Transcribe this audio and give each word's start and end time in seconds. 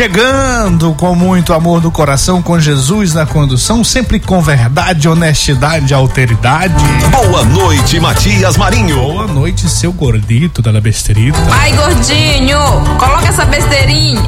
Chegando 0.00 0.94
com 0.94 1.14
muito 1.14 1.52
amor 1.52 1.82
no 1.82 1.90
coração, 1.90 2.40
com 2.40 2.58
Jesus 2.58 3.12
na 3.12 3.26
condução, 3.26 3.84
sempre 3.84 4.18
com 4.18 4.40
verdade, 4.40 5.06
honestidade 5.06 5.92
e 5.92 5.94
alteridade. 5.94 6.72
Boa 7.10 7.44
noite, 7.44 8.00
Matias 8.00 8.56
Marinho. 8.56 8.96
Boa 8.96 9.26
noite, 9.26 9.68
seu 9.68 9.92
gordito 9.92 10.62
da 10.62 10.80
besteirita. 10.80 11.38
Ai, 11.50 11.72
gordinho, 11.74 12.58
coloca 12.98 13.28
essa 13.28 13.44
besteirinha. 13.44 14.22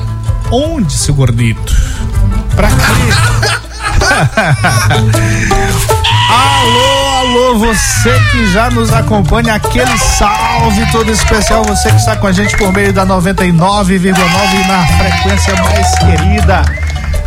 Onde, 0.51 0.93
seu 0.93 1.15
gordito? 1.15 1.75
Pra 2.55 2.69
quê? 2.69 3.41
alô, 6.31 7.19
alô, 7.19 7.59
você 7.59 8.13
que 8.31 8.47
já 8.53 8.71
nos 8.71 8.93
acompanha, 8.93 9.55
aquele 9.55 9.99
salve 9.99 10.91
todo 10.93 11.11
especial, 11.11 11.65
você 11.65 11.91
que 11.91 11.97
está 11.97 12.17
com 12.17 12.27
a 12.27 12.33
gente 12.33 12.57
por 12.57 12.73
meio 12.73 12.93
da 12.93 13.05
99,9 13.05 14.67
na 14.67 14.87
frequência 14.99 15.55
mais 15.63 15.95
querida 15.99 16.63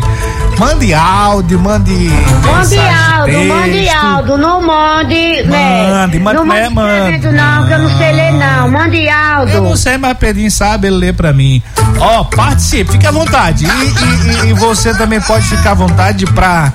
mande 0.57 0.93
áudio, 0.93 1.59
mande 1.59 2.09
Mande 2.45 2.77
áudio, 2.77 3.43
mande 3.45 3.89
áudio, 3.89 4.37
não 4.37 4.61
mande, 4.61 5.43
né? 5.43 5.89
Mande, 5.89 6.19
mande, 6.19 6.37
não 6.37 6.45
mande 6.45 6.61
né, 6.61 6.69
mande. 6.69 7.27
não, 7.31 7.65
que 7.65 7.73
eu 7.73 7.79
não 7.79 7.97
sei 7.97 8.11
ler 8.11 8.33
não, 8.33 8.69
mande 8.69 9.09
áudio. 9.09 9.55
Eu 9.55 9.63
não 9.63 9.75
sei, 9.75 9.97
mas 9.97 10.15
Pedrinho 10.17 10.51
sabe, 10.51 10.87
ele 10.87 10.97
lê 10.97 11.11
pra 11.11 11.33
mim. 11.33 11.61
Ó, 11.99 12.23
participe, 12.23 12.93
fique 12.93 13.05
à 13.05 13.11
vontade. 13.11 13.65
E, 13.65 14.47
e, 14.47 14.49
e, 14.49 14.53
você 14.53 14.93
também 14.93 15.19
pode 15.21 15.45
ficar 15.45 15.71
à 15.71 15.73
vontade 15.73 16.25
pra 16.27 16.71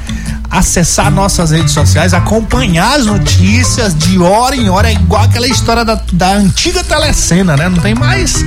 acessar 0.51 1.11
nossas 1.11 1.51
redes 1.51 1.73
sociais, 1.73 2.15
acompanhar 2.15 2.99
as 2.99 3.07
notícias 3.07 3.95
de 3.95 4.19
hora 4.21 4.55
em 4.55 4.69
hora, 4.69 4.89
é 4.89 4.93
igual 4.93 5.25
aquela 5.25 5.49
história 5.49 5.85
da, 5.85 6.01
da 6.13 6.33
antiga 6.33 6.85
telecena, 6.85 7.57
né? 7.57 7.69
Não 7.69 7.79
tem 7.79 7.95
mais. 7.95 8.45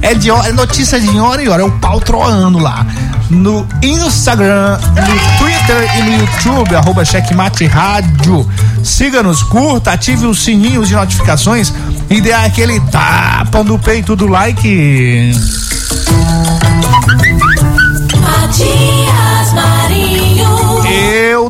É 0.00 0.14
de 0.14 0.30
hora, 0.30 0.48
é 0.48 0.52
notícia 0.52 0.98
de 0.98 1.18
hora 1.18 1.42
em 1.42 1.48
hora, 1.48 1.62
é 1.62 1.64
o 1.64 1.72
pau 1.78 2.00
troando 2.00 2.58
lá. 2.58 2.86
No 3.30 3.66
Instagram, 3.80 4.78
no 4.78 5.38
Twitter 5.38 5.98
e 5.98 6.02
no 6.02 6.18
YouTube, 6.18 6.74
arroba 6.74 7.04
Checkmate 7.04 7.64
Rádio. 7.66 8.48
Siga-nos, 8.82 9.42
curta, 9.44 9.92
ative 9.92 10.26
os 10.26 10.42
sininhos 10.42 10.88
de 10.88 10.94
notificações 10.94 11.72
e 12.08 12.20
dê 12.20 12.32
aquele 12.32 12.80
tapa 12.80 13.62
no 13.62 13.78
peito 13.78 14.16
do 14.16 14.26
like. 14.26 15.32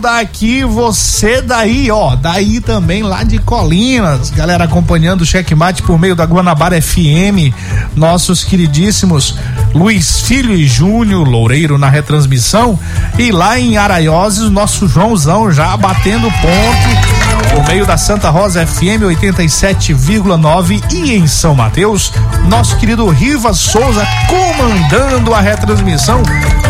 Daqui, 0.01 0.65
você 0.65 1.43
daí, 1.43 1.91
ó, 1.91 2.17
daí 2.17 2.61
também 2.61 3.03
lá 3.03 3.23
de 3.23 3.39
Colinas, 3.39 4.31
galera 4.31 4.65
acompanhando 4.65 5.21
o 5.21 5.27
checkmate 5.27 5.83
por 5.83 5.99
meio 5.99 6.17
da 6.17 6.25
Guanabara 6.25 6.81
FM, 6.81 7.55
nossos 7.95 8.43
queridíssimos 8.43 9.37
Luiz 9.75 10.21
Filho 10.23 10.55
e 10.55 10.67
Júnior 10.67 11.29
Loureiro 11.29 11.79
na 11.79 11.89
retransmissão. 11.89 12.79
E 13.19 13.31
lá 13.31 13.61
em 13.61 13.77
Araioses, 13.77 14.51
nosso 14.51 14.89
Joãozão 14.89 15.53
já 15.53 15.77
batendo 15.77 16.29
ponto 16.31 17.20
por 17.61 17.69
meio 17.69 17.85
da 17.85 17.99
Santa 17.99 18.31
Rosa 18.31 18.67
FM 18.67 19.03
87,9 19.03 20.83
e 20.93 21.15
em 21.15 21.27
São 21.27 21.55
Mateus, 21.55 22.11
nosso 22.49 22.77
querido 22.79 23.07
Riva 23.09 23.53
Souza 23.53 24.07
comandando 24.27 25.35
a 25.35 25.41
retransmissão 25.41 26.23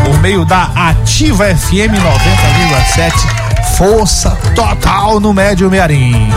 por 0.05 0.21
meio 0.21 0.45
da 0.45 0.65
Ativa 0.75 1.45
FM 1.55 1.95
90,7. 1.95 3.77
Força 3.77 4.31
total 4.55 5.21
no 5.21 5.33
Médio 5.33 5.71
Mearim. 5.71 6.29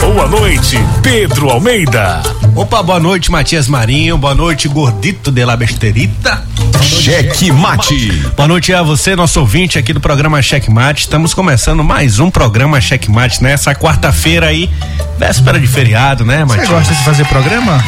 Boa 0.00 0.28
noite, 0.28 0.78
Pedro 1.02 1.50
Almeida. 1.50 2.22
Opa, 2.54 2.82
boa 2.82 2.98
noite, 2.98 3.30
Matias 3.30 3.68
Marinho. 3.68 4.16
Boa 4.16 4.34
noite, 4.34 4.66
gordito 4.66 5.30
de 5.30 5.44
la 5.44 5.56
besterita. 5.56 6.42
Cheque 6.86 7.50
Mate. 7.50 8.12
Boa 8.36 8.46
noite 8.46 8.72
a 8.72 8.80
você, 8.82 9.16
nosso 9.16 9.40
ouvinte 9.40 9.76
aqui 9.76 9.92
do 9.92 10.00
programa 10.00 10.40
Cheque 10.40 10.70
Mate. 10.70 11.02
Estamos 11.02 11.34
começando 11.34 11.82
mais 11.82 12.20
um 12.20 12.30
programa 12.30 12.80
Cheque 12.80 13.10
Mate 13.10 13.42
nessa 13.42 13.74
quarta-feira 13.74 14.46
aí, 14.46 14.70
véspera 15.18 15.58
de 15.58 15.66
feriado, 15.66 16.24
né, 16.24 16.44
Você 16.46 16.56
Matias? 16.58 16.68
gosta 16.68 16.94
de 16.94 17.02
fazer 17.04 17.24
programa? 17.26 17.82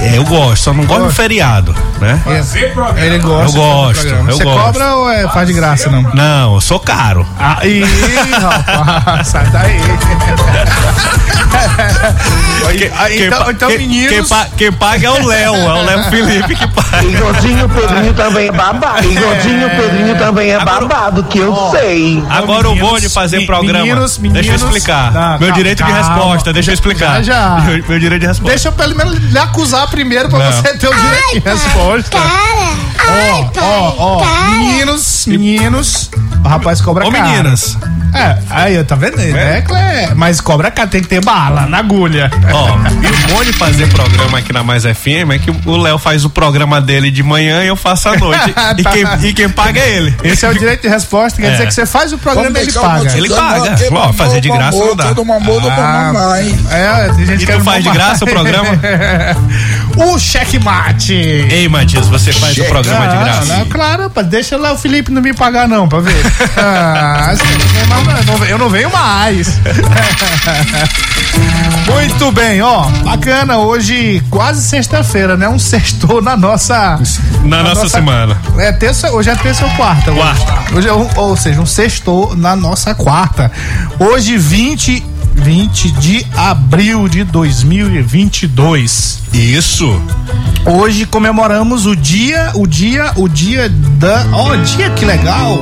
É, 0.00 0.16
eu 0.16 0.24
gosto, 0.24 0.62
só 0.62 0.72
não 0.72 0.84
gosto 0.86 1.06
do 1.06 1.12
feriado, 1.12 1.74
né? 2.00 2.20
Ele 2.96 3.18
gosta. 3.18 3.42
Eu 3.42 3.46
fazer 3.48 3.58
gosto, 3.58 4.00
programa. 4.02 4.30
eu 4.30 4.36
Você 4.36 4.44
gosto. 4.44 4.60
cobra 4.62 4.94
ou 4.94 5.10
é, 5.10 5.28
faz 5.28 5.46
de 5.48 5.52
graça, 5.54 5.90
não? 5.90 6.02
Não, 6.14 6.54
eu 6.54 6.60
sou 6.60 6.78
caro. 6.78 7.26
Aí, 7.38 7.82
rapaz, 8.40 9.26
sai 9.28 9.46
daí. 9.50 9.80
Quem- 12.78 12.90
Aí, 12.98 13.16
quem 13.16 13.26
então, 13.26 13.50
então 13.50 13.68
quem- 13.68 13.78
meninos. 13.78 14.10
Quem, 14.10 14.24
pa- 14.26 14.46
quem 14.56 14.72
paga 14.72 15.06
é 15.06 15.10
o 15.10 15.26
Léo, 15.26 15.54
é 15.54 15.72
o 15.72 15.84
Léo 15.84 16.04
Felipe 16.04 16.54
que 16.54 16.66
paga. 16.68 17.02
E 17.04 17.16
Gordinho 17.16 17.68
Pedrinho 17.68 18.14
também 18.28 18.48
é 18.48 18.52
babado. 18.52 19.10
E 19.10 19.14
Gordinho 19.14 19.70
Pedrinho 19.70 20.18
também 20.18 20.50
é 20.50 20.56
Agora- 20.56 20.80
babado, 20.86 21.24
que 21.24 21.38
eu 21.38 21.54
sei. 21.72 22.22
Agora 22.30 22.68
o 22.68 22.72
meninos, 22.72 22.90
bom 22.90 22.98
de 22.98 23.08
fazer 23.08 23.46
programa. 23.46 23.84
meninos, 23.84 24.16
deixa 24.18 24.28
eu 24.28 24.32
meninos. 24.42 24.62
explicar. 24.62 25.12
Tá, 25.12 25.28
meu 25.30 25.38
calma, 25.38 25.52
direito 25.54 25.78
de 25.84 25.92
calma. 25.92 25.98
resposta, 26.16 26.52
deixa 26.52 26.70
eu 26.70 26.74
explicar. 26.74 27.22
Já, 27.22 27.56
já. 27.58 27.60
Meu, 27.64 27.84
meu 27.88 27.98
direito 27.98 28.20
de 28.22 28.26
resposta. 28.26 28.50
Deixa 28.50 28.68
eu 28.68 28.72
pelo 28.72 28.96
menos 28.96 29.14
lhe 29.18 29.38
acusar 29.38 29.88
primeiro 29.88 30.28
pra 30.28 30.38
Não. 30.38 30.52
você 30.52 30.76
ter 30.76 30.88
o 30.88 30.94
direito 30.94 31.32
de 31.34 31.48
resposta. 31.48 32.18
Ó, 33.10 33.50
ó, 33.60 33.94
ó. 34.20 34.50
Meninos, 34.50 35.24
meninos. 35.26 36.10
O 36.44 36.48
rapaz 36.48 36.80
cobra 36.80 37.06
Ô, 37.06 37.10
caro. 37.10 37.24
meninas. 37.28 37.76
É, 38.14 38.38
aí, 38.48 38.82
tá 38.84 38.94
vendo? 38.94 39.20
É, 39.20 39.64
é, 39.70 40.14
mas 40.14 40.40
cobra 40.40 40.70
caro, 40.70 40.88
tem 40.88 41.02
que 41.02 41.08
ter 41.08 41.22
bala 41.22 41.66
na 41.66 41.78
agulha. 41.78 42.30
Ó, 42.52 42.68
e 43.02 43.06
o 43.32 43.34
bom 43.34 43.44
de 43.44 43.52
fazer 43.52 43.86
programa 43.88 44.38
aqui 44.38 44.52
na 44.52 44.62
Mais 44.62 44.84
FM 44.84 45.32
é 45.34 45.38
que 45.38 45.50
o 45.50 45.76
Léo 45.76 45.98
faz 45.98 46.24
o 46.24 46.30
programa 46.30 46.80
dele 46.80 47.10
de 47.10 47.22
manhã 47.22 47.62
e 47.64 47.66
eu 47.68 47.76
faço 47.76 48.07
à 48.08 48.16
noite. 48.18 48.54
e, 48.78 48.82
Tá. 48.82 48.90
quem, 48.90 49.04
e 49.28 49.32
quem 49.34 49.48
paga 49.48 49.80
é 49.80 49.90
ele. 49.96 50.16
Esse 50.24 50.44
é 50.46 50.50
o 50.50 50.54
direito 50.58 50.82
de 50.82 50.88
resposta, 50.88 51.40
quer 51.40 51.48
É. 51.48 51.50
dizer 51.52 51.66
que 51.66 51.74
você 51.74 51.86
faz 51.86 52.12
o 52.12 52.18
programa 52.18 52.58
e 52.58 52.62
ele 52.62 52.72
paga. 52.72 53.16
Ele 53.16 53.28
paga. 53.28 54.12
fazer 54.12 54.40
de 54.40 54.48
graça 54.48 54.78
não 54.78 54.96
dá. 54.96 55.04
Todo 55.14 55.24
do 55.24 55.70
Ah, 55.70 56.10
mamãe. 56.12 56.58
É, 56.70 57.08
tem 57.14 57.26
gente 57.26 57.42
E 57.44 57.46
que 57.46 57.52
tu 57.52 57.60
faz 57.64 57.82
de 57.84 57.90
graça 57.90 58.24
o 58.24 58.28
programa? 58.28 58.68
o 59.96 60.18
checkmate. 60.18 61.12
Ei, 61.14 61.68
Matias, 61.68 62.06
você 62.08 62.32
faz 62.32 62.56
o 62.58 62.64
programa 62.64 63.08
de 63.08 63.16
Ah, 63.16 63.24
graça. 63.24 63.56
não, 63.56 63.64
claro, 63.66 64.02
rapaz, 64.04 64.26
deixa 64.26 64.56
lá 64.56 64.72
o 64.72 64.78
Felipe 64.78 65.10
não 65.10 65.22
me 65.22 65.32
pagar 65.34 65.68
não, 65.68 65.88
pra 65.88 66.00
ver. 66.00 66.14
Ah, 66.56 67.30
assim, 67.30 67.44
eu 68.48 68.58
não 68.58 68.68
venho 68.68 68.90
mais. 68.90 69.60
Muito 71.86 72.32
bem, 72.32 72.60
ó, 72.62 72.82
bacana, 73.04 73.58
hoje 73.58 74.22
quase 74.30 74.62
sexta-feira, 74.62 75.36
né? 75.36 75.48
Um 75.48 75.58
sextou 75.58 76.20
na 76.22 76.36
nossa... 76.36 76.98
Na 77.44 77.62
nossa 77.62 77.88
semana. 77.88 78.40
É 78.58 78.72
terça, 78.72 79.10
hoje 79.12 79.30
é 79.30 79.36
terça 79.36 79.64
ou 79.64 79.70
quarta? 79.72 80.10
hoje? 80.10 80.20
Quarta. 80.20 80.74
Hoje 80.74 80.88
é 80.88 80.92
um, 80.92 81.08
ou 81.16 81.36
seja, 81.36 81.60
um 81.60 81.66
sextou 81.66 82.34
na 82.36 82.56
nossa 82.56 82.94
quarta. 82.94 83.50
Hoje 83.98 84.36
20 84.36 85.04
20 85.34 85.92
de 85.92 86.26
abril 86.36 87.08
de 87.08 87.24
2022. 87.24 89.22
Isso. 89.32 90.02
Hoje 90.66 91.06
comemoramos 91.06 91.86
o 91.86 91.94
dia, 91.94 92.50
o 92.54 92.66
dia, 92.66 93.12
o 93.16 93.28
dia 93.28 93.68
da. 93.68 94.26
Ó, 94.32 94.56
dia 94.56 94.90
que 94.90 95.04
legal! 95.04 95.58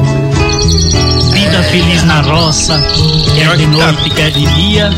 Vida 0.70 1.62
feliz 1.64 2.02
na 2.02 2.20
roça, 2.22 2.80
quer 3.36 3.56
de 3.56 3.66
noite, 3.66 4.10
quer 4.10 4.30
de 4.32 4.44
dia. 4.54 4.90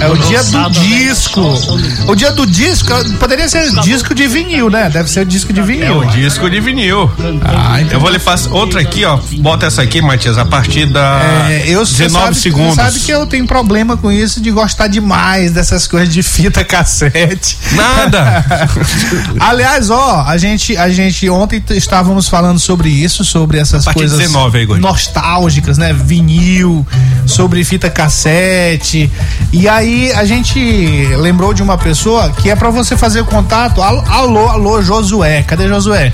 É 0.00 0.08
o 0.08 0.16
dia 0.18 0.42
do 0.42 0.70
disco. 0.70 1.40
né? 1.40 1.56
Sol, 1.56 1.78
O 2.08 2.14
dia 2.16 2.32
do 2.32 2.44
disco 2.46 2.88
poderia 3.18 3.48
ser 3.48 3.70
disco 3.80 4.12
de 4.14 4.26
vinil, 4.26 4.68
né? 4.68 4.90
Deve 4.90 5.08
ser 5.08 5.20
o 5.20 5.24
disco 5.24 5.52
de 5.52 5.60
É 5.60 5.62
vinil. 5.62 5.98
o 6.00 6.06
disco 6.06 6.50
de 6.50 6.60
vinil. 6.60 7.10
Ah, 7.42 7.80
então- 7.80 7.94
Eu 7.94 8.00
vou 8.00 8.10
lhe 8.10 8.18
passar 8.18 8.50
outra 8.50 8.80
aqui, 8.80 9.04
ó. 9.04 9.18
Bota 9.38 9.66
essa 9.66 9.80
aqui, 9.82 10.02
Matias, 10.02 10.36
a 10.36 10.44
partir 10.44 10.86
da 10.86 11.20
É, 11.48 11.64
eu 11.68 11.86
você 11.86 12.02
19 12.04 12.24
sabe, 12.26 12.36
segundos. 12.36 12.74
Você 12.74 12.82
sabe 12.82 13.00
que 13.00 13.10
eu 13.12 13.24
tenho 13.26 13.46
problema 13.46 13.96
com 13.96 14.10
isso 14.12 14.40
de 14.42 14.50
gostar 14.50 14.88
demais 14.88 15.52
dessas 15.52 15.86
coisas 15.86 16.12
de 16.12 16.22
fita 16.22 16.62
cassete. 16.66 17.56
Nada. 17.72 18.44
Aliás, 19.40 19.90
ó, 19.90 20.24
a 20.26 20.36
gente, 20.36 20.76
a 20.76 20.90
gente 20.90 21.30
ontem 21.30 21.62
estávamos 21.70 22.28
falando 22.28 22.58
sobre 22.58 22.88
isso, 22.90 23.24
sobre 23.24 23.58
essas 23.58 23.84
coisas 23.86 24.18
19 24.18 24.58
aí, 24.58 24.66
Gordinho. 24.66 24.86
Nostálgicas, 25.14 25.78
né? 25.78 25.92
Vinil, 25.92 26.84
sobre 27.26 27.62
fita 27.64 27.88
cassete. 27.88 29.10
E 29.52 29.68
aí 29.68 30.12
a 30.12 30.24
gente 30.24 30.58
lembrou 31.16 31.54
de 31.54 31.62
uma 31.62 31.78
pessoa 31.78 32.30
que 32.30 32.50
é 32.50 32.56
pra 32.56 32.70
você 32.70 32.96
fazer 32.96 33.24
contato. 33.24 33.80
Alô, 33.80 34.48
alô, 34.48 34.82
Josué. 34.82 35.42
Cadê 35.42 35.68
Josué? 35.68 36.12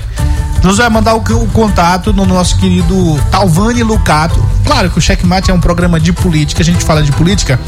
Josué, 0.63 0.87
mandar 0.89 1.15
o, 1.15 1.17
o 1.17 1.47
contato 1.47 2.13
no 2.13 2.23
nosso 2.23 2.57
querido 2.57 3.19
Talvani 3.31 3.81
Lucato. 3.81 4.43
Claro 4.63 4.91
que 4.91 4.99
o 4.99 5.01
Checkmate 5.01 5.49
é 5.49 5.53
um 5.53 5.59
programa 5.59 5.99
de 5.99 6.13
política, 6.13 6.61
a 6.61 6.65
gente 6.65 6.85
fala 6.85 7.01
de 7.01 7.11
política. 7.11 7.59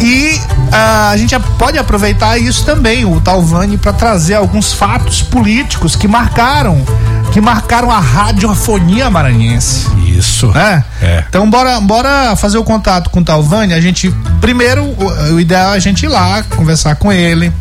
E 0.00 0.40
ah, 0.70 1.10
a 1.10 1.16
gente 1.16 1.36
pode 1.58 1.76
aproveitar 1.76 2.38
isso 2.38 2.64
também, 2.64 3.04
o 3.04 3.20
Talvani, 3.20 3.76
para 3.76 3.92
trazer 3.92 4.34
alguns 4.34 4.72
fatos 4.72 5.22
políticos 5.22 5.96
que 5.96 6.06
marcaram, 6.06 6.84
que 7.32 7.40
marcaram 7.40 7.90
a 7.90 7.98
radiofonia 7.98 9.08
maranhense. 9.08 9.88
Isso. 10.06 10.48
né? 10.48 10.84
É. 11.00 11.24
Então 11.28 11.48
bora, 11.48 11.80
bora 11.80 12.36
fazer 12.36 12.58
o 12.58 12.64
contato 12.64 13.10
com 13.10 13.20
o 13.20 13.24
Talvani. 13.24 13.72
A 13.72 13.80
gente 13.80 14.10
primeiro 14.40 14.84
o, 14.84 15.34
o 15.34 15.40
ideal 15.40 15.74
é 15.74 15.76
a 15.76 15.78
gente 15.78 16.04
ir 16.04 16.08
lá 16.08 16.42
conversar 16.42 16.96
com 16.96 17.12
ele. 17.12 17.52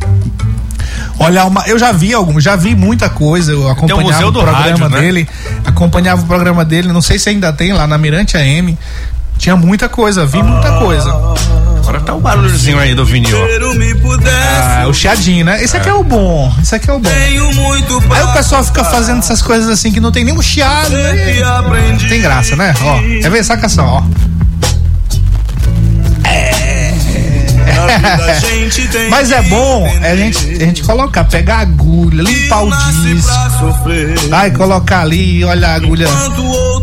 Olhar 1.20 1.46
uma, 1.46 1.68
eu 1.68 1.78
já 1.78 1.92
vi 1.92 2.14
algum, 2.14 2.40
já 2.40 2.56
vi 2.56 2.76
muita 2.76 3.10
coisa. 3.10 3.52
Eu 3.52 3.70
acompanhava 3.70 4.28
o 4.28 4.32
do 4.32 4.40
programa 4.40 4.68
Rádio, 4.68 4.90
né? 4.90 5.02
dele, 5.02 5.30
acompanhava 5.66 6.22
o 6.22 6.26
programa 6.26 6.66
dele. 6.66 6.88
Não 6.92 7.02
sei 7.02 7.20
se 7.20 7.30
ainda 7.30 7.52
tem 7.54 7.74
lá 7.74 7.86
na 7.86 7.98
Mirante 7.98 8.38
AM. 8.38 8.78
Tinha 9.38 9.56
muita 9.56 9.88
coisa, 9.88 10.26
vi 10.26 10.42
muita 10.42 10.80
coisa. 10.80 11.14
Agora 11.90 12.02
tá 12.04 12.14
o 12.14 12.20
barulhozinho 12.20 12.78
aí 12.78 12.94
do 12.94 13.04
vinil. 13.04 13.36
Ah, 14.62 14.86
o 14.88 14.94
chiadinho, 14.94 15.44
né? 15.44 15.64
Esse 15.64 15.76
aqui 15.76 15.90
é 15.90 15.94
o 15.94 16.04
bom. 16.04 16.54
Esse 16.62 16.76
aqui 16.76 16.88
é 16.88 16.94
o 16.94 17.00
bom. 17.00 17.10
Aí 18.14 18.24
o 18.24 18.34
pessoal 18.34 18.64
fica 18.64 18.84
fazendo 18.84 19.18
essas 19.18 19.42
coisas 19.42 19.68
assim 19.68 19.92
que 19.92 20.00
não 20.00 20.12
tem 20.12 20.24
nenhum 20.24 20.40
chiado. 20.40 20.92
Né? 20.92 22.08
Tem 22.08 22.22
graça, 22.22 22.56
né? 22.56 22.76
Ó, 22.80 23.00
quer 23.22 23.32
ver? 23.32 23.44
Saca 23.44 23.68
só, 23.68 23.84
ó. 23.84 24.04
Mas 29.10 29.32
é 29.32 29.42
bom 29.44 29.88
é 30.02 30.12
a 30.12 30.16
gente, 30.16 30.38
a 30.46 30.60
gente 30.66 30.84
colocar, 30.84 31.24
pegar 31.24 31.58
a 31.58 31.60
agulha, 31.62 32.22
limpar 32.24 32.64
o 32.64 32.70
disco. 33.02 33.30
Aí 34.32 34.52
colocar 34.52 35.02
ali, 35.02 35.44
olha 35.44 35.70
a 35.70 35.76
agulha 35.76 36.08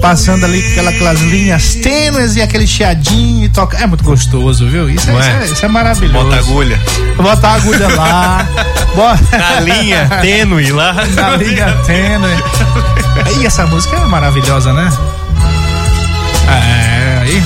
passando 0.00 0.44
ali 0.44 0.64
aquela, 0.72 0.90
aquelas 0.90 1.20
linhas 1.20 1.74
tênues 1.76 2.36
e 2.36 2.42
aquele 2.42 2.66
chiadinho 2.66 3.44
e 3.44 3.48
toca. 3.48 3.76
É 3.78 3.86
muito 3.86 4.04
gostoso, 4.04 4.68
viu? 4.68 4.88
Isso, 4.90 5.08
é, 5.10 5.12
Não 5.12 5.20
isso, 5.20 5.28
é? 5.28 5.42
é, 5.42 5.44
isso 5.46 5.64
é 5.64 5.68
maravilhoso. 5.68 6.24
Bota 6.24 6.36
a 6.36 6.38
agulha. 6.38 6.80
Bota 7.16 7.48
a 7.48 7.54
agulha 7.54 7.88
lá. 7.88 8.46
Bota 8.94 9.38
Na 9.38 9.60
linha 9.60 10.08
tênue 10.20 10.72
lá. 10.72 10.92
na 11.14 11.36
linha 11.36 11.72
tênue. 11.84 12.30
E 13.40 13.46
essa 13.46 13.66
música 13.66 13.96
é 13.96 14.00
maravilhosa, 14.06 14.72
né? 14.72 14.90
É, 16.48 17.18
aí. 17.22 17.42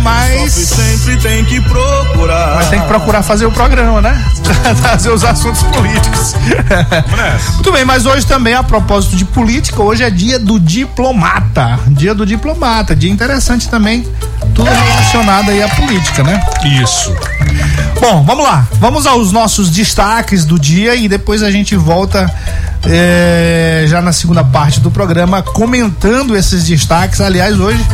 Mas. 0.00 0.52
Sempre 0.52 1.16
tem 1.18 1.44
que 1.44 1.60
procurar. 1.60 2.56
Mas 2.56 2.68
tem 2.68 2.80
que 2.80 2.86
procurar 2.86 3.22
fazer 3.22 3.46
o 3.46 3.52
programa, 3.52 4.00
né? 4.00 4.24
Trazer 4.80 5.10
os 5.10 5.24
assuntos 5.24 5.62
políticos. 5.64 6.34
Muito 7.54 7.72
bem, 7.72 7.84
mas 7.84 8.06
hoje 8.06 8.26
também, 8.26 8.54
a 8.54 8.62
propósito 8.62 9.16
de 9.16 9.24
política, 9.24 9.82
hoje 9.82 10.02
é 10.02 10.10
dia 10.10 10.38
do 10.38 10.58
diplomata. 10.58 11.78
Dia 11.88 12.14
do 12.14 12.26
diplomata. 12.26 12.94
Dia 12.94 13.10
interessante 13.10 13.68
também. 13.68 14.06
Tudo 14.54 14.70
relacionado 14.70 15.50
aí 15.50 15.62
à 15.62 15.68
política, 15.68 16.22
né? 16.22 16.42
Isso. 16.82 17.14
Bom, 18.00 18.24
vamos 18.24 18.44
lá. 18.44 18.66
Vamos 18.80 19.06
aos 19.06 19.30
nossos 19.30 19.68
destaques 19.68 20.46
do 20.46 20.58
dia 20.58 20.94
e 20.96 21.06
depois 21.06 21.42
a 21.42 21.50
gente 21.50 21.76
volta 21.76 22.32
eh, 22.86 23.84
já 23.86 24.00
na 24.00 24.10
segunda 24.10 24.42
parte 24.42 24.80
do 24.80 24.90
programa 24.90 25.42
comentando 25.42 26.34
esses 26.34 26.64
destaques. 26.64 27.20
Aliás, 27.20 27.60
hoje 27.60 27.84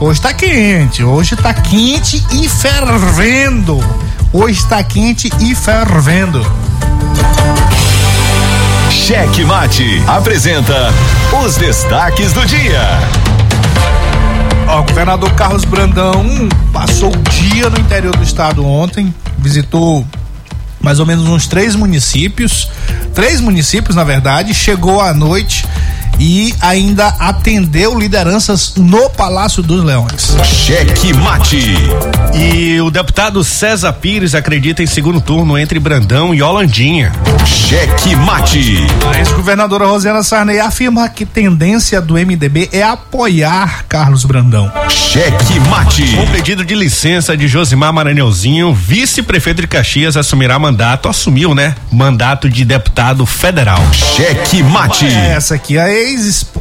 hoje 0.00 0.18
tá 0.18 0.32
quente, 0.32 1.04
hoje 1.04 1.36
tá 1.36 1.52
quente 1.52 2.24
e 2.32 2.48
fervendo. 2.48 3.78
Hoje 4.32 4.64
tá 4.66 4.82
quente 4.82 5.30
e 5.40 5.54
fervendo. 5.54 6.40
Cheque 8.90 9.44
Mate 9.44 10.02
apresenta 10.06 10.90
os 11.44 11.56
destaques 11.56 12.32
do 12.32 12.46
dia. 12.46 12.80
Ó, 14.66 14.80
o 14.80 14.84
governador 14.84 15.30
Carlos 15.32 15.64
Brandão 15.64 16.48
passou 16.72 17.12
o 17.12 17.22
dia 17.30 17.68
no 17.68 17.78
interior 17.78 18.16
do 18.16 18.22
estado 18.22 18.64
ontem, 18.64 19.12
visitou 19.40 20.06
mais 20.80 20.98
ou 20.98 21.06
menos 21.06 21.26
uns 21.26 21.46
três 21.46 21.74
municípios, 21.74 22.70
três 23.14 23.40
municípios 23.40 23.96
na 23.96 24.04
verdade, 24.04 24.54
chegou 24.54 25.00
à 25.00 25.12
noite 25.12 25.66
e 26.20 26.54
ainda 26.60 27.08
atendeu 27.18 27.98
lideranças 27.98 28.74
no 28.76 29.08
Palácio 29.08 29.62
dos 29.62 29.82
Leões. 29.82 30.36
Cheque 30.44 31.14
Mate. 31.14 31.74
E 32.34 32.80
o 32.80 32.90
deputado 32.90 33.42
César 33.42 33.94
Pires 33.94 34.34
acredita 34.34 34.82
em 34.82 34.86
segundo 34.86 35.20
turno 35.20 35.56
entre 35.58 35.80
Brandão 35.80 36.34
e 36.34 36.42
Holandinha. 36.42 37.12
Cheque 37.46 38.14
Mate. 38.14 38.86
A 39.12 39.18
ex-governadora 39.18 39.86
Rosiana 39.86 40.22
Sarney 40.22 40.60
afirma 40.60 41.08
que 41.08 41.24
tendência 41.24 42.00
do 42.00 42.14
MDB 42.14 42.68
é 42.72 42.82
apoiar 42.82 43.86
Carlos 43.88 44.24
Brandão. 44.24 44.70
Cheque 44.88 45.58
Mate. 45.70 46.16
Com 46.16 46.26
pedido 46.26 46.64
de 46.64 46.74
licença 46.74 47.36
de 47.36 47.48
Josimar 47.48 47.92
Maranhãozinho, 47.92 48.74
vice-prefeito 48.74 49.62
de 49.62 49.66
Caxias 49.66 50.16
assumirá 50.16 50.58
mandato, 50.58 51.08
assumiu, 51.08 51.54
né? 51.54 51.74
Mandato 51.90 52.48
de 52.48 52.64
deputado 52.64 53.24
federal. 53.24 53.82
Cheque 53.92 54.62
Mate. 54.62 55.06
É 55.06 55.32
essa 55.32 55.54
aqui, 55.54 55.78
a 55.78 55.88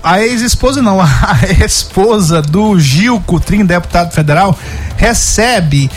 a 0.04 0.22
ex-esposa 0.22 0.82
não, 0.82 1.00
a 1.02 1.66
esposa 1.66 2.42
do 2.42 2.80
Gil 2.80 3.20
Cutrim, 3.22 3.66
deputado 3.66 4.12
federal, 4.12 4.58
recebe 4.98 5.90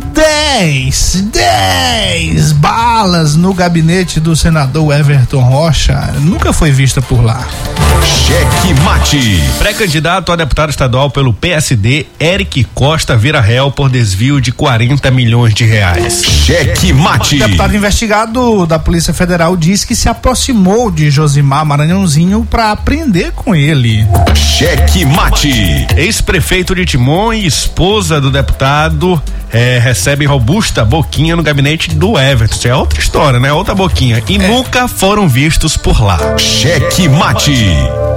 10, 0.00 1.28
10 1.32 2.52
balas 2.52 3.36
no 3.36 3.54
gabinete 3.54 4.18
do 4.20 4.34
senador 4.34 4.92
Everton 4.94 5.40
Rocha. 5.40 6.14
Nunca 6.20 6.52
foi 6.52 6.70
vista 6.70 7.00
por 7.00 7.22
lá. 7.22 7.46
Cheque 8.04 8.74
Mate. 8.82 9.42
Pré-candidato 9.58 10.32
a 10.32 10.36
deputado 10.36 10.70
estadual 10.70 11.10
pelo 11.10 11.32
PSD, 11.32 12.06
Eric 12.18 12.64
Costa 12.74 13.16
vira 13.16 13.40
réu 13.40 13.70
por 13.70 13.90
desvio 13.90 14.40
de 14.40 14.52
40 14.52 15.10
milhões 15.10 15.54
de 15.54 15.64
reais. 15.64 16.22
Cheque 16.24 16.92
Mate. 16.92 17.36
O 17.36 17.38
deputado 17.38 17.76
investigado 17.76 18.66
da 18.66 18.78
Polícia 18.78 19.12
Federal 19.12 19.56
diz 19.56 19.84
que 19.84 19.94
se 19.94 20.08
aproximou 20.08 20.90
de 20.90 21.10
Josimar 21.10 21.66
Maranhãozinho 21.66 22.46
para 22.48 22.70
aprender 22.70 23.32
com 23.32 23.54
ele. 23.54 24.06
Cheque 24.34 25.04
Mate. 25.04 25.86
Ex-prefeito 25.96 26.74
de 26.74 26.84
Timon 26.84 27.32
e 27.32 27.46
esposa 27.46 28.20
do 28.20 28.30
deputado 28.30 29.20
é, 29.52 29.78
recebem 29.78 30.26
robusta 30.26 30.84
boquinha 30.84 31.36
no 31.36 31.42
gabinete 31.42 31.94
do 31.94 32.18
Everton. 32.18 32.54
Isso 32.54 32.68
é 32.68 32.74
outra 32.74 33.00
história, 33.00 33.40
né? 33.40 33.52
Outra 33.52 33.74
boquinha. 33.74 34.22
E 34.28 34.38
nunca 34.38 34.86
foram 34.86 35.28
vistos 35.28 35.76
por 35.76 36.00
lá. 36.02 36.38
Cheque 36.38 37.08
mate. 37.08 37.54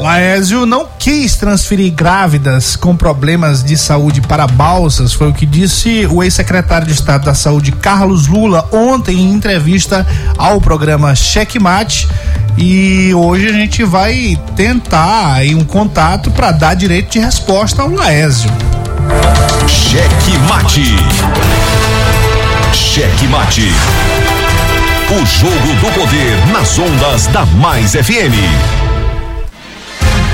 Laésio 0.01 0.65
não 0.65 0.85
quis 0.99 1.37
transferir 1.37 1.93
grávidas 1.93 2.75
com 2.75 2.95
problemas 2.95 3.63
de 3.63 3.77
saúde 3.77 4.19
para 4.19 4.45
Balsas, 4.45 5.13
foi 5.13 5.29
o 5.29 5.33
que 5.33 5.45
disse 5.45 6.05
o 6.11 6.21
ex-secretário 6.21 6.85
de 6.85 6.93
Estado 6.93 7.23
da 7.23 7.33
Saúde, 7.33 7.71
Carlos 7.71 8.27
Lula, 8.27 8.67
ontem 8.71 9.15
em 9.15 9.31
entrevista 9.33 10.05
ao 10.37 10.59
programa 10.59 11.15
Cheque 11.15 11.57
Mate. 11.57 12.09
E 12.57 13.13
hoje 13.13 13.47
a 13.47 13.53
gente 13.53 13.83
vai 13.83 14.37
tentar 14.57 15.41
um 15.55 15.63
contato 15.63 16.29
para 16.31 16.51
dar 16.51 16.73
direito 16.73 17.13
de 17.13 17.19
resposta 17.19 17.81
ao 17.81 17.89
Laésio. 17.89 18.51
Cheque 19.67 20.38
mate. 20.50 20.95
Cheque 22.73 23.27
mate. 23.27 23.71
O 25.12 25.25
jogo 25.25 25.73
do 25.79 25.91
poder 26.00 26.47
nas 26.51 26.77
ondas 26.77 27.27
da 27.27 27.45
Mais 27.45 27.91
FM. 27.91 28.82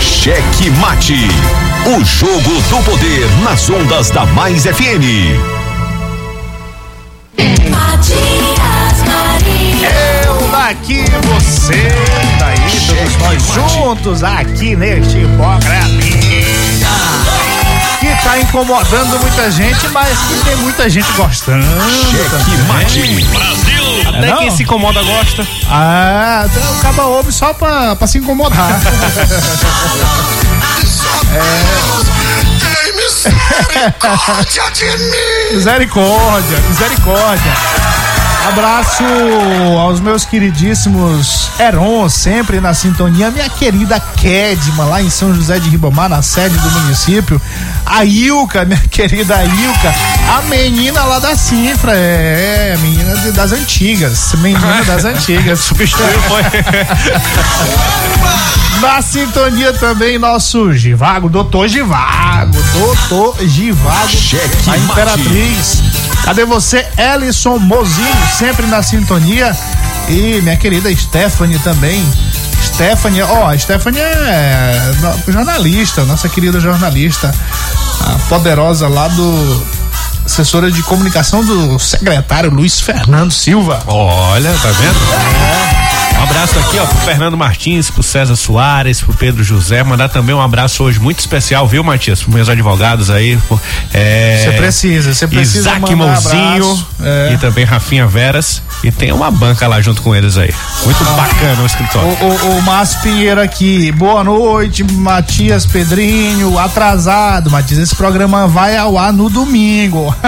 Cheque 0.00 0.70
Mate. 0.70 1.28
O 1.86 2.04
jogo 2.04 2.60
do 2.68 2.82
poder 2.84 3.26
nas 3.42 3.68
ondas 3.70 4.10
da 4.10 4.26
Mais 4.26 4.64
FM. 4.64 5.38
Matias 7.70 9.02
Marinho. 9.06 9.88
Eu 10.24 10.48
daqui, 10.50 11.04
você 11.22 11.88
daí, 12.38 12.58
todos 12.86 13.16
nós 13.16 13.42
juntos 13.54 14.22
aqui 14.24 14.76
neste 14.76 15.26
programinha. 15.36 17.35
Tá 18.26 18.40
incomodando 18.40 19.20
muita 19.20 19.48
gente, 19.52 19.86
mas 19.90 20.18
que 20.18 20.34
tem 20.44 20.56
muita 20.56 20.90
gente 20.90 21.06
gostando. 21.12 21.64
Cheque 22.10 22.56
Mate. 22.66 23.24
Até 24.08 24.26
não? 24.26 24.38
quem 24.38 24.50
se 24.50 24.64
incomoda 24.64 25.00
gosta. 25.00 25.46
Ah, 25.70 26.44
então 26.44 26.72
o 26.72 26.80
caba 26.80 27.04
ouve 27.04 27.30
só 27.30 27.54
pra, 27.54 27.94
pra 27.94 28.04
se 28.08 28.18
incomodar. 28.18 28.80
Misericórdia, 35.52 36.58
misericórdia. 36.68 37.52
Abraço 38.48 39.04
aos 39.78 40.00
meus 40.00 40.24
queridíssimos 40.24 41.45
Heron, 41.58 42.08
sempre 42.08 42.60
na 42.60 42.74
sintonia. 42.74 43.30
Minha 43.30 43.48
querida 43.48 43.98
Kedma, 43.98 44.84
lá 44.84 45.02
em 45.02 45.08
São 45.10 45.34
José 45.34 45.58
de 45.58 45.68
Ribamar, 45.70 46.08
na 46.08 46.22
sede 46.22 46.56
do 46.58 46.70
município. 46.70 47.40
A 47.84 48.04
Ilka, 48.04 48.64
minha 48.64 48.80
querida 48.90 49.42
Ilka, 49.44 49.94
a 50.36 50.42
menina 50.42 51.02
lá 51.04 51.18
da 51.18 51.34
Cifra, 51.36 51.92
é, 51.96 52.68
é 52.70 52.74
a 52.74 52.78
menina 52.78 53.16
de- 53.16 53.32
das 53.32 53.52
antigas, 53.52 54.32
menina 54.34 54.84
das 54.84 55.04
antigas. 55.06 55.60
Substituiu, 55.60 56.20
foi. 56.22 56.42
Na 58.80 59.00
sintonia 59.00 59.72
também 59.72 60.18
nosso 60.18 60.70
Givago, 60.74 61.30
doutor 61.30 61.66
Givago, 61.66 62.62
doutor 62.74 63.34
Givago, 63.48 64.08
Cheque 64.08 64.54
a 64.66 64.70
mate. 64.72 64.82
Imperatriz. 64.84 65.82
Cadê 66.22 66.44
você, 66.44 66.86
Ellison 66.98 67.58
Mozinho, 67.58 68.14
sempre 68.36 68.66
na 68.66 68.82
sintonia? 68.82 69.56
E 70.08 70.40
minha 70.42 70.56
querida 70.56 70.94
Stephanie 70.94 71.58
também. 71.58 72.04
Stephanie, 72.62 73.22
ó, 73.22 73.50
a 73.50 73.58
Stephanie 73.58 74.00
é 74.00 74.92
jornalista, 75.28 76.04
nossa 76.04 76.28
querida 76.28 76.60
jornalista, 76.60 77.34
a 78.00 78.18
poderosa 78.28 78.88
lá 78.88 79.08
do 79.08 79.66
assessora 80.24 80.70
de 80.70 80.82
comunicação 80.82 81.44
do 81.44 81.78
secretário 81.78 82.50
Luiz 82.50 82.80
Fernando 82.80 83.32
Silva. 83.32 83.82
Olha, 83.86 84.52
tá 84.60 84.68
vendo? 84.72 84.96
Um 85.62 85.65
abraço 86.28 86.58
aqui, 86.58 86.78
ó, 86.78 86.84
pro 86.86 86.98
Fernando 86.98 87.36
Martins, 87.36 87.90
pro 87.90 88.02
César 88.02 88.36
Soares, 88.36 89.00
pro 89.00 89.14
Pedro 89.14 89.42
José. 89.44 89.82
Mandar 89.82 90.08
também 90.08 90.34
um 90.34 90.40
abraço 90.40 90.82
hoje 90.82 90.98
muito 90.98 91.18
especial, 91.20 91.66
viu, 91.66 91.82
Matias? 91.84 92.20
Pros 92.22 92.34
meus 92.34 92.48
advogados 92.48 93.10
aí. 93.10 93.36
pro- 93.48 93.60
É, 93.94 94.42
Você 94.44 94.52
precisa, 94.56 95.14
você 95.14 95.26
precisa 95.28 95.70
Isaac 95.70 95.94
Mãozinho. 95.94 96.86
É. 97.02 97.32
e 97.34 97.38
também 97.38 97.64
Rafinha 97.64 98.06
Veras. 98.06 98.62
E 98.84 98.90
tem 98.90 99.12
uma 99.12 99.30
banca 99.30 99.66
lá 99.66 99.80
junto 99.80 100.02
com 100.02 100.14
eles 100.14 100.36
aí. 100.36 100.52
Muito 100.84 101.02
bacana 101.04 101.62
o 101.62 101.66
escritório. 101.66 102.08
O, 102.08 102.24
o, 102.24 102.58
o 102.58 102.62
Márcio 102.62 103.00
Pinheiro 103.00 103.40
aqui, 103.40 103.90
boa 103.92 104.22
noite, 104.22 104.84
Matias 104.84 105.64
Pedrinho, 105.64 106.58
atrasado, 106.58 107.50
Matias, 107.50 107.80
esse 107.80 107.94
programa 107.96 108.46
vai 108.46 108.76
ao 108.76 108.98
ar 108.98 109.12
no 109.12 109.30
domingo. 109.30 110.14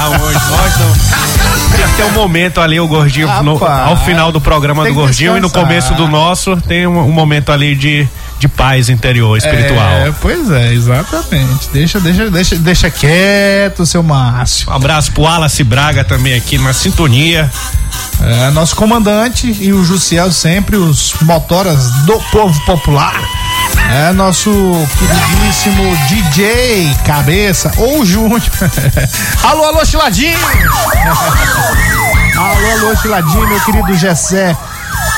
Aonde? 0.00 0.34
Nós 0.50 0.78
não. 0.78 1.61
Tem 1.76 1.86
que 1.88 1.96
ter 1.96 2.04
um 2.04 2.12
momento 2.12 2.60
ali, 2.60 2.78
o 2.80 2.86
gordinho, 2.86 3.28
no- 3.42 3.56
ao 3.88 3.96
final 4.04 4.30
do 4.32 4.40
programa 4.40 4.82
do 4.84 4.94
gordinho 4.94 5.36
e 5.36 5.40
no 5.40 5.50
começo 5.50 5.94
do 5.94 6.06
nosso, 6.08 6.56
tem 6.62 6.86
um, 6.86 6.98
um 7.00 7.10
momento 7.12 7.50
ali 7.52 7.74
de, 7.74 8.06
de 8.38 8.48
paz 8.48 8.88
interior, 8.88 9.36
espiritual. 9.36 9.88
É, 9.88 10.12
pois 10.20 10.50
é, 10.50 10.72
exatamente. 10.72 11.68
Deixa, 11.72 11.98
deixa, 12.00 12.30
deixa, 12.30 12.56
deixa 12.56 12.90
quieto, 12.90 13.84
seu 13.86 14.02
Márcio. 14.02 14.70
Um 14.70 14.74
abraço 14.74 15.12
pro 15.12 15.22
Wallace 15.22 15.64
Braga 15.64 16.04
também 16.04 16.34
aqui 16.34 16.58
na 16.58 16.72
sintonia. 16.72 17.50
É, 18.22 18.50
nosso 18.50 18.76
comandante 18.76 19.54
e 19.60 19.72
o 19.72 19.84
Jussiel 19.84 20.30
sempre, 20.30 20.76
os 20.76 21.14
motoras 21.22 21.90
do 22.06 22.18
povo 22.30 22.58
popular. 22.64 23.14
É 23.90 24.12
nosso 24.12 24.50
queridíssimo 24.98 25.96
DJ 26.08 26.94
Cabeça 27.04 27.72
ou 27.76 28.04
Júnior. 28.04 28.40
alô, 29.42 29.64
alô, 29.64 29.84
Chiladinho! 29.84 30.38
alô, 32.36 32.70
alô, 32.70 32.96
Chiladinho, 32.96 33.46
meu 33.48 33.60
querido 33.60 33.94
Gessé, 33.94 34.56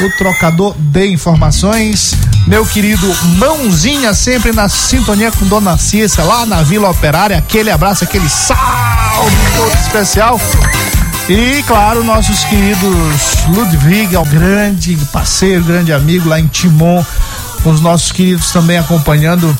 o 0.00 0.10
trocador 0.16 0.74
de 0.78 1.06
informações. 1.06 2.14
Meu 2.46 2.66
querido 2.66 3.06
Mãozinha, 3.38 4.12
sempre 4.12 4.52
na 4.52 4.68
sintonia 4.68 5.32
com 5.32 5.46
Dona 5.46 5.78
Cissa, 5.78 6.22
lá 6.22 6.44
na 6.44 6.62
Vila 6.62 6.90
Operária. 6.90 7.38
Aquele 7.38 7.70
abraço, 7.70 8.04
aquele 8.04 8.28
salve 8.28 9.36
todo 9.56 9.74
especial. 9.80 10.38
E, 11.26 11.62
claro, 11.62 12.04
nossos 12.04 12.44
queridos 12.44 13.46
Ludwig, 13.48 14.14
o 14.14 14.24
grande 14.26 14.94
parceiro, 15.10 15.64
grande 15.64 15.90
amigo 15.90 16.28
lá 16.28 16.38
em 16.38 16.46
Timon, 16.46 17.02
com 17.64 17.70
os 17.70 17.80
nossos 17.80 18.12
queridos 18.12 18.52
também 18.52 18.76
acompanhando 18.76 19.56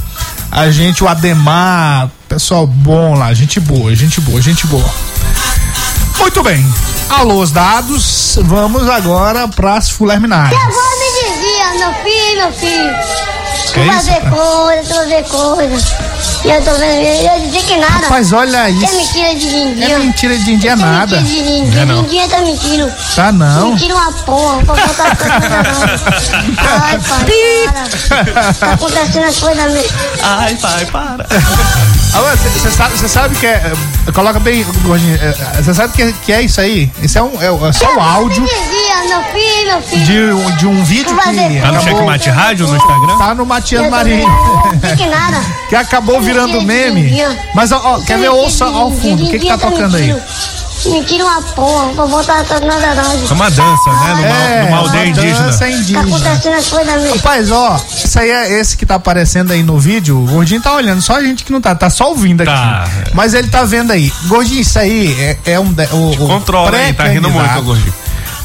a 0.51 0.71
gente, 0.71 1.03
o 1.03 1.09
Ademar, 1.09 2.11
pessoal 2.29 2.67
bom 2.67 3.15
lá, 3.15 3.33
gente 3.33 3.59
boa, 3.59 3.93
gente 3.97 4.21
boa, 4.21 4.41
gente 4.41 4.67
boa. 4.67 4.89
Muito 6.19 6.43
bem, 6.43 6.65
alôs 7.09 7.51
dados, 7.51 8.39
vamos 8.43 8.89
agora 8.89 9.49
para 9.49 9.79
as 9.79 9.91
fulerminais. 9.91 10.51
Meu 10.51 10.61
avô 10.61 10.71
me 10.71 11.33
dizia, 11.33 11.79
meu 11.79 11.95
filho, 12.05 12.37
meu 12.37 12.53
filho, 12.53 13.44
Tu 13.75 13.81
é 13.81 13.85
vai 13.87 13.99
isso? 13.99 14.11
coisa, 14.31 14.95
vai 14.95 15.07
ver 15.09 15.25
coisa. 15.25 15.97
E 16.45 16.49
eu 16.51 16.63
tô 16.63 16.73
vendo, 16.75 17.03
eu 17.03 17.41
disse 17.51 17.67
que 17.67 17.77
nada. 17.77 17.93
Rapaz, 17.93 18.33
olha 18.33 18.71
Isso 18.71 18.85
é 18.85 18.87
isso. 18.87 18.97
mentira 18.97 19.35
de 19.35 19.49
Lindinha. 19.49 19.89
É 19.89 19.99
mentira 19.99 20.39
de 20.39 20.45
Lindinha 20.45 20.75
Isso 20.75 20.85
é 20.85 20.87
nada. 20.87 21.21
mentira 21.21 21.45
de. 21.45 21.61
Não 21.75 21.83
é. 21.83 21.87
Lindinha 22.03 22.29
tá 22.29 22.41
mentindo. 22.43 22.93
Tá 23.17 23.33
não. 23.33 23.71
Mentira 23.71 23.95
uma 23.97 24.13
porra. 24.13 24.63
Não. 24.63 24.75
Ai, 26.85 26.99
pai, 27.01 27.25
para. 27.67 27.85
Tá 28.55 28.73
acontecendo 28.75 29.25
as 29.25 29.39
coisas 29.39 29.73
mesmo. 29.73 29.91
Ai, 30.23 30.55
pai, 30.55 30.87
para. 30.87 31.27
Você 32.15 32.71
sabe, 32.71 32.97
cê 32.99 33.09
sabe 33.09 33.35
que 33.37 33.47
é. 33.47 33.73
é, 34.07 34.13
Coloca 34.13 34.39
bem. 34.39 34.65
Você 35.57 35.75
sabe 35.75 35.93
que, 35.95 36.03
é- 36.03 36.13
que 36.25 36.33
é 36.33 36.43
isso 36.43 36.61
aí? 36.61 36.91
Isso 37.03 37.19
é, 37.19 37.23
um, 37.23 37.33
é, 37.43 37.69
é 37.69 37.73
só 37.73 37.97
o 37.97 38.01
áudio 38.01 38.45
Lindinha, 38.45 39.05
meu 39.09 39.23
filho, 39.33 39.67
meu 39.67 39.83
filho. 39.83 40.05
de, 40.05 40.21
um- 40.33 40.57
de 40.57 40.67
um 40.67 40.85
vídeo 40.85 41.17
que. 41.17 41.61
Tá 41.61 41.73
no. 41.73 41.81
Checkmate 41.81 42.31
Rádio 42.31 42.67
no 42.69 42.77
Instagram? 42.77 43.19
Tá 43.19 43.35
no 43.35 43.45
Matias 43.45 43.91
Marinho. 43.91 44.29
que 45.69 45.75
acabou 45.77 46.21
virando 46.21 46.63
meme. 46.63 47.17
Mas, 47.55 47.73
ó, 47.73 47.81
ó, 47.85 48.01
quer 48.01 48.19
ver? 48.19 48.29
Ouça 48.29 48.65
ao 48.65 48.91
fundo. 48.93 49.25
O 49.25 49.31
que 49.31 49.39
que 49.41 49.47
tá 49.49 49.59
tocando 49.59 49.97
aí? 49.97 50.15
Mentira 50.87 51.25
uma 51.25 51.43
porra. 51.43 51.93
Pra 51.95 52.07
botar 52.07 52.45
tudo 52.45 52.67
na 52.67 52.77
verdade. 52.79 53.25
É 53.29 53.33
uma 53.33 53.51
dança, 53.51 53.91
né? 53.91 54.15
Numa, 54.15 54.27
É, 54.27 54.65
numa 54.65 54.77
aldeia 54.79 55.03
uma 55.05 55.11
indígena. 55.11 55.39
dança 55.47 55.59
Tá 55.59 55.71
indígena. 55.71 56.01
acontecendo 56.01 56.55
as 56.55 56.67
coisas 56.69 56.95
mesmo. 57.03 57.17
Rapaz, 57.17 57.51
ó, 57.51 57.81
isso 58.05 58.19
aí 58.19 58.31
é 58.31 58.61
esse 58.61 58.77
que 58.77 58.85
tá 58.87 58.95
aparecendo 58.97 59.53
aí 59.53 59.63
no 59.63 59.79
vídeo. 59.79 60.23
O 60.23 60.27
Gordinho 60.27 60.61
tá 60.61 60.75
olhando, 60.75 61.01
só 61.03 61.17
a 61.17 61.23
gente 61.23 61.45
que 61.45 61.53
não 61.53 61.61
tá, 61.61 61.75
tá 61.75 61.89
só 61.91 62.09
ouvindo 62.11 62.43
aqui. 62.43 62.51
Tá. 62.53 62.89
Mas 63.15 63.35
ele 63.35 63.49
tá 63.49 63.65
vendo 63.65 63.91
aí. 63.93 64.13
Gordinho, 64.27 64.61
isso 64.61 64.79
aí 64.79 65.13
é, 65.21 65.53
é 65.53 65.61
um. 65.61 65.73
de- 65.73 65.89
O, 65.93 66.11
o 66.13 66.27
Controla 66.29 66.77
aí, 66.77 66.93
tá 66.93 67.05
rindo 67.05 67.31
muito, 67.31 67.63
Gordinho. 67.63 67.95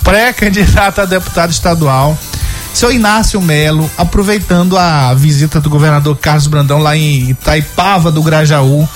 Pré-candidato 0.03 1.01
a 1.01 1.05
deputado 1.05 1.51
estadual. 1.51 2.17
Seu 2.74 2.91
Inácio 2.91 3.41
Melo, 3.41 3.89
aproveitando 3.98 4.77
a 4.77 5.13
visita 5.13 5.60
do 5.60 5.69
governador 5.69 6.15
Carlos 6.17 6.48
Brandão 6.48 6.77
lá 6.79 6.96
em 6.96 7.29
Itaipava 7.31 8.12
do 8.12 8.22
Grajaú, 8.24 8.88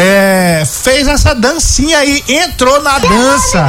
é, 0.00 0.62
fez 0.64 1.08
essa 1.08 1.34
dancinha 1.34 1.98
aí, 1.98 2.22
entrou 2.28 2.80
na 2.80 3.00
dança. 3.00 3.66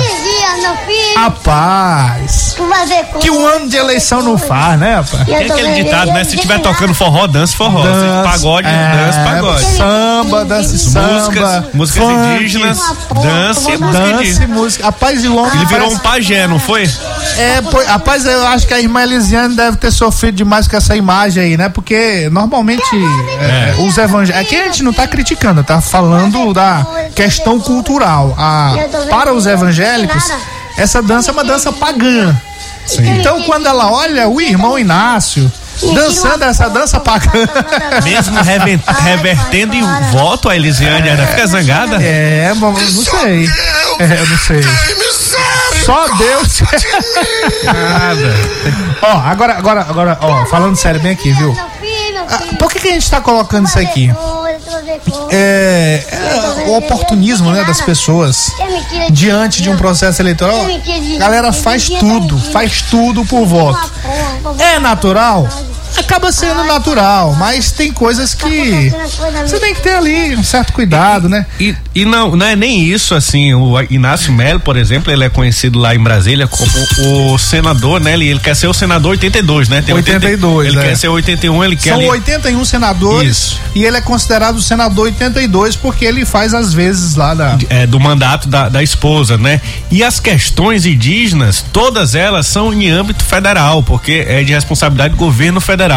Meu 0.58 0.75
filho. 0.77 1.15
Rapaz, 1.15 2.56
que 3.20 3.29
um 3.29 3.46
ano 3.46 3.70
de 3.70 3.77
eleição 3.77 4.22
não 4.22 4.38
faz, 4.38 4.79
né, 4.79 4.96
rapaz? 4.96 5.25
Tem 5.25 5.51
aquele 5.51 5.84
ditado, 5.84 6.12
né? 6.12 6.24
Se 6.24 6.38
tiver 6.38 6.60
tocando 6.60 6.94
forró, 6.94 7.27
dance 7.27 7.56
forró. 7.56 7.84
Dança, 7.84 8.29
pagode, 8.29 8.68
é, 8.68 9.06
dance 9.06 9.20
pagode. 9.20 9.65
Samba, 9.65 10.46
dança 10.46 10.77
samba. 10.77 11.13
Músicas, 11.13 11.74
músicas 11.74 12.03
funk, 12.03 12.36
indígenas, 12.36 12.79
dança 13.22 13.72
e 13.72 13.77
música 13.77 14.00
Dança 14.00 14.44
e 14.44 14.48
música. 14.48 14.86
Rapaz, 14.86 15.24
e 15.24 15.27
o 15.27 15.36
homem 15.38 15.56
Ele 15.56 15.65
virou 15.65 15.91
um 15.91 15.98
pajé, 15.98 16.48
não 16.48 16.60
foi? 16.60 16.89
É, 17.38 17.62
pô, 17.62 17.84
rapaz, 17.84 18.25
eu 18.25 18.48
acho 18.48 18.68
que 18.68 18.74
a 18.74 18.79
irmã 18.79 19.03
Elisiane 19.03 19.56
deve 19.56 19.77
ter 19.77 19.91
sofrido 19.91 20.36
demais 20.36 20.68
com 20.68 20.75
essa 20.75 20.96
imagem 20.96 21.44
aí, 21.44 21.58
né? 21.58 21.70
Porque 21.70 22.29
normalmente 22.32 22.84
é, 23.39 23.75
os 23.79 23.98
evangélicos. 23.98 24.41
Aqui 24.46 24.56
a 24.56 24.63
gente 24.65 24.84
não 24.84 24.94
tá 24.94 25.08
criticando, 25.08 25.63
tá 25.63 25.82
falando 25.82 26.53
da 26.53 26.86
questão 27.15 27.60
cultural. 27.60 28.36
A, 28.38 28.74
para 29.10 29.34
os 29.34 29.46
evangélicos, 29.46 30.24
essa 30.77 31.01
dança 31.01 31.31
é 31.31 31.33
uma 31.33 31.43
dança 31.43 31.71
pagã. 31.71 32.35
Então, 32.99 33.43
quando 33.43 33.67
ela 33.67 33.91
olha 33.91 34.27
o 34.27 34.41
irmão 34.41 34.77
Inácio 34.79 35.51
dançando 35.93 36.43
essa 36.43 36.69
dança 36.69 36.99
pagã. 36.99 37.29
Mesmo 38.03 38.38
revertendo 38.41 39.75
em 39.75 39.83
voto, 40.11 40.49
a 40.49 40.55
Elisiane 40.55 41.09
ainda 41.09 41.25
fica 41.27 41.47
zangada. 41.47 41.97
É, 42.01 42.53
bom, 42.55 42.71
não 42.71 42.79
sei. 42.79 43.49
É, 43.99 44.25
não 44.25 44.38
sei. 44.38 44.61
Só 45.85 46.07
Deus. 46.15 46.61
Nada. 47.63 48.35
ó, 49.01 49.17
agora, 49.19 49.57
agora, 49.57 49.81
agora, 49.81 50.17
ó, 50.21 50.45
falando 50.45 50.75
sério 50.75 50.99
bem 50.99 51.13
aqui, 51.13 51.31
viu? 51.31 51.55
Ah. 51.57 52.55
Por 52.57 52.71
que, 52.71 52.79
que 52.79 52.88
a 52.89 52.91
gente 52.91 53.09
tá 53.09 53.21
colocando 53.21 53.67
isso 53.67 53.79
aqui? 53.79 54.11
É, 55.31 56.03
é 56.12 56.69
o 56.69 56.77
oportunismo, 56.77 57.51
né, 57.51 57.63
das 57.63 57.81
pessoas 57.81 58.51
diante 59.12 59.62
de 59.62 59.69
um 59.69 59.77
processo 59.77 60.21
eleitoral. 60.21 60.65
A 61.15 61.19
galera 61.19 61.51
faz 61.51 61.89
tudo, 61.89 62.38
faz 62.51 62.81
tudo 62.83 63.25
por 63.25 63.45
voto. 63.45 63.91
É 64.57 64.79
natural? 64.79 65.48
Acaba 66.00 66.32
sendo 66.32 66.63
natural, 66.63 67.36
mas 67.36 67.72
tem 67.72 67.91
coisas 67.91 68.34
que 68.34 68.91
você 69.46 69.60
tem 69.60 69.75
que 69.75 69.82
ter 69.82 69.94
ali 69.94 70.36
um 70.36 70.44
certo 70.44 70.74
cuidado, 70.74 71.27
né? 71.29 71.46
E, 71.60 71.75
e 71.94 72.06
não, 72.06 72.36
não 72.36 72.46
é 72.46 72.56
nem 72.56 72.84
isso, 72.84 73.13
assim, 73.13 73.53
o 73.53 73.79
Inácio 73.89 74.32
Melo, 74.34 74.60
por 74.60 74.75
exemplo, 74.77 75.12
ele 75.12 75.24
é 75.24 75.29
conhecido 75.29 75.77
lá 75.77 75.94
em 75.94 76.00
Brasília 76.00 76.48
como 76.48 76.72
o 77.34 77.38
senador, 77.38 78.00
né? 78.00 78.13
Ele, 78.13 78.27
ele 78.27 78.39
quer 78.39 78.56
ser 78.56 78.68
o 78.68 78.74
senador 78.74 79.12
82, 79.12 79.70
né? 79.70 79.82
Tem 79.82 79.94
82, 79.94 80.68
Ele 80.68 80.79
é. 80.79 80.82
quer 80.84 80.98
ser 80.98 81.08
81, 81.10 81.63
ele 81.63 81.75
quer 81.75 81.89
São 81.91 82.00
ali- 82.00 82.10
81 82.10 82.65
senadores 82.65 83.29
Isso. 83.38 83.60
e 83.75 83.86
ele 83.86 83.98
é 83.98 84.01
considerado 84.01 84.58
o 84.58 84.62
senador 84.62 85.06
82 85.06 85.76
porque 85.76 86.06
ele 86.06 86.26
faz 86.26 86.54
às 86.54 86.73
vezes 86.73 87.15
lá 87.15 87.34
da 87.34 87.58
é, 87.69 87.86
do 87.86 88.00
mandato 88.00 88.47
da, 88.47 88.69
da 88.69 88.82
esposa, 88.82 89.38
né? 89.38 89.62
E 89.91 90.04
as 90.04 90.19
questões 90.19 90.86
indígenas, 90.86 91.63
todas 91.73 92.15
elas 92.15 92.47
são 92.47 92.73
em 92.73 92.89
âmbito 92.89 93.23
federal, 93.23 93.84
porque 93.84 94.26
é 94.28 94.43
de 94.43 94.54
responsabilidade 94.54 95.13
do 95.13 95.17
governo 95.17 95.60
federal. 95.60 95.88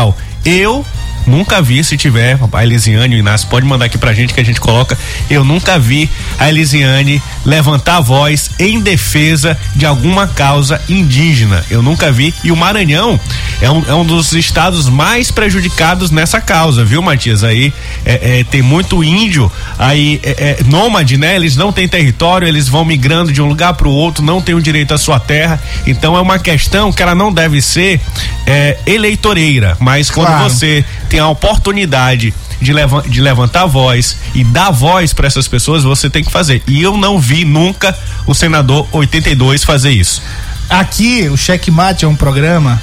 Eu 0.44 0.84
nunca 1.26 1.60
vi, 1.62 1.82
se 1.84 1.96
tiver, 1.96 2.38
a 2.52 2.62
Elisiane 2.64 3.14
e 3.14 3.18
o 3.18 3.20
Inácio, 3.20 3.48
pode 3.48 3.66
mandar 3.66 3.86
aqui 3.86 3.98
pra 3.98 4.12
gente 4.12 4.34
que 4.34 4.40
a 4.40 4.44
gente 4.44 4.60
coloca. 4.60 4.96
Eu 5.30 5.44
nunca 5.44 5.78
vi 5.78 6.10
a 6.38 6.48
Elisiane 6.48 7.22
levantar 7.44 7.96
a 7.96 8.00
voz 8.00 8.50
em 8.58 8.80
defesa 8.80 9.58
de 9.74 9.86
alguma 9.86 10.26
causa 10.26 10.80
indígena. 10.88 11.64
Eu 11.70 11.82
nunca 11.82 12.10
vi. 12.10 12.34
E 12.42 12.50
o 12.50 12.56
Maranhão 12.56 13.18
é 13.60 13.70
um, 13.70 13.84
é 13.88 13.94
um 13.94 14.04
dos 14.04 14.32
estados 14.32 14.88
mais 14.88 15.30
prejudicados 15.30 16.10
nessa 16.10 16.40
causa, 16.40 16.84
viu, 16.84 17.02
Matias? 17.02 17.44
Aí 17.44 17.72
é, 18.04 18.40
é, 18.40 18.44
tem 18.44 18.62
muito 18.62 19.02
índio 19.02 19.50
aí 19.78 20.20
é, 20.22 20.30
é, 20.30 20.64
nômade, 20.64 21.16
né? 21.16 21.36
Eles 21.36 21.56
não 21.56 21.72
têm 21.72 21.88
território, 21.88 22.46
eles 22.46 22.68
vão 22.68 22.84
migrando 22.84 23.32
de 23.32 23.40
um 23.40 23.46
lugar 23.46 23.74
para 23.74 23.88
o 23.88 23.92
outro, 23.92 24.24
não 24.24 24.40
têm 24.40 24.54
o 24.54 24.62
direito 24.62 24.94
à 24.94 24.98
sua 24.98 25.20
terra. 25.20 25.60
Então 25.86 26.16
é 26.16 26.20
uma 26.20 26.38
questão 26.38 26.92
que 26.92 27.02
ela 27.02 27.14
não 27.14 27.32
deve 27.32 27.60
ser 27.62 28.00
é, 28.46 28.78
eleitoreira, 28.86 29.76
mas 29.78 30.10
quando 30.10 30.32
Claro. 30.32 30.50
você 30.50 30.84
tem 31.12 31.20
a 31.20 31.28
oportunidade 31.28 32.32
de, 32.58 32.72
leva- 32.72 33.02
de 33.06 33.20
levantar 33.20 33.64
a 33.64 33.66
voz 33.66 34.16
e 34.34 34.42
dar 34.42 34.70
voz 34.70 35.12
para 35.12 35.26
essas 35.26 35.46
pessoas, 35.46 35.84
você 35.84 36.08
tem 36.08 36.24
que 36.24 36.30
fazer. 36.32 36.62
E 36.66 36.80
eu 36.82 36.96
não 36.96 37.18
vi 37.18 37.44
nunca 37.44 37.94
o 38.26 38.32
senador 38.34 38.88
82 38.90 39.62
fazer 39.62 39.90
isso. 39.90 40.22
Aqui, 40.70 41.28
o 41.28 41.36
Checkmate 41.36 42.06
é 42.06 42.08
um 42.08 42.14
programa 42.16 42.80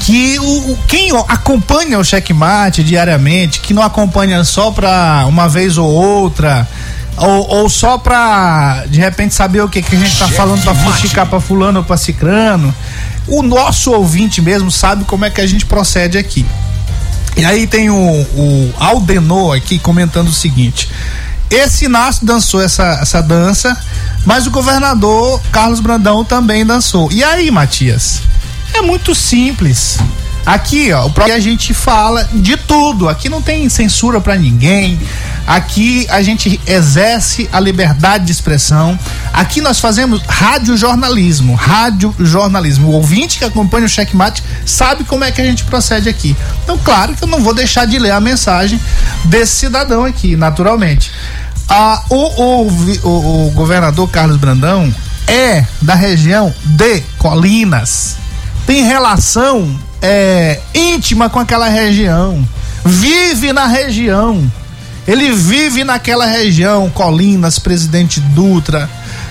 que 0.00 0.38
o, 0.38 0.78
quem 0.88 1.10
acompanha 1.28 1.98
o 1.98 2.04
Checkmate 2.04 2.82
diariamente, 2.82 3.60
que 3.60 3.74
não 3.74 3.82
acompanha 3.82 4.42
só 4.44 4.70
pra 4.70 5.26
uma 5.28 5.46
vez 5.46 5.76
ou 5.76 5.90
outra, 5.90 6.66
ou, 7.18 7.48
ou 7.56 7.68
só 7.68 7.98
pra 7.98 8.84
de 8.88 8.98
repente 8.98 9.34
saber 9.34 9.60
o 9.60 9.68
que, 9.68 9.82
que 9.82 9.94
a 9.94 9.98
gente 9.98 10.18
tá 10.18 10.26
falando 10.28 10.62
pra 10.62 10.74
fuxicar 10.74 11.26
pra 11.26 11.38
fulano 11.38 11.80
ou 11.80 11.84
pra 11.84 11.98
cicrano, 11.98 12.74
o 13.26 13.42
nosso 13.42 13.92
ouvinte 13.92 14.40
mesmo 14.40 14.70
sabe 14.70 15.04
como 15.04 15.26
é 15.26 15.30
que 15.30 15.42
a 15.42 15.46
gente 15.46 15.66
procede 15.66 16.16
aqui. 16.16 16.46
E 17.38 17.44
aí 17.44 17.68
tem 17.68 17.88
o, 17.88 17.94
o 17.96 18.74
Aldenor 18.78 19.56
aqui 19.56 19.78
comentando 19.78 20.26
o 20.26 20.32
seguinte: 20.32 20.90
esse 21.48 21.84
Inácio 21.84 22.26
dançou 22.26 22.60
essa, 22.60 22.98
essa 23.00 23.22
dança, 23.22 23.78
mas 24.26 24.46
o 24.46 24.50
governador 24.50 25.40
Carlos 25.52 25.78
Brandão 25.78 26.24
também 26.24 26.66
dançou. 26.66 27.10
E 27.12 27.22
aí, 27.22 27.48
Matias? 27.50 28.22
É 28.74 28.82
muito 28.82 29.14
simples. 29.14 29.98
Aqui, 30.48 30.90
ó, 30.94 31.04
o 31.04 31.10
próprio 31.10 31.34
a 31.36 31.38
gente 31.40 31.74
fala 31.74 32.24
de 32.32 32.56
tudo. 32.56 33.06
Aqui 33.06 33.28
não 33.28 33.42
tem 33.42 33.68
censura 33.68 34.18
pra 34.18 34.34
ninguém. 34.34 34.98
Aqui 35.46 36.06
a 36.08 36.22
gente 36.22 36.58
exerce 36.66 37.46
a 37.52 37.60
liberdade 37.60 38.24
de 38.24 38.32
expressão. 38.32 38.98
Aqui 39.30 39.60
nós 39.60 39.78
fazemos 39.78 40.22
radiojornalismo. 40.26 41.54
Radiojornalismo. 41.54 42.88
O 42.88 42.92
ouvinte 42.92 43.38
que 43.38 43.44
acompanha 43.44 43.84
o 43.84 43.88
checkmate 43.90 44.42
sabe 44.64 45.04
como 45.04 45.22
é 45.22 45.30
que 45.30 45.40
a 45.42 45.44
gente 45.44 45.64
procede 45.64 46.08
aqui. 46.08 46.34
Então, 46.64 46.78
claro 46.78 47.14
que 47.14 47.22
eu 47.24 47.28
não 47.28 47.42
vou 47.42 47.52
deixar 47.52 47.84
de 47.86 47.98
ler 47.98 48.12
a 48.12 48.20
mensagem 48.20 48.80
desse 49.24 49.54
cidadão 49.56 50.02
aqui, 50.02 50.34
naturalmente. 50.34 51.10
Ah, 51.68 52.02
o, 52.08 52.16
o- 52.64 53.46
o 53.48 53.50
governador 53.50 54.08
Carlos 54.08 54.38
Brandão 54.38 54.90
é 55.26 55.62
da 55.82 55.94
região 55.94 56.54
de 56.64 57.00
Colinas. 57.18 58.16
Tem 58.66 58.82
relação 58.84 59.78
é, 60.02 60.60
íntima 60.74 61.28
com 61.28 61.38
aquela 61.38 61.68
região. 61.68 62.46
Vive 62.84 63.52
na 63.52 63.66
região. 63.66 64.50
Ele 65.06 65.32
vive 65.32 65.84
naquela 65.84 66.26
região, 66.26 66.90
Colinas, 66.90 67.58
Presidente 67.58 68.20
Dutra, 68.20 68.88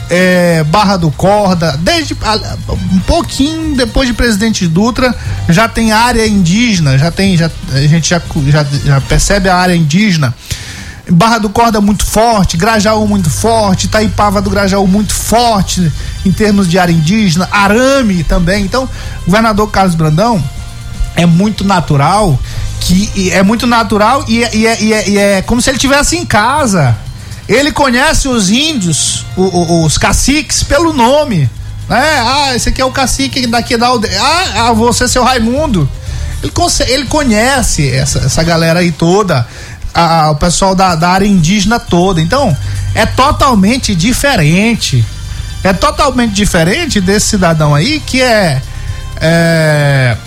é, 0.10 0.64
Barra 0.64 0.98
do 0.98 1.12
Corda, 1.12 1.78
desde 1.80 2.16
um 2.94 3.00
pouquinho 3.02 3.76
depois 3.76 4.08
de 4.08 4.14
Presidente 4.14 4.68
Dutra, 4.68 5.16
já 5.48 5.68
tem 5.68 5.92
área 5.92 6.28
indígena, 6.28 6.98
já 6.98 7.12
tem, 7.12 7.38
já, 7.38 7.52
a 7.72 7.80
gente 7.82 8.10
já, 8.10 8.22
já, 8.48 8.66
já 8.84 9.02
percebe 9.02 9.50
a 9.50 9.56
área 9.56 9.76
indígena. 9.76 10.34
Barra 11.10 11.38
do 11.38 11.50
Corda 11.50 11.80
muito 11.80 12.06
forte, 12.06 12.58
Grajaú 12.58 13.08
muito 13.08 13.30
forte, 13.30 13.86
Itaipava 13.86 14.42
do 14.42 14.50
Grajaú 14.50 14.88
muito 14.88 15.14
forte 15.14 15.92
em 16.26 16.32
termos 16.32 16.68
de 16.68 16.78
área 16.78 16.92
indígena, 16.92 17.48
Arame 17.52 18.24
também. 18.24 18.66
Então, 18.66 18.90
o 19.22 19.26
governador 19.26 19.70
Carlos 19.70 19.96
Brandão 19.96 20.44
é 21.18 21.26
muito 21.26 21.66
natural 21.66 22.40
que 22.80 23.32
é 23.32 23.44
muito 23.44 23.68
natural 23.68 24.24
e, 24.28 24.44
é, 24.44 24.56
e, 24.56 24.68
é, 24.68 24.82
e, 24.82 24.94
é, 24.94 25.10
e 25.10 25.18
é 25.18 25.42
como 25.42 25.62
se 25.62 25.70
ele 25.70 25.78
tivesse 25.78 26.16
em 26.16 26.26
casa. 26.26 26.96
Ele 27.48 27.72
conhece 27.72 28.28
os 28.28 28.50
índios, 28.50 29.26
o, 29.36 29.42
o, 29.42 29.86
os 29.86 29.98
caciques, 29.98 30.64
pelo 30.64 30.94
nome. 30.94 31.50
Né? 31.90 32.20
Ah, 32.20 32.56
esse 32.56 32.70
aqui 32.70 32.82
é 32.82 32.86
o 32.86 32.92
cacique 32.92 33.48
daqui 33.48 33.78
da 33.78 33.88
aldeia. 33.88 34.22
Ah, 34.22 34.68
ah 34.68 34.74
você 34.74 35.06
é 35.06 35.08
seu 35.08 35.24
Raimundo. 35.24 35.90
Ele, 36.44 36.52
ele 36.88 37.06
conhece 37.06 37.90
essa, 37.90 38.20
essa 38.20 38.44
galera 38.44 38.82
aí 38.82 38.92
toda, 38.92 39.48
a, 39.94 40.32
o 40.32 40.36
pessoal 40.36 40.76
da, 40.76 40.96
da 40.96 41.10
área 41.10 41.26
indígena 41.26 41.80
toda. 41.80 42.22
Então, 42.22 42.56
é 42.94 43.06
totalmente 43.06 43.96
diferente. 43.96 45.04
É 45.64 45.74
totalmente 45.74 46.34
diferente 46.34 47.02
desse 47.02 47.28
cidadão 47.28 47.74
aí 47.74 48.02
que 48.06 48.22
é, 48.22 48.62
é 49.20 50.18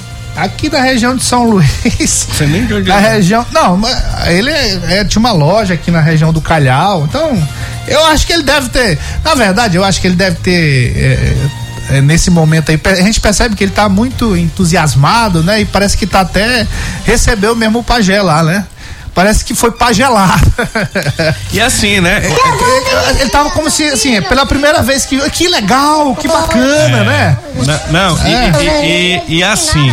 aqui 0.43 0.69
da 0.69 0.81
região 0.81 1.15
de 1.15 1.23
São 1.23 1.45
Luís. 1.45 1.69
Você 2.31 2.47
nem 2.47 2.63
Na 2.83 2.97
é. 2.97 3.15
região. 3.15 3.47
Não, 3.53 3.81
ele 4.27 4.51
é, 4.51 4.99
é, 4.99 5.05
tinha 5.05 5.21
uma 5.21 5.33
loja 5.33 5.75
aqui 5.75 5.91
na 5.91 6.01
região 6.01 6.33
do 6.33 6.41
Calhau. 6.41 7.05
Então, 7.09 7.49
eu 7.87 8.05
acho 8.07 8.27
que 8.27 8.33
ele 8.33 8.43
deve 8.43 8.69
ter. 8.71 8.99
Na 9.25 9.35
verdade, 9.35 9.77
eu 9.77 9.85
acho 9.85 10.01
que 10.01 10.07
ele 10.07 10.17
deve 10.17 10.37
ter. 10.37 10.97
É, 10.97 11.97
é, 11.97 12.01
nesse 12.01 12.31
momento 12.31 12.71
aí, 12.71 12.81
a 12.85 13.03
gente 13.03 13.21
percebe 13.21 13.57
que 13.57 13.65
ele 13.65 13.73
está 13.73 13.89
muito 13.89 14.37
entusiasmado, 14.37 15.43
né? 15.43 15.61
E 15.61 15.65
parece 15.65 15.97
que 15.97 16.07
tá 16.07 16.21
até 16.21 16.67
recebeu 17.05 17.55
mesmo 17.55 17.81
o 17.81 17.85
pajé 17.85 18.23
lá, 18.23 18.43
né? 18.43 18.65
Parece 19.13 19.45
que 19.45 19.55
foi 19.57 19.73
pagelado. 19.73 20.53
E 21.53 21.61
assim, 21.61 22.01
né? 22.01 22.23
Ele, 23.11 23.23
ele 23.23 23.31
tava 23.31 23.51
como 23.51 23.69
se, 23.69 23.85
assim, 23.85 24.23
pela 24.23 24.47
primeira 24.47 24.83
vez 24.83 25.05
que. 25.05 25.19
Que 25.31 25.49
legal, 25.49 26.15
que 26.15 26.29
bacana, 26.29 26.99
é. 26.99 27.05
né? 27.05 27.39
Não, 27.91 28.15
não 28.15 28.19
é. 28.25 28.31
e, 28.31 28.65
e, 28.65 29.23
e, 29.29 29.39
e 29.39 29.45
assim 29.45 29.93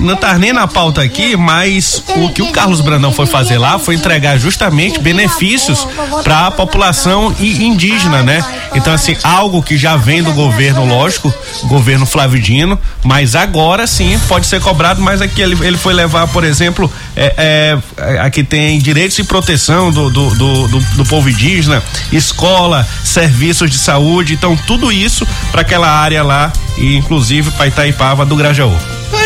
não 0.00 0.16
tá 0.16 0.36
nem 0.38 0.52
na 0.52 0.66
pauta 0.66 1.02
aqui, 1.02 1.36
mas 1.36 2.02
o 2.16 2.28
que 2.30 2.42
o 2.42 2.50
Carlos 2.50 2.80
Brandão 2.80 3.12
foi 3.12 3.26
fazer 3.26 3.58
lá 3.58 3.78
foi 3.78 3.94
entregar 3.94 4.38
justamente 4.38 4.98
benefícios 4.98 5.86
para 6.22 6.46
a 6.46 6.50
população 6.50 7.34
indígena, 7.38 8.22
né? 8.22 8.44
Então, 8.74 8.92
assim, 8.92 9.16
algo 9.22 9.62
que 9.62 9.76
já 9.76 9.96
vem 9.96 10.22
do 10.22 10.32
governo, 10.32 10.84
lógico, 10.84 11.32
governo 11.64 12.04
Flavidino, 12.06 12.78
mas 13.04 13.36
agora 13.36 13.86
sim 13.86 14.18
pode 14.28 14.46
ser 14.46 14.60
cobrado, 14.60 15.00
mas 15.00 15.20
aqui 15.20 15.40
ele, 15.40 15.56
ele 15.64 15.76
foi 15.76 15.94
levar, 15.94 16.26
por 16.28 16.44
exemplo, 16.44 16.90
é, 17.16 17.78
é, 17.96 18.18
aqui 18.20 18.42
tem 18.42 18.78
direitos 18.78 19.18
e 19.18 19.24
proteção 19.24 19.90
do, 19.92 20.10
do, 20.10 20.30
do, 20.34 20.68
do, 20.68 20.80
do 20.80 21.04
povo 21.04 21.28
indígena, 21.30 21.82
escola, 22.10 22.86
serviços 23.04 23.70
de 23.70 23.78
saúde, 23.78 24.34
então 24.34 24.56
tudo 24.66 24.90
isso 24.90 25.26
para 25.52 25.60
aquela 25.60 25.88
área 25.88 26.22
lá 26.22 26.52
e 26.76 26.96
inclusive 26.96 27.50
para 27.52 27.68
Itaipava 27.68 28.26
do 28.26 28.34
Grajaú. 28.34 28.76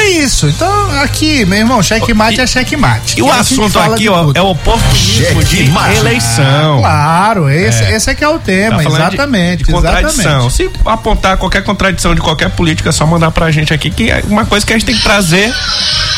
É 0.09 0.11
isso. 0.11 0.47
Então, 0.49 1.03
aqui, 1.03 1.45
meu 1.45 1.59
irmão, 1.59 1.83
checkmate 1.83 2.41
é 2.41 2.47
checkmate. 2.47 3.19
E 3.19 3.23
o 3.23 3.31
assunto 3.31 3.79
aqui, 3.79 4.09
ó, 4.09 4.33
é 4.35 4.41
o 4.41 4.51
oportunismo 4.51 5.45
de 5.45 5.71
eleição. 5.99 6.79
claro, 6.81 7.51
esse 7.51 7.85
é. 7.85 7.95
esse 7.95 8.11
é 8.11 8.15
que 8.15 8.25
é 8.25 8.29
o 8.29 8.39
tema, 8.39 8.83
tá 8.83 8.89
exatamente. 8.89 9.59
De, 9.59 9.65
de 9.65 9.73
contradição. 9.73 10.47
Exatamente. 10.47 10.55
Se 10.55 10.71
apontar 10.87 11.37
qualquer 11.37 11.63
contradição 11.63 12.15
de 12.15 12.23
qualquer 12.23 12.51
política, 12.51 12.89
é 12.89 12.93
só 12.93 13.07
mandar 13.07 13.31
pra 13.31 13.51
gente 13.51 13.75
aqui, 13.75 13.91
que 13.91 14.11
é 14.11 14.23
uma 14.27 14.47
coisa 14.47 14.65
que 14.65 14.73
a 14.73 14.79
gente 14.79 14.87
tem 14.87 14.97
que 14.97 15.03
trazer 15.03 15.53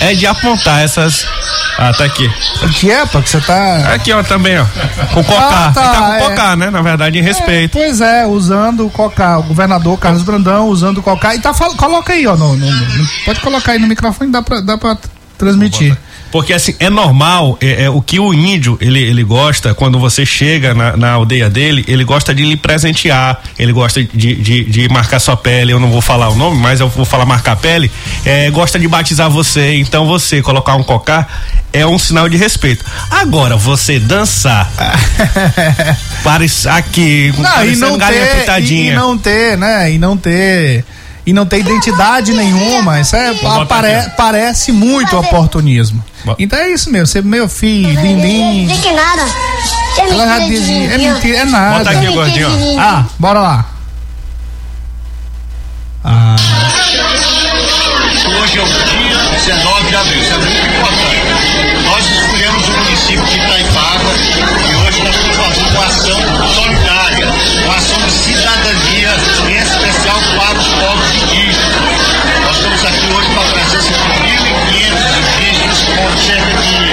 é 0.01 0.15
de 0.15 0.27
apontar 0.27 0.83
essas. 0.83 1.27
Ah, 1.79 1.93
tá 1.93 2.05
aqui. 2.05 2.31
O 2.63 2.69
que 2.71 2.91
é, 2.91 3.05
pô, 3.07 3.21
que 3.23 3.29
você 3.29 3.41
tá. 3.41 3.93
Aqui, 3.95 4.13
ó, 4.13 4.23
também, 4.23 4.59
ó. 4.59 4.65
Com 5.13 5.23
Cocá. 5.23 5.67
Ah, 5.67 5.73
tá, 5.73 5.83
tá 5.83 5.97
com 5.99 6.15
é. 6.15 6.21
Cocá, 6.21 6.57
né? 6.57 6.71
Na 6.71 6.83
verdade, 6.83 7.19
em 7.19 7.23
respeito. 7.23 7.79
É, 7.79 7.83
pois 7.83 8.01
é, 8.01 8.27
usando 8.27 8.87
o 8.87 8.91
Cocá. 8.91 9.39
O 9.39 9.43
governador 9.43 9.99
Carlos 9.99 10.23
Brandão 10.23 10.69
usando 10.69 10.99
o 10.99 11.03
Cocá. 11.03 11.35
E 11.35 11.41
tá, 11.41 11.53
coloca 11.53 12.13
aí, 12.15 12.27
ó. 12.27 12.37
No, 12.37 12.57
no, 12.57 12.67
no, 12.67 13.09
pode 13.25 13.41
colocar 13.41 13.73
aí 13.73 13.79
no 13.81 13.89
microfone, 13.89 14.31
dá 14.31 14.43
pra, 14.43 14.61
dá 14.61 14.79
pra 14.79 14.97
transmitir. 15.39 15.97
Porque 16.31 16.53
assim, 16.53 16.75
é 16.79 16.89
normal, 16.89 17.59
é, 17.61 17.85
é, 17.85 17.91
o 17.91 18.01
que 18.01 18.21
o 18.21 18.33
índio 18.33 18.79
ele, 18.81 19.01
ele 19.01 19.25
gosta, 19.25 19.75
quando 19.75 19.99
você 19.99 20.25
chega 20.25 20.73
na, 20.73 20.97
na, 20.97 21.11
aldeia 21.13 21.51
dele, 21.51 21.85
ele 21.89 22.05
gosta 22.05 22.33
de 22.33 22.45
lhe 22.45 22.57
presentear, 22.57 23.41
ele 23.59 23.73
gosta 23.73 24.05
de, 24.05 24.37
de, 24.37 24.65
de, 24.65 24.89
marcar 24.89 25.19
sua 25.19 25.37
pele, 25.37 25.73
eu 25.73 25.81
não 25.81 25.91
vou 25.91 26.01
falar 26.01 26.29
o 26.29 26.37
nome, 26.37 26.61
mas 26.61 26.79
eu 26.79 26.89
vou 26.89 27.05
falar 27.05 27.27
marcar 27.27 27.57
pele, 27.57 27.91
é, 28.25 28.49
gosta 28.51 28.79
de 28.79 28.87
batizar 28.87 29.29
você, 29.29 29.75
então 29.75 30.07
você 30.07 30.41
colocar 30.41 30.77
um 30.77 30.85
cocá 30.85 31.27
é 31.73 31.85
um 31.87 31.99
sinal 31.99 32.29
de 32.29 32.37
respeito. 32.37 32.85
Agora, 33.11 33.57
você 33.57 33.99
dançar 33.99 34.71
para 36.23 36.45
aqui, 36.77 37.33
não, 37.37 37.65
e 37.65 37.77
não 37.77 37.99
ter, 37.99 38.63
e, 38.63 38.89
e 38.89 38.93
não 38.93 39.19
ter, 39.19 39.59
né, 39.59 39.93
e 39.93 39.99
não 39.99 40.17
ter 40.17 40.85
e 41.27 41.33
não 41.33 41.47
tem 41.47 41.61
identidade 41.61 42.33
nenhuma. 42.33 43.01
Isso 43.01 43.17
é, 43.17 43.29
apare, 43.29 44.11
parece 44.17 44.73
muito 44.73 45.17
oportunismo. 45.17 46.03
Então 46.39 46.59
é 46.59 46.71
isso 46.71 46.91
mesmo, 46.91 47.07
você 47.07 47.23
meu 47.23 47.49
filho, 47.49 48.01
lindim. 48.01 48.67
Não 48.67 48.77
que 48.77 48.93
nada. 48.93 49.23
Ela 49.99 50.27
já 50.27 50.39
dizia, 50.47 50.95
é 50.95 50.99
mentira, 50.99 51.39
é 51.39 51.45
nada. 51.45 51.79
Bota 51.79 51.91
aqui, 51.91 52.07
gordinho. 52.09 52.81
Ah, 52.81 53.05
bora 53.19 53.41
lá. 53.41 53.67
Ah. 56.05 56.37
Hoje 58.41 58.59
é 58.59 58.63
o 58.63 58.67
dia 58.67 59.19
19 59.55 59.89
de 59.89 59.97
abril, 59.97 60.21
isso 60.21 60.33
é 60.33 60.39
muito 60.39 60.67
importante. 60.67 61.21
Nós 61.85 62.05
escolhemos 62.07 62.69
o 62.69 62.73
município 62.73 63.25
de 63.27 63.37
Itaipava 63.37 64.11
e 64.71 64.77
hoje 64.77 65.03
nós 65.03 65.15
estamos 65.17 65.37
fazendo 65.37 65.71
uma 65.71 65.87
ação 65.87 66.21
solidária, 66.55 66.90
indígenas, 76.01 76.81
com 76.81 76.90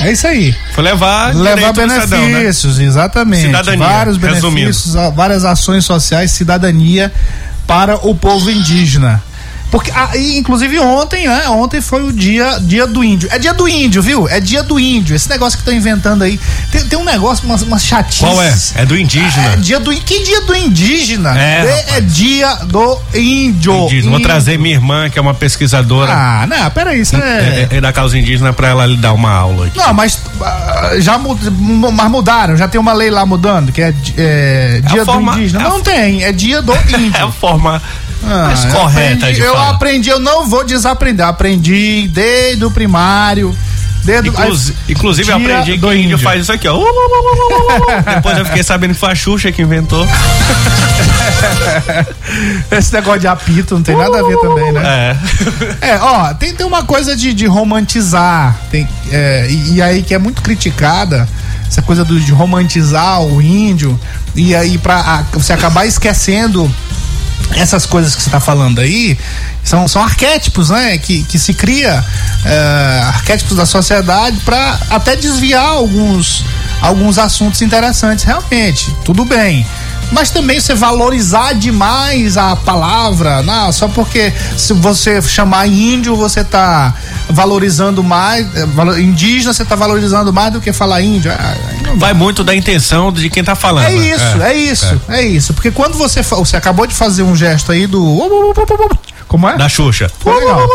É, 0.00 0.12
isso 0.12 0.26
aí. 0.26 0.54
Foi 0.74 0.84
levar 0.84 1.34
levar 1.34 1.72
benefícios, 1.72 2.04
cidadão, 2.04 2.28
né? 2.28 2.44
exatamente. 2.84 3.46
Cidadania, 3.46 3.86
vários 3.86 4.16
benefícios, 4.16 4.94
resumindo. 4.94 5.12
várias 5.12 5.44
ações 5.44 5.84
sociais, 5.84 6.30
cidadania 6.30 7.12
para 7.66 7.96
o 8.06 8.14
povo 8.14 8.50
indígena. 8.50 9.22
Porque, 9.70 9.90
ah, 9.90 10.10
inclusive 10.16 10.78
ontem, 10.78 11.26
né? 11.26 11.48
Ontem 11.48 11.80
foi 11.80 12.02
o 12.02 12.12
dia, 12.12 12.58
dia 12.60 12.86
do 12.86 13.02
índio. 13.02 13.28
É 13.32 13.38
dia 13.38 13.52
do 13.52 13.68
índio, 13.68 14.02
viu? 14.02 14.28
É 14.28 14.40
dia 14.40 14.62
do 14.62 14.78
índio. 14.78 15.14
Esse 15.14 15.28
negócio 15.28 15.58
que 15.58 15.62
estão 15.62 15.74
inventando 15.74 16.22
aí. 16.22 16.38
Tem, 16.70 16.84
tem 16.84 16.98
um 16.98 17.04
negócio, 17.04 17.44
umas, 17.44 17.62
umas 17.62 17.82
chatices. 17.82 18.20
Qual 18.20 18.42
é? 18.42 18.54
É 18.76 18.86
do 18.86 18.96
indígena. 18.96 19.52
É, 19.52 19.56
dia 19.56 19.80
do 19.80 19.90
Que 19.94 20.22
dia 20.22 20.40
do 20.42 20.54
indígena? 20.54 21.38
É, 21.38 21.84
é, 21.90 21.98
é 21.98 22.00
dia 22.00 22.54
do 22.66 22.98
índio. 23.14 23.84
Indígena. 23.84 24.10
Vou 24.10 24.20
trazer 24.20 24.58
minha 24.58 24.74
irmã, 24.74 25.10
que 25.10 25.18
é 25.18 25.22
uma 25.22 25.34
pesquisada. 25.34 25.88
Ah, 26.08 26.46
não, 26.46 26.70
peraí, 26.70 27.00
isso 27.00 27.16
é... 27.16 27.68
É, 27.70 27.76
é 27.76 27.80
da 27.80 27.92
causa 27.92 28.18
indígena 28.18 28.52
pra 28.52 28.68
ela 28.68 28.86
lhe 28.86 28.96
dar 28.96 29.12
uma 29.12 29.30
aula 29.30 29.66
aqui. 29.66 29.78
Não, 29.78 29.94
mas 29.94 30.14
uh, 30.16 31.00
já 31.00 31.18
mas 31.18 32.10
mudaram, 32.10 32.56
já 32.56 32.68
tem 32.68 32.80
uma 32.80 32.92
lei 32.92 33.10
lá 33.10 33.24
mudando, 33.24 33.72
que 33.72 33.80
é, 33.80 33.94
é 34.16 34.80
dia 34.84 35.04
do 35.04 35.20
indígena. 35.20 35.64
Não 35.64 35.80
tem, 35.80 36.24
é 36.24 36.32
dia 36.32 36.60
do 36.60 36.72
índio. 36.72 37.12
é 37.16 37.22
a 37.22 37.30
forma 37.30 37.80
ah, 38.24 38.46
mais 38.46 38.64
correta 38.66 39.14
aprendi, 39.14 39.34
de 39.34 39.40
Eu 39.40 39.54
falar. 39.54 39.70
aprendi, 39.70 40.08
eu 40.08 40.18
não 40.18 40.48
vou 40.48 40.64
desaprender. 40.64 41.26
Aprendi 41.26 42.08
desde 42.12 42.64
o 42.64 42.70
primário. 42.70 43.56
Desde 44.04 44.28
Inclusive, 44.28 44.78
inclusive 44.88 45.30
eu 45.30 45.36
aprendi 45.36 45.78
que 45.78 45.84
o 45.84 45.92
índio, 45.92 46.04
índio 46.04 46.18
faz 46.18 46.42
isso 46.42 46.52
aqui, 46.52 46.68
ó. 46.68 46.78
Depois 48.14 48.38
eu 48.38 48.44
fiquei 48.46 48.62
sabendo 48.62 48.94
que 48.94 49.00
foi 49.00 49.10
a 49.10 49.14
Xuxa 49.14 49.52
que 49.52 49.60
inventou. 49.60 50.06
Esse 52.70 52.92
negócio 52.92 53.20
de 53.20 53.26
apito 53.26 53.74
não 53.74 53.82
tem 53.82 53.96
nada 53.96 54.18
a 54.18 54.22
ver 54.22 54.36
também, 54.38 54.72
né? 54.72 55.16
É. 55.80 55.90
É, 55.90 55.98
ó, 56.00 56.32
tem, 56.34 56.54
tem 56.54 56.66
uma 56.66 56.84
coisa 56.84 57.16
de, 57.16 57.32
de 57.34 57.46
romantizar. 57.46 58.56
Tem, 58.70 58.88
é, 59.10 59.46
e, 59.48 59.74
e, 59.74 59.82
aí 59.82 60.02
que 60.02 60.14
é 60.14 60.18
muito 60.18 60.42
criticada. 60.42 61.28
Essa 61.66 61.82
coisa 61.82 62.04
do, 62.04 62.18
de 62.18 62.32
romantizar 62.32 63.20
o 63.20 63.42
índio. 63.42 63.98
E 64.34 64.54
aí 64.54 64.78
pra 64.78 64.96
a, 64.96 65.22
você 65.32 65.52
acabar 65.52 65.86
esquecendo 65.86 66.72
essas 67.54 67.86
coisas 67.86 68.14
que 68.14 68.22
você 68.22 68.28
está 68.28 68.40
falando 68.40 68.80
aí 68.80 69.18
são, 69.64 69.86
são 69.88 70.02
arquétipos, 70.02 70.70
né? 70.70 70.98
Que, 70.98 71.22
que 71.24 71.38
se 71.38 71.54
cria 71.54 72.04
é, 72.44 73.00
arquétipos 73.06 73.56
da 73.56 73.66
sociedade 73.66 74.40
para 74.44 74.78
até 74.90 75.16
desviar 75.16 75.66
alguns, 75.66 76.44
alguns 76.80 77.18
assuntos 77.18 77.62
interessantes, 77.62 78.24
realmente. 78.24 78.94
Tudo 79.04 79.24
bem. 79.24 79.66
Mas 80.10 80.30
também 80.30 80.60
você 80.60 80.74
valorizar 80.74 81.52
demais 81.54 82.36
a 82.36 82.56
palavra, 82.56 83.42
não, 83.42 83.72
só 83.72 83.88
porque 83.88 84.32
se 84.56 84.72
você 84.72 85.20
chamar 85.22 85.66
índio, 85.66 86.16
você 86.16 86.42
tá 86.42 86.94
valorizando 87.28 88.02
mais, 88.02 88.46
eh, 88.56 89.00
indígena, 89.00 89.52
você 89.52 89.64
tá 89.64 89.76
valorizando 89.76 90.32
mais 90.32 90.52
do 90.52 90.60
que 90.60 90.72
falar 90.72 91.02
índio. 91.02 91.30
Ah, 91.32 91.54
Vai 91.96 92.14
muito 92.14 92.44
da 92.44 92.54
intenção 92.54 93.12
de 93.12 93.28
quem 93.30 93.42
tá 93.42 93.54
falando. 93.54 93.86
é 93.86 93.94
isso, 93.94 94.42
é, 94.42 94.54
isso, 94.54 95.00
é. 95.08 95.22
isso. 95.22 95.54
Porque 95.54 95.70
quando 95.70 95.96
você 95.96 96.22
você 96.22 96.56
acabou 96.56 96.86
de 96.86 96.94
fazer 96.94 97.22
um 97.22 97.34
gesto 97.34 97.72
aí 97.72 97.86
do 97.86 98.04
como 99.28 99.48
é? 99.48 99.56
Da 99.56 99.68
Xuxa. 99.68 100.10
Foi 100.18 100.34
legal. 100.34 100.66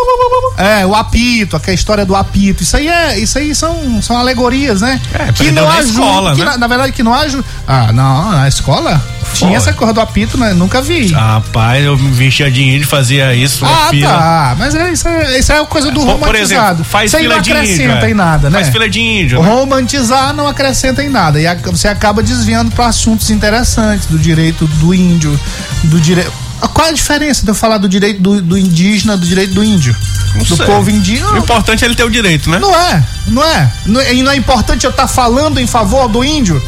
É, 0.58 0.86
o 0.86 0.94
apito, 0.96 1.56
aquela 1.58 1.74
história 1.74 2.06
do 2.06 2.16
apito. 2.16 2.62
Isso 2.62 2.78
aí 2.78 2.88
é, 2.88 3.18
isso 3.18 3.38
aí 3.40 3.56
são, 3.56 4.02
são 4.02 4.16
alegorias, 4.16 4.82
né? 4.82 5.02
É, 5.14 5.32
que 5.32 5.52
não 5.52 5.68
na 5.68 5.76
ajudam, 5.80 6.04
escola, 6.06 6.36
que 6.36 6.40
né? 6.40 6.46
na, 6.46 6.58
na 6.60 6.68
verdade 6.68 6.92
que 6.92 7.02
não 7.02 7.14
ajuda. 7.14 7.44
Ah, 7.68 7.92
não, 7.92 8.32
na 8.32 8.48
escola 8.48 9.02
tinha 9.34 9.58
essa 9.58 9.74
coisa 9.74 9.92
do 9.94 10.00
apito, 10.00 10.38
né? 10.38 10.54
Nunca 10.54 10.80
vi. 10.82 11.12
Rapaz, 11.12 11.84
eu 11.84 11.98
me 11.98 12.12
vestia 12.12 12.52
de 12.52 12.62
índio 12.62 12.82
e 12.82 12.86
fazia 12.86 13.34
isso. 13.34 13.66
Ah, 13.66 13.88
fila. 13.90 14.08
tá. 14.12 14.56
Mas 14.60 14.76
é, 14.76 14.92
isso, 14.92 15.08
é, 15.08 15.40
isso 15.40 15.52
é 15.52 15.66
coisa 15.66 15.90
do 15.90 16.00
Por- 16.02 16.10
romantizado. 16.12 16.28
Por 16.28 16.36
exemplo, 16.36 16.84
faz 16.84 17.10
isso 17.10 17.18
aí 17.18 17.24
fila 17.24 17.36
não 17.36 17.42
de 17.42 17.50
índio. 17.50 17.62
acrescenta 17.64 18.06
é. 18.06 18.12
em 18.12 18.14
nada, 18.14 18.50
né? 18.52 18.60
Faz 18.60 18.70
fila 18.70 18.88
de 18.88 19.00
índio. 19.02 19.42
né? 19.42 19.50
Romantizar 19.50 20.34
não 20.36 20.48
acrescenta 20.48 21.04
em 21.04 21.10
nada. 21.10 21.42
E 21.42 21.48
a- 21.48 21.56
você 21.56 21.88
acaba 21.88 22.22
desviando 22.22 22.70
para 22.72 22.86
assuntos 22.86 23.32
interessantes 23.32 24.06
do 24.06 24.20
direito 24.20 24.68
do 24.68 24.94
índio, 24.94 25.40
do 25.86 26.00
direito. 26.00 26.32
Qual 26.68 26.88
é 26.88 26.90
a 26.90 26.94
diferença 26.94 27.44
de 27.44 27.50
eu 27.52 27.56
falar 27.56 27.78
do 27.78 27.88
direito 27.90 28.22
do, 28.22 28.42
do 28.42 28.58
indígena, 28.58 29.18
do 29.18 29.26
direito 29.26 29.54
do 29.54 29.64
índio? 29.64 29.96
Não 30.36 30.44
do 30.44 30.56
sei. 30.56 30.66
povo 30.66 30.90
indígena? 30.90 31.32
O 31.34 31.38
importante 31.38 31.84
é 31.84 31.88
ele 31.88 31.96
ter 31.96 32.04
o 32.04 32.10
direito, 32.10 32.50
né? 32.50 32.58
Não 32.60 32.74
é, 32.74 33.04
não 33.28 33.44
é. 33.44 33.72
Não 33.86 34.00
é- 34.02 34.14
E 34.14 34.24
não 34.24 34.32
é 34.32 34.36
importante 34.36 34.86
eu 34.86 34.90
estar 34.92 35.08
falando 35.08 35.60
em 35.60 35.68
favor 35.68 36.08
do 36.08 36.24
índio? 36.24 36.62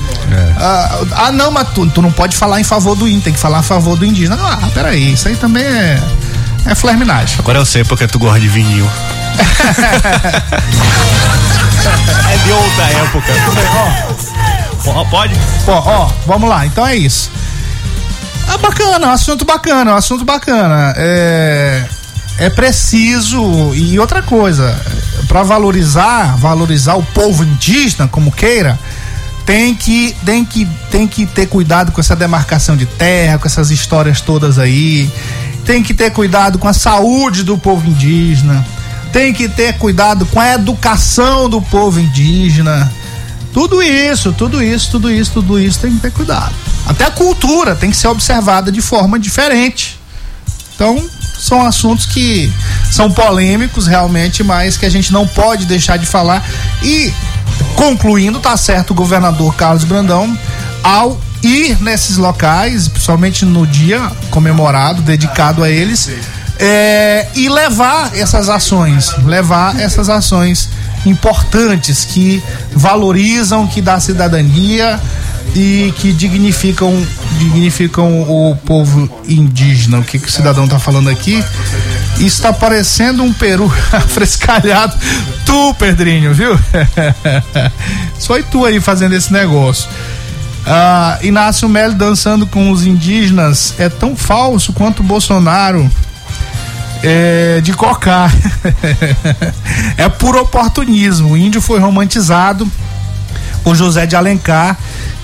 Ah, 0.58 1.00
ah, 1.28 1.32
não, 1.32 1.50
mas 1.52 1.70
tu, 1.70 1.86
tu 1.88 2.02
não 2.02 2.12
pode 2.12 2.36
falar 2.36 2.60
em 2.60 2.64
favor 2.64 2.96
do 2.96 3.08
índio, 3.08 3.22
tem 3.22 3.34
que 3.34 3.40
falar 3.40 3.60
a 3.60 3.64
favor 3.64 3.98
do 3.98 4.06
indígena. 4.06 4.38
Ah, 4.40 4.70
peraí, 4.74 5.14
isso 5.14 5.28
aí 5.28 5.36
também 5.36 5.64
é, 5.64 6.00
é 6.66 6.76
flerminagem. 6.76 7.38
Agora 7.40 7.60
eu 7.60 7.66
sei 7.66 7.84
porque 7.84 8.08
tu 8.08 8.20
gosta 8.20 8.40
de 8.40 8.48
vinil. 8.48 8.88
é 12.32 12.38
de 12.44 12.52
outra 12.52 12.84
época. 13.04 13.34
Ó, 14.88 15.04
pode? 15.06 15.34
Ó, 15.68 15.72
ó, 15.86 16.10
vamos 16.28 16.50
lá, 16.50 16.66
então 16.66 16.86
é 16.86 16.96
isso. 16.96 17.32
É 18.54 18.58
bacana, 18.58 19.06
é 19.06 19.10
um 19.10 19.12
assunto 19.12 19.46
bacana, 19.46 19.92
é 19.92 19.94
um 19.94 19.98
assunto 19.98 20.26
bacana. 20.26 20.94
É, 20.98 21.86
é 22.38 22.50
preciso, 22.50 23.74
e 23.74 23.98
outra 24.00 24.22
coisa, 24.22 24.80
para 25.28 25.44
valorizar, 25.44 26.36
valorizar 26.38 26.96
o 26.96 27.04
povo 27.04 27.44
indígena, 27.44 28.08
como 28.08 28.32
queira, 28.32 28.80
tem 29.46 29.76
que, 29.76 30.16
tem, 30.26 30.44
que, 30.44 30.66
tem 30.90 31.08
que 31.08 31.26
ter 31.26 31.46
cuidado 31.48 31.92
com 31.92 32.02
essa 32.02 32.16
demarcação 32.16 32.76
de 32.76 32.86
terra, 32.86 33.38
com 33.38 33.48
essas 33.48 33.70
histórias 33.70 34.20
todas 34.20 34.58
aí. 34.58 35.10
Tem 35.64 35.84
que 35.84 35.94
ter 35.94 36.12
cuidado 36.12 36.58
com 36.58 36.68
a 36.68 36.74
saúde 36.74 37.44
do 37.44 37.58
povo 37.58 37.88
indígena. 37.88 38.66
Tem 39.12 39.34
que 39.34 39.48
ter 39.48 39.78
cuidado 39.78 40.26
com 40.26 40.40
a 40.40 40.54
educação 40.54 41.48
do 41.48 41.62
povo 41.62 42.00
indígena. 42.00 42.92
Tudo 43.56 43.82
isso, 43.82 44.34
tudo 44.34 44.62
isso, 44.62 44.92
tudo 44.92 45.10
isso, 45.10 45.32
tudo 45.32 45.58
isso 45.58 45.80
tem 45.80 45.94
que 45.94 46.02
ter 46.02 46.12
cuidado. 46.12 46.54
Até 46.86 47.06
a 47.06 47.10
cultura 47.10 47.74
tem 47.74 47.90
que 47.90 47.96
ser 47.96 48.10
observada 48.10 48.70
de 48.70 48.82
forma 48.82 49.18
diferente. 49.18 49.98
Então, 50.76 51.02
são 51.40 51.66
assuntos 51.66 52.06
que 52.06 52.52
são 52.92 53.10
polêmicos 53.10 53.88
realmente, 53.88 54.44
mas 54.44 54.76
que 54.76 54.86
a 54.86 54.90
gente 54.90 55.14
não 55.14 55.26
pode 55.26 55.66
deixar 55.66 55.96
de 55.96 56.06
falar. 56.06 56.46
E, 56.84 57.14
concluindo, 57.78 58.42
tá 58.42 58.58
certo 58.58 58.92
o 58.92 58.94
governador 58.94 59.56
Carlos 59.56 59.86
Brandão 59.86 60.38
ao 60.84 61.18
ir 61.42 61.82
nesses 61.82 62.18
locais, 62.18 62.90
principalmente 62.90 63.46
no 63.46 63.66
dia 63.66 64.12
comemorado, 64.32 65.02
dedicado 65.02 65.64
a 65.64 65.70
eles, 65.70 66.10
é, 66.60 67.30
e 67.34 67.48
levar 67.48 68.18
essas 68.18 68.50
ações, 68.50 69.16
levar 69.24 69.80
essas 69.80 70.10
ações 70.10 70.70
importantes 71.06 72.06
que 72.06 72.42
valorizam, 72.74 73.68
que 73.68 73.82
dá 73.82 74.00
cidadania 74.00 75.00
e 75.56 75.94
que 75.98 76.12
dignificam 76.12 76.94
dignificam 77.38 78.22
o 78.24 78.56
povo 78.66 79.10
indígena. 79.28 80.00
O 80.00 80.04
que, 80.04 80.18
que 80.18 80.28
o 80.28 80.32
cidadão 80.32 80.68
tá 80.68 80.80
falando 80.80 81.10
aqui? 81.10 81.44
Isso 82.18 82.42
tá 82.42 82.54
parecendo 82.54 83.24
um 83.24 83.34
peru 83.34 83.70
frescalhado. 84.08 84.96
Tu, 85.46 85.74
Pedrinho, 85.76 86.34
viu? 86.34 86.58
Só 88.18 88.42
tu 88.44 88.66
aí 88.66 88.80
fazendo 88.80 89.14
esse 89.14 89.32
negócio. 89.32 89.90
Ah, 90.66 91.20
Inácio 91.22 91.70
Melo 91.70 91.94
dançando 91.94 92.48
com 92.48 92.72
os 92.72 92.86
indígenas 92.86 93.76
é 93.78 93.88
tão 93.88 94.16
falso 94.16 94.74
quanto 94.74 95.04
Bolsonaro 95.04 95.90
é, 97.04 97.62
de 97.62 97.74
cocar. 97.74 98.32
é 99.98 100.10
por 100.10 100.36
oportunismo. 100.36 101.32
O 101.34 101.38
índio 101.38 101.62
foi 101.62 101.80
romantizado 101.80 102.70
por 103.64 103.76
José 103.76 104.06
de 104.06 104.16
Alencar 104.16 104.78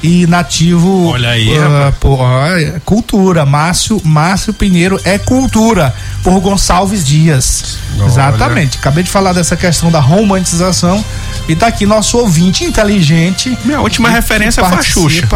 e 0.03 0.25
nativo. 0.25 1.07
Olha 1.09 1.29
aí, 1.29 1.55
rapaz. 1.57 1.95
por- 1.99 2.19
é 2.57 2.79
cultura. 2.83 3.45
Márcio, 3.45 4.01
Márcio 4.03 4.53
Pinheiro 4.53 4.99
é 5.03 5.17
cultura 5.17 5.93
por 6.23 6.39
Gonçalves 6.39 7.05
Dias. 7.05 7.77
Olha. 7.99 8.07
Exatamente. 8.07 8.77
Acabei 8.79 9.03
de 9.03 9.11
falar 9.11 9.33
dessa 9.33 9.55
questão 9.55 9.91
da 9.91 9.99
romantização 9.99 11.03
e 11.51 11.55
tá 11.55 11.67
aqui 11.67 11.85
nosso 11.85 12.17
ouvinte 12.17 12.63
inteligente. 12.63 13.57
Minha 13.65 13.81
última 13.81 14.09
que- 14.09 14.15
referência 14.15 14.63
que 14.63 14.69
foi 14.69 14.77
a 14.77 14.81
Xuxa. 14.83 15.27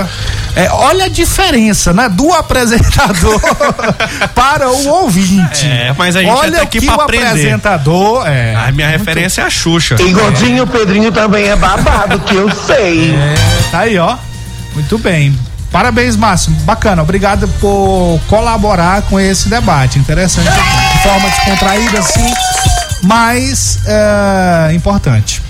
É, 0.56 0.70
olha 0.72 1.06
a 1.06 1.10
diferença, 1.10 1.92
né? 1.94 2.08
Do 2.10 2.34
apresentador 2.34 3.40
para 4.34 4.70
o 4.70 4.88
ouvinte. 4.88 5.66
É, 5.66 5.94
mas 5.98 6.16
a 6.16 6.22
gente 6.22 6.32
olha 6.32 6.58
tá 6.58 6.62
aqui 6.64 6.80
que 6.80 6.86
pra 6.86 6.98
o 6.98 7.02
aprender. 7.02 7.26
apresentador 7.28 8.28
é. 8.28 8.56
A 8.56 8.72
minha 8.72 8.88
referência 8.88 9.42
é 9.42 9.46
a 9.46 9.50
Xuxa. 9.50 9.96
E 10.00 10.12
gordinho, 10.14 10.64
o 10.64 10.68
Pedrinho 10.68 11.12
também 11.12 11.46
é 11.48 11.56
babado, 11.56 12.20
que 12.20 12.36
eu 12.36 12.50
sei. 12.66 13.14
É, 13.16 13.36
tá 13.72 13.80
aí, 13.80 13.98
ó. 13.98 14.18
Muito 14.74 14.98
bem. 14.98 15.38
Parabéns, 15.72 16.16
Márcio. 16.16 16.52
Bacana. 16.62 17.02
Obrigado 17.02 17.48
por 17.60 18.20
colaborar 18.30 19.02
com 19.04 19.20
esse 19.20 19.50
debate. 19.50 20.00
Interessante. 20.00 20.50
De 20.50 21.04
forma 21.04 21.30
descontraída, 21.30 22.00
assim, 22.00 22.34
mas 23.04 23.80
é, 23.86 24.74
importante. 24.74 25.42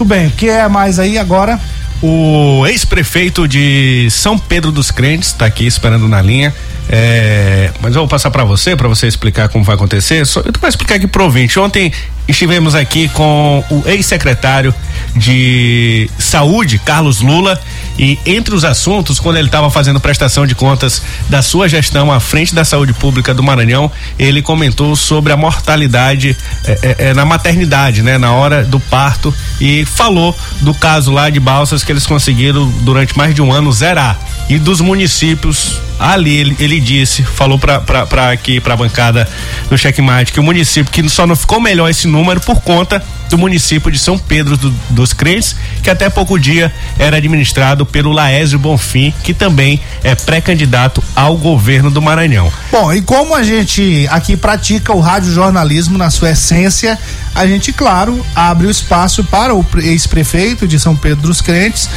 Tudo 0.00 0.08
bem. 0.08 0.28
O 0.28 0.30
que 0.30 0.48
é 0.48 0.66
mais 0.66 0.98
aí 0.98 1.18
agora? 1.18 1.60
O 2.00 2.66
ex-prefeito 2.66 3.46
de 3.46 4.08
São 4.10 4.38
Pedro 4.38 4.72
dos 4.72 4.90
Crentes 4.90 5.28
está 5.28 5.44
aqui 5.44 5.66
esperando 5.66 6.08
na 6.08 6.22
linha. 6.22 6.54
É, 6.88 7.70
mas 7.82 7.94
eu 7.94 8.00
vou 8.00 8.08
passar 8.08 8.30
para 8.30 8.42
você, 8.42 8.74
para 8.74 8.88
você 8.88 9.06
explicar 9.06 9.50
como 9.50 9.62
vai 9.62 9.74
acontecer. 9.74 10.26
Só, 10.26 10.40
eu 10.40 10.52
vou 10.58 10.66
explicar 10.66 10.94
aqui 10.94 11.06
pro 11.06 11.24
ouvinte. 11.24 11.58
Ontem 11.58 11.92
estivemos 12.26 12.74
aqui 12.74 13.10
com 13.10 13.62
o 13.70 13.82
ex-secretário 13.86 14.74
de 15.14 16.08
Saúde, 16.18 16.78
Carlos 16.78 17.20
Lula, 17.20 17.60
e 18.00 18.18
entre 18.24 18.54
os 18.54 18.64
assuntos, 18.64 19.20
quando 19.20 19.36
ele 19.36 19.48
estava 19.48 19.70
fazendo 19.70 20.00
prestação 20.00 20.46
de 20.46 20.54
contas 20.54 21.02
da 21.28 21.42
sua 21.42 21.68
gestão 21.68 22.10
à 22.10 22.18
frente 22.18 22.54
da 22.54 22.64
saúde 22.64 22.94
pública 22.94 23.34
do 23.34 23.42
Maranhão, 23.42 23.92
ele 24.18 24.40
comentou 24.40 24.96
sobre 24.96 25.34
a 25.34 25.36
mortalidade 25.36 26.34
é, 26.64 26.78
é, 26.82 26.96
é, 27.10 27.14
na 27.14 27.26
maternidade, 27.26 28.02
né, 28.02 28.16
na 28.16 28.32
hora 28.32 28.64
do 28.64 28.80
parto, 28.80 29.34
e 29.60 29.84
falou 29.84 30.34
do 30.62 30.72
caso 30.72 31.12
lá 31.12 31.28
de 31.28 31.38
Balsas 31.38 31.84
que 31.84 31.92
eles 31.92 32.06
conseguiram 32.06 32.66
durante 32.80 33.14
mais 33.18 33.34
de 33.34 33.42
um 33.42 33.52
ano 33.52 33.70
zerar 33.70 34.18
e 34.50 34.58
dos 34.58 34.80
municípios 34.80 35.80
ali 35.98 36.34
ele, 36.34 36.56
ele 36.58 36.80
disse 36.80 37.22
falou 37.22 37.58
para 37.58 38.30
aqui 38.30 38.58
para 38.60 38.74
a 38.74 38.76
bancada 38.76 39.28
do 39.68 39.76
checkmate 39.78 40.32
que 40.32 40.40
o 40.40 40.42
município 40.42 40.90
que 40.90 41.06
só 41.08 41.26
não 41.26 41.36
ficou 41.36 41.60
melhor 41.60 41.88
esse 41.90 42.06
número 42.08 42.40
por 42.40 42.60
conta 42.62 43.02
do 43.28 43.36
município 43.38 43.92
de 43.92 43.98
São 43.98 44.18
Pedro 44.18 44.56
do- 44.56 44.70
dos 44.88 45.12
Crentes 45.12 45.54
que 45.82 45.90
até 45.90 46.08
pouco 46.10 46.38
dia 46.38 46.72
era 46.98 47.18
administrado 47.18 47.84
pelo 47.86 48.10
Laésio 48.12 48.58
Bonfim 48.58 49.12
que 49.22 49.32
também 49.34 49.78
é 50.02 50.14
pré-candidato 50.14 51.02
ao 51.14 51.36
governo 51.36 51.90
do 51.90 52.00
Maranhão. 52.02 52.50
Bom, 52.72 52.92
e 52.92 53.00
como 53.02 53.34
a 53.34 53.42
gente 53.42 54.06
aqui 54.10 54.36
pratica 54.36 54.92
o 54.92 55.00
radiojornalismo 55.00 55.96
na 55.96 56.10
sua 56.10 56.30
essência, 56.30 56.98
a 57.34 57.46
gente, 57.46 57.72
claro, 57.72 58.24
abre 58.34 58.66
o 58.66 58.70
espaço 58.70 59.22
para 59.22 59.54
o 59.54 59.62
pre- 59.62 59.86
ex-prefeito 59.86 60.66
de 60.66 60.80
São 60.80 60.96
Pedro 60.96 61.28
dos 61.28 61.40
Crentes 61.40 61.88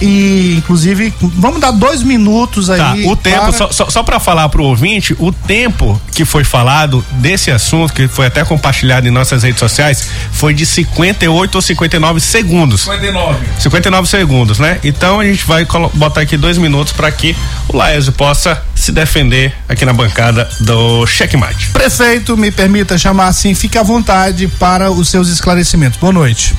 e, 0.00 0.56
inclusive, 0.58 1.14
vamos 1.36 1.60
dar 1.60 1.70
dois 1.70 2.01
minutos 2.02 2.70
aí. 2.70 2.78
Tá, 2.78 2.94
o 3.10 3.16
tempo, 3.16 3.38
para- 3.40 3.52
só, 3.52 3.70
só, 3.72 3.90
só 3.90 4.02
para 4.02 4.18
falar 4.20 4.48
pro 4.48 4.64
ouvinte, 4.64 5.14
o 5.18 5.32
tempo 5.32 6.00
que 6.12 6.24
foi 6.24 6.44
falado 6.44 7.04
desse 7.12 7.50
assunto, 7.50 7.92
que 7.92 8.06
foi 8.08 8.26
até 8.26 8.44
compartilhado 8.44 9.06
em 9.06 9.10
nossas 9.10 9.42
redes 9.42 9.58
sociais, 9.60 10.08
foi 10.32 10.54
de 10.54 10.64
58 10.66 11.54
ou 11.54 11.62
59 11.62 12.20
segundos. 12.20 12.82
59. 12.82 13.38
59 13.58 14.08
segundos, 14.08 14.58
né? 14.58 14.78
Então 14.84 15.20
a 15.20 15.24
gente 15.24 15.44
vai 15.44 15.66
botar 15.94 16.20
aqui 16.22 16.36
dois 16.36 16.58
minutos 16.58 16.92
para 16.92 17.10
que 17.10 17.36
o 17.68 17.76
Laésio 17.76 18.12
possa 18.12 18.62
se 18.74 18.90
defender 18.92 19.52
aqui 19.68 19.84
na 19.84 19.92
bancada 19.92 20.48
do 20.60 21.06
Checkmate. 21.06 21.68
Prefeito, 21.70 22.36
me 22.36 22.50
permita 22.50 22.98
chamar 22.98 23.28
assim, 23.28 23.54
fique 23.54 23.78
à 23.78 23.82
vontade 23.82 24.48
para 24.48 24.90
os 24.90 25.08
seus 25.08 25.28
esclarecimentos. 25.28 25.98
Boa 25.98 26.12
noite. 26.12 26.54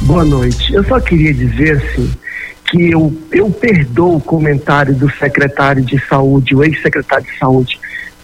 Boa 0.00 0.24
noite. 0.24 0.72
Eu 0.72 0.84
só 0.86 1.00
queria 1.00 1.32
dizer 1.32 1.76
assim 1.82 2.10
que 2.74 2.90
eu, 2.90 3.16
eu 3.30 3.48
perdoo 3.50 4.16
o 4.16 4.20
comentário 4.20 4.92
do 4.92 5.08
secretário 5.12 5.80
de 5.80 5.96
saúde, 6.08 6.56
o 6.56 6.64
ex-secretário 6.64 7.24
de 7.24 7.38
saúde, 7.38 7.78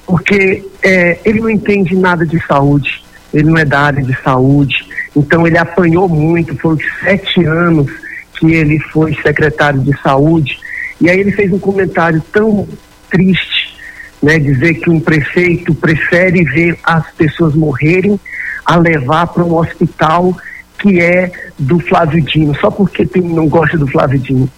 porque 0.04 0.64
é, 0.82 1.20
ele 1.24 1.40
não 1.40 1.48
entende 1.48 1.94
nada 1.94 2.26
de 2.26 2.44
saúde, 2.44 3.00
ele 3.32 3.48
não 3.48 3.56
é 3.56 3.64
da 3.64 3.78
área 3.78 4.02
de 4.02 4.12
saúde, 4.24 4.74
então 5.14 5.46
ele 5.46 5.56
apanhou 5.56 6.08
muito, 6.08 6.56
foram 6.56 6.78
sete 7.00 7.44
anos 7.44 7.92
que 8.40 8.52
ele 8.52 8.80
foi 8.80 9.14
secretário 9.22 9.78
de 9.78 9.96
saúde, 10.02 10.58
e 11.00 11.08
aí 11.08 11.20
ele 11.20 11.30
fez 11.30 11.52
um 11.52 11.58
comentário 11.60 12.20
tão 12.32 12.66
triste, 13.08 13.78
né, 14.20 14.36
dizer 14.36 14.74
que 14.74 14.90
um 14.90 14.98
prefeito 14.98 15.72
prefere 15.76 16.42
ver 16.42 16.76
as 16.82 17.08
pessoas 17.12 17.54
morrerem 17.54 18.18
a 18.66 18.76
levar 18.76 19.28
para 19.28 19.44
um 19.44 19.54
hospital 19.54 20.36
que 20.80 21.00
é 21.00 21.30
do 21.58 21.78
Flávio 21.78 22.22
Dino, 22.22 22.54
só 22.56 22.70
porque 22.70 23.06
tem, 23.06 23.22
não 23.22 23.48
gosta 23.48 23.76
do 23.76 23.86
Flávio 23.86 24.18
Dino. 24.18 24.48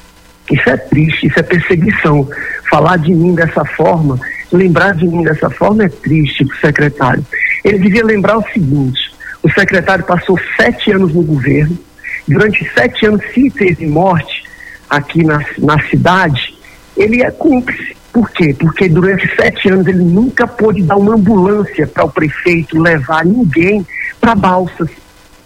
Isso 0.51 0.69
é 0.69 0.77
triste, 0.77 1.27
isso 1.27 1.39
é 1.39 1.43
perseguição. 1.43 2.29
Falar 2.71 2.99
de 2.99 3.15
mim 3.15 3.35
dessa 3.35 3.65
forma, 3.65 4.19
lembrar 4.51 4.95
de 4.95 5.07
mim 5.07 5.23
dessa 5.23 5.51
forma 5.51 5.85
é 5.85 5.89
triste 5.89 6.45
para 6.45 6.57
o 6.57 6.61
secretário. 6.61 7.27
Ele 7.65 7.79
devia 7.79 8.05
lembrar 8.05 8.39
o 8.39 8.45
seguinte: 8.53 9.13
o 9.43 9.51
secretário 9.51 10.05
passou 10.05 10.39
sete 10.57 10.93
anos 10.93 11.15
no 11.15 11.23
governo, 11.23 11.79
durante 12.27 12.69
sete 12.75 13.07
anos, 13.07 13.23
se 13.33 13.51
teve 13.51 13.87
morte 13.87 14.45
aqui 14.89 15.25
na, 15.25 15.41
na 15.59 15.79
cidade, 15.89 16.55
ele 16.97 17.23
é 17.23 17.31
cúmplice. 17.31 17.97
Por 18.13 18.31
quê? 18.31 18.55
Porque 18.59 18.89
durante 18.89 19.27
sete 19.35 19.71
anos 19.71 19.87
ele 19.87 20.05
nunca 20.05 20.47
pôde 20.47 20.83
dar 20.83 20.97
uma 20.97 21.15
ambulância 21.15 21.87
para 21.87 22.05
o 22.05 22.11
prefeito 22.11 22.79
levar 22.79 23.25
ninguém 23.25 23.87
para 24.21 24.35
Balsas, 24.35 24.91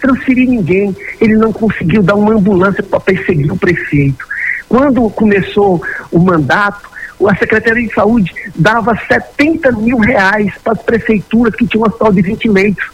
transferir 0.00 0.48
ninguém. 0.48 0.94
Ele 1.20 1.37
não 1.37 1.52
conseguiu 1.52 2.02
dar 2.02 2.14
uma 2.14 2.35
ambulância 2.35 2.82
para 2.82 3.00
perseguir 3.00 3.52
o 3.52 3.56
prefeito. 3.56 4.26
Quando 4.68 5.09
começou 5.11 5.82
o 6.11 6.18
mandato, 6.18 6.88
a 7.26 7.37
Secretaria 7.37 7.87
de 7.87 7.94
Saúde 7.94 8.32
dava 8.54 8.98
70 9.09 9.72
mil 9.72 9.98
reais 9.98 10.52
para 10.62 10.74
as 10.74 10.82
prefeituras 10.82 11.54
que 11.54 11.66
tinham 11.66 11.85
um 11.85 11.87
hospital 11.87 12.12
de 12.12 12.22
20 12.22 12.48
leitos 12.48 12.90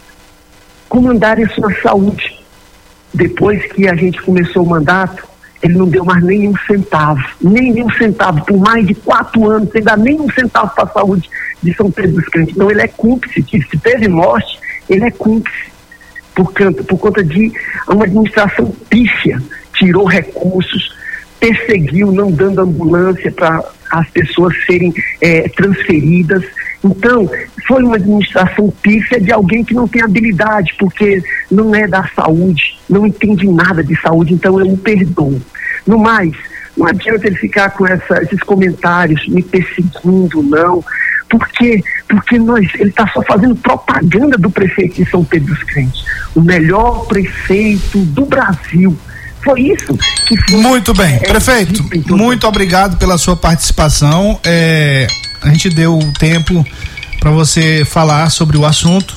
comandarem 0.87 1.45
a 1.45 1.49
sua 1.49 1.73
saúde. 1.81 2.39
Depois 3.13 3.65
que 3.73 3.87
a 3.87 3.95
gente 3.95 4.21
começou 4.21 4.63
o 4.63 4.69
mandato, 4.69 5.27
ele 5.61 5.75
não 5.75 5.87
deu 5.87 6.03
mais 6.03 6.23
nenhum 6.23 6.53
centavo, 6.67 7.23
nem 7.41 7.83
um 7.83 7.89
centavo, 7.91 8.45
por 8.45 8.57
mais 8.57 8.85
de 8.85 8.93
quatro 8.93 9.49
anos, 9.49 9.71
sem 9.71 9.81
dar 9.81 9.97
nenhum 9.97 10.29
centavo 10.29 10.73
para 10.75 10.83
a 10.83 10.87
saúde 10.87 11.29
de 11.61 11.73
São 11.73 11.89
Pedro 11.89 12.17
dos 12.17 12.25
Crentes. 12.25 12.53
Então 12.53 12.69
ele 12.69 12.81
é 12.81 12.87
cúmplice, 12.87 13.43
se 13.43 13.77
teve 13.79 14.07
morte, 14.07 14.59
ele 14.89 15.05
é 15.05 15.11
cúmplice, 15.11 15.72
por, 16.35 16.53
conta, 16.53 16.83
por 16.83 16.97
conta 16.97 17.23
de 17.23 17.51
uma 17.87 18.05
administração 18.05 18.73
pífia, 18.89 19.41
tirou 19.73 20.05
recursos, 20.05 20.95
perseguiu, 21.39 22.11
não 22.11 22.31
dando 22.31 22.61
ambulância 22.61 23.31
para 23.31 23.63
as 23.91 24.09
pessoas 24.09 24.55
serem 24.65 24.93
é, 25.21 25.47
transferidas. 25.49 26.43
Então, 26.83 27.29
foi 27.67 27.83
uma 27.83 27.95
administração 27.95 28.73
pífia 28.81 29.19
de 29.19 29.31
alguém 29.31 29.63
que 29.63 29.73
não 29.73 29.87
tem 29.87 30.01
habilidade, 30.01 30.73
porque 30.79 31.21
não 31.49 31.73
é 31.73 31.87
da 31.87 32.07
saúde, 32.15 32.77
não 32.89 33.05
entende 33.05 33.47
nada 33.47 33.83
de 33.83 33.99
saúde, 34.01 34.33
então 34.33 34.59
eu 34.59 34.65
não 34.65 34.77
perdoo. 34.77 35.39
No 35.85 35.97
mais, 35.97 36.33
não 36.75 36.87
adianta 36.87 37.27
ele 37.27 37.35
ficar 37.35 37.69
com 37.71 37.85
essa, 37.85 38.21
esses 38.23 38.39
comentários 38.41 39.27
me 39.27 39.43
perseguindo, 39.43 40.41
não. 40.41 40.83
Por 41.29 41.47
quê? 41.49 41.83
Porque 42.07 42.37
nós, 42.37 42.67
ele 42.75 42.89
está 42.89 43.07
só 43.07 43.21
fazendo 43.23 43.55
propaganda 43.55 44.37
do 44.37 44.49
prefeito 44.49 45.03
de 45.03 45.09
São 45.09 45.23
Pedro 45.23 45.53
dos 45.53 45.63
Crentes. 45.63 46.03
O 46.35 46.41
melhor 46.41 47.05
prefeito 47.07 47.99
do 48.05 48.25
Brasil. 48.25 48.97
Foi 49.43 49.61
isso 49.61 49.97
que 50.27 50.37
foi. 50.49 50.61
Muito 50.61 50.93
bem, 50.93 51.15
é, 51.15 51.19
prefeito. 51.19 51.83
Muito 52.15 52.47
obrigado 52.47 52.97
pela 52.97 53.17
sua 53.17 53.35
participação. 53.35 54.39
É, 54.43 55.05
a 55.41 55.49
gente 55.49 55.69
deu 55.69 55.99
tempo 56.17 56.65
para 57.19 57.31
você 57.31 57.83
falar 57.85 58.29
sobre 58.29 58.57
o 58.57 58.65
assunto. 58.65 59.13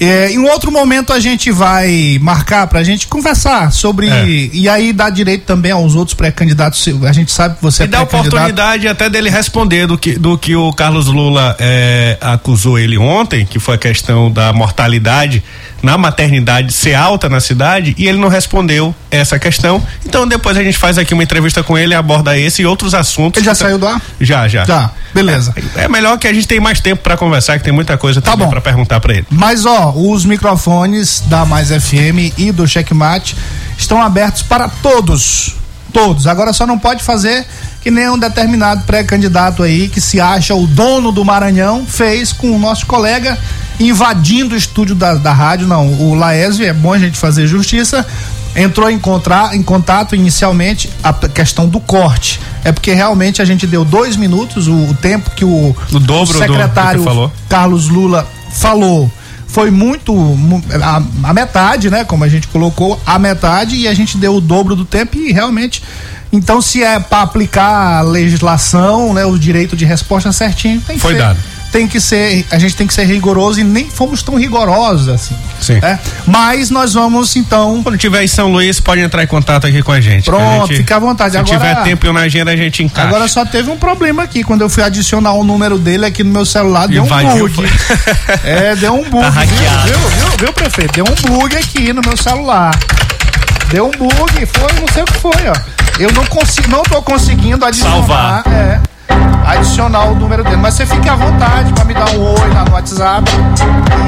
É, 0.00 0.32
em 0.32 0.38
um 0.38 0.48
outro 0.48 0.72
momento 0.72 1.12
a 1.12 1.20
gente 1.20 1.50
vai 1.50 2.18
marcar 2.22 2.66
para 2.66 2.80
a 2.80 2.82
gente 2.82 3.06
conversar 3.06 3.70
sobre 3.70 4.08
é. 4.08 4.26
e 4.26 4.66
aí 4.66 4.94
dar 4.94 5.10
direito 5.10 5.44
também 5.44 5.70
aos 5.70 5.94
outros 5.94 6.14
pré-candidatos. 6.14 6.88
A 7.04 7.12
gente 7.12 7.30
sabe 7.30 7.56
que 7.56 7.62
você 7.62 7.82
e 7.82 7.84
é 7.84 7.86
dá 7.86 8.00
oportunidade 8.00 8.88
até 8.88 9.10
dele 9.10 9.28
responder 9.28 9.86
do 9.86 9.98
que, 9.98 10.18
do 10.18 10.38
que 10.38 10.56
o 10.56 10.72
Carlos 10.72 11.06
Lula 11.06 11.54
é, 11.60 12.16
acusou 12.18 12.78
ele 12.78 12.96
ontem, 12.96 13.44
que 13.44 13.58
foi 13.58 13.74
a 13.74 13.78
questão 13.78 14.30
da 14.30 14.54
mortalidade 14.54 15.44
na 15.82 15.96
maternidade 15.96 16.72
ser 16.72 16.94
alta 16.94 17.28
na 17.28 17.40
cidade 17.40 17.94
e 17.98 18.06
ele 18.06 18.18
não 18.18 18.28
respondeu 18.28 18.94
essa 19.10 19.38
questão. 19.38 19.82
Então 20.04 20.26
depois 20.26 20.56
a 20.56 20.62
gente 20.62 20.78
faz 20.78 20.98
aqui 20.98 21.14
uma 21.14 21.22
entrevista 21.22 21.62
com 21.62 21.76
ele, 21.76 21.94
aborda 21.94 22.36
esse 22.38 22.62
e 22.62 22.66
outros 22.66 22.94
assuntos. 22.94 23.38
Ele 23.38 23.46
já 23.46 23.54
saiu 23.54 23.78
do 23.78 23.86
ar? 23.86 24.00
Já, 24.20 24.46
já. 24.48 24.64
Já, 24.64 24.90
beleza. 25.14 25.54
É, 25.76 25.84
é 25.84 25.88
melhor 25.88 26.18
que 26.18 26.26
a 26.26 26.32
gente 26.32 26.46
tenha 26.46 26.60
mais 26.60 26.80
tempo 26.80 27.02
para 27.02 27.16
conversar, 27.16 27.58
que 27.58 27.64
tem 27.64 27.72
muita 27.72 27.96
coisa 27.96 28.20
tá 28.20 28.36
para 28.36 28.60
perguntar 28.60 29.00
para 29.00 29.14
ele. 29.14 29.26
Mas 29.30 29.66
ó, 29.66 29.92
os 29.94 30.24
microfones 30.24 31.22
da 31.26 31.44
Mais 31.44 31.68
FM 31.68 32.36
e 32.38 32.52
do 32.52 32.66
Checkmate 32.66 33.36
estão 33.76 34.00
abertos 34.02 34.42
para 34.42 34.68
todos. 34.68 35.56
Todos. 35.92 36.26
Agora 36.26 36.52
só 36.52 36.66
não 36.66 36.78
pode 36.78 37.02
fazer 37.02 37.44
que 37.80 37.90
nem 37.90 38.08
um 38.10 38.18
determinado 38.18 38.82
pré-candidato 38.82 39.62
aí 39.62 39.88
que 39.88 40.00
se 40.00 40.20
acha 40.20 40.54
o 40.54 40.66
dono 40.66 41.10
do 41.10 41.24
Maranhão 41.24 41.86
fez 41.86 42.32
com 42.32 42.50
o 42.54 42.58
nosso 42.58 42.86
colega 42.86 43.38
invadindo 43.78 44.54
o 44.54 44.58
estúdio 44.58 44.94
da, 44.94 45.14
da 45.14 45.32
rádio. 45.32 45.66
Não, 45.66 45.86
o 45.86 46.14
Laésio, 46.14 46.66
é 46.66 46.72
bom 46.72 46.92
a 46.92 46.98
gente 46.98 47.18
fazer 47.18 47.46
justiça, 47.46 48.06
entrou 48.54 48.90
em, 48.90 49.00
em 49.52 49.62
contato 49.62 50.14
inicialmente 50.14 50.90
a 51.02 51.12
questão 51.12 51.66
do 51.66 51.80
corte. 51.80 52.38
É 52.62 52.70
porque 52.70 52.92
realmente 52.92 53.40
a 53.40 53.44
gente 53.44 53.66
deu 53.66 53.84
dois 53.84 54.16
minutos, 54.16 54.68
o, 54.68 54.74
o 54.74 54.94
tempo 54.94 55.30
que 55.30 55.44
o, 55.44 55.74
o 55.92 56.26
secretário 56.26 57.02
do, 57.02 57.32
Carlos 57.48 57.88
Lula 57.88 58.28
falou 58.52 59.10
foi 59.46 59.70
muito 59.70 60.14
a, 60.80 61.02
a, 61.28 61.34
metade, 61.34 61.90
né? 61.90 62.04
Como 62.04 62.22
a 62.22 62.28
gente 62.28 62.46
colocou, 62.48 63.00
a 63.04 63.18
metade 63.18 63.74
e 63.74 63.88
a 63.88 63.94
gente 63.94 64.16
deu 64.16 64.36
o 64.36 64.40
dobro 64.40 64.76
do 64.76 64.84
tempo 64.84 65.16
e 65.16 65.32
realmente. 65.32 65.82
Então, 66.32 66.62
se 66.62 66.82
é 66.82 66.98
para 67.00 67.22
aplicar 67.22 67.98
a 67.98 68.02
legislação, 68.02 69.12
né, 69.12 69.24
o 69.24 69.38
direito 69.38 69.76
de 69.76 69.84
resposta 69.84 70.30
certinho, 70.32 70.80
tem 70.80 70.96
que 70.96 71.02
foi 71.02 71.12
ser. 71.12 71.18
dado 71.18 71.38
tem 71.70 71.86
que 71.86 72.00
ser, 72.00 72.44
a 72.50 72.58
gente 72.58 72.74
tem 72.74 72.86
que 72.86 72.92
ser 72.92 73.04
rigoroso 73.04 73.60
e 73.60 73.64
nem 73.64 73.88
fomos 73.88 74.22
tão 74.22 74.36
rigorosos 74.36 75.08
assim. 75.08 75.36
Sim. 75.60 75.80
Né? 75.80 75.98
Mas 76.26 76.70
nós 76.70 76.94
vamos 76.94 77.36
então. 77.36 77.82
Quando 77.82 77.96
tiver 77.96 78.24
em 78.24 78.28
São 78.28 78.50
Luís, 78.52 78.80
pode 78.80 79.00
entrar 79.00 79.22
em 79.22 79.26
contato 79.26 79.66
aqui 79.66 79.82
com 79.82 79.92
a 79.92 80.00
gente. 80.00 80.24
Pronto, 80.24 80.66
gente, 80.66 80.78
fica 80.78 80.96
à 80.96 80.98
vontade. 80.98 81.32
Se 81.32 81.38
agora, 81.38 81.58
tiver 81.58 81.82
tempo 81.82 82.12
na 82.12 82.20
agenda, 82.20 82.50
a 82.50 82.56
gente 82.56 82.82
encaixa. 82.82 83.08
Agora 83.08 83.28
só 83.28 83.44
teve 83.44 83.70
um 83.70 83.76
problema 83.76 84.22
aqui. 84.22 84.42
Quando 84.42 84.62
eu 84.62 84.68
fui 84.68 84.82
adicionar 84.82 85.32
o 85.32 85.44
número 85.44 85.78
dele 85.78 86.06
aqui 86.06 86.24
no 86.24 86.32
meu 86.32 86.44
celular, 86.44 86.88
deu 86.88 87.04
Invadiu, 87.04 87.46
um 87.46 87.48
bug. 87.48 87.68
é, 88.44 88.74
deu 88.76 88.94
um 88.94 89.08
bug. 89.08 89.22
Tá 89.22 89.30
viu, 89.30 89.56
viu, 89.56 90.08
viu, 90.08 90.38
viu, 90.38 90.52
prefeito? 90.52 90.92
Deu 90.94 91.04
um 91.04 91.38
bug 91.38 91.56
aqui 91.56 91.92
no 91.92 92.02
meu 92.04 92.16
celular. 92.16 92.76
Deu 93.70 93.86
um 93.86 93.90
bug, 93.90 94.46
foi, 94.46 94.80
não 94.80 94.88
sei 94.92 95.02
o 95.02 95.06
que 95.06 95.18
foi, 95.18 95.48
ó. 95.48 95.54
Eu 95.98 96.12
não 96.12 96.24
consigo, 96.26 96.68
não 96.68 96.82
tô 96.82 97.02
conseguindo 97.02 97.64
adicionar. 97.64 97.96
Salvar. 97.96 98.42
É 98.46 98.80
adicionar 99.50 100.04
o 100.04 100.14
número 100.14 100.44
dele. 100.44 100.56
Mas 100.56 100.74
você 100.74 100.86
fique 100.86 101.08
à 101.08 101.14
vontade 101.14 101.72
para 101.72 101.84
me 101.84 101.94
dar 101.94 102.10
um 102.10 102.20
oi 102.20 102.48
lá 102.50 102.64
no 102.64 102.72
WhatsApp 102.72 103.30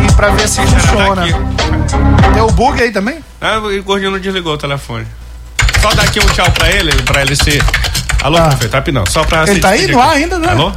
e 0.09 0.13
para 0.13 0.31
ver 0.31 0.49
se 0.49 0.61
funciona. 0.63 1.23
Deu 2.35 2.51
bug 2.53 2.81
aí 2.81 2.93
também? 2.93 3.19
Ah, 3.41 3.59
o 3.59 3.83
gordinho 3.83 4.11
não 4.11 4.19
desligou 4.19 4.55
o 4.55 4.59
telefone. 4.59 5.07
Só 5.81 5.93
dar 5.95 6.05
aqui 6.05 6.21
um 6.21 6.27
tchau 6.27 6.51
pra 6.53 6.71
ele, 6.71 6.93
pra 7.03 7.23
ele 7.23 7.35
ser. 7.35 7.63
Alô, 8.23 8.39
ah. 8.39 8.49
prefeito, 8.49 8.73
rapidão. 8.73 9.05
Só 9.07 9.25
pra. 9.25 9.45
Ele 9.49 9.61
tá 9.61 9.71
aí 9.71 9.87
no 9.89 10.01
ar 10.01 10.11
ainda, 10.11 10.39
né? 10.39 10.51
Alô? 10.51 10.73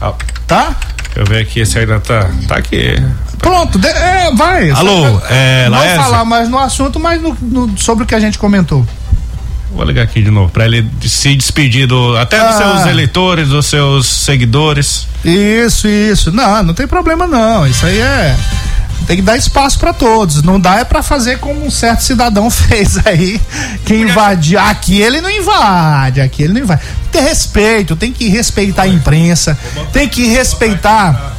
Ah. 0.00 0.14
Tá? 0.46 0.74
Deixa 1.20 1.32
eu 1.32 1.36
ver 1.36 1.42
aqui 1.42 1.66
se 1.66 1.78
ainda 1.78 2.00
tá. 2.00 2.30
Tá 2.48 2.56
aqui. 2.56 2.94
Pronto, 3.38 3.78
de, 3.78 3.86
é, 3.88 4.34
vai. 4.34 4.70
Alô, 4.70 5.20
é, 5.28 5.68
Não 5.68 5.78
Laércio? 5.78 6.02
falar 6.02 6.24
mais 6.24 6.48
no 6.48 6.58
assunto, 6.58 6.98
mas 6.98 7.20
no, 7.20 7.36
no, 7.42 7.78
sobre 7.78 8.04
o 8.04 8.06
que 8.06 8.14
a 8.14 8.20
gente 8.20 8.38
comentou. 8.38 8.86
Vou 9.70 9.84
ligar 9.84 10.02
aqui 10.02 10.22
de 10.22 10.30
novo, 10.30 10.50
para 10.50 10.64
ele 10.64 10.88
se 11.02 11.34
despedir 11.36 11.86
do, 11.86 12.16
até 12.16 12.38
dos 12.38 12.56
ah. 12.56 12.58
seus 12.58 12.86
eleitores, 12.86 13.48
dos 13.48 13.66
seus 13.66 14.06
seguidores. 14.06 15.06
Isso, 15.22 15.86
isso. 15.86 16.32
Não, 16.32 16.62
não 16.62 16.72
tem 16.72 16.86
problema 16.86 17.26
não. 17.26 17.66
Isso 17.66 17.84
aí 17.84 18.00
é 18.00 18.36
tem 19.06 19.16
que 19.16 19.22
dar 19.22 19.36
espaço 19.36 19.78
para 19.78 19.92
todos. 19.92 20.42
Não 20.42 20.58
dá 20.58 20.76
é 20.76 20.84
para 20.84 21.02
fazer 21.02 21.38
como 21.38 21.64
um 21.64 21.70
certo 21.70 22.02
cidadão 22.02 22.48
fez 22.50 22.98
aí, 23.06 23.40
que 23.84 23.94
invade. 23.94 24.56
Aqui 24.56 25.00
ele 25.00 25.20
não 25.20 25.30
invade, 25.30 26.20
aqui 26.20 26.42
ele 26.42 26.54
não 26.54 26.60
invade. 26.60 26.82
Tem 27.10 27.22
respeito, 27.22 27.96
tem 27.96 28.12
que 28.12 28.28
respeitar 28.28 28.82
a 28.82 28.88
imprensa, 28.88 29.58
tem 29.92 30.08
que 30.08 30.26
respeitar 30.26 31.36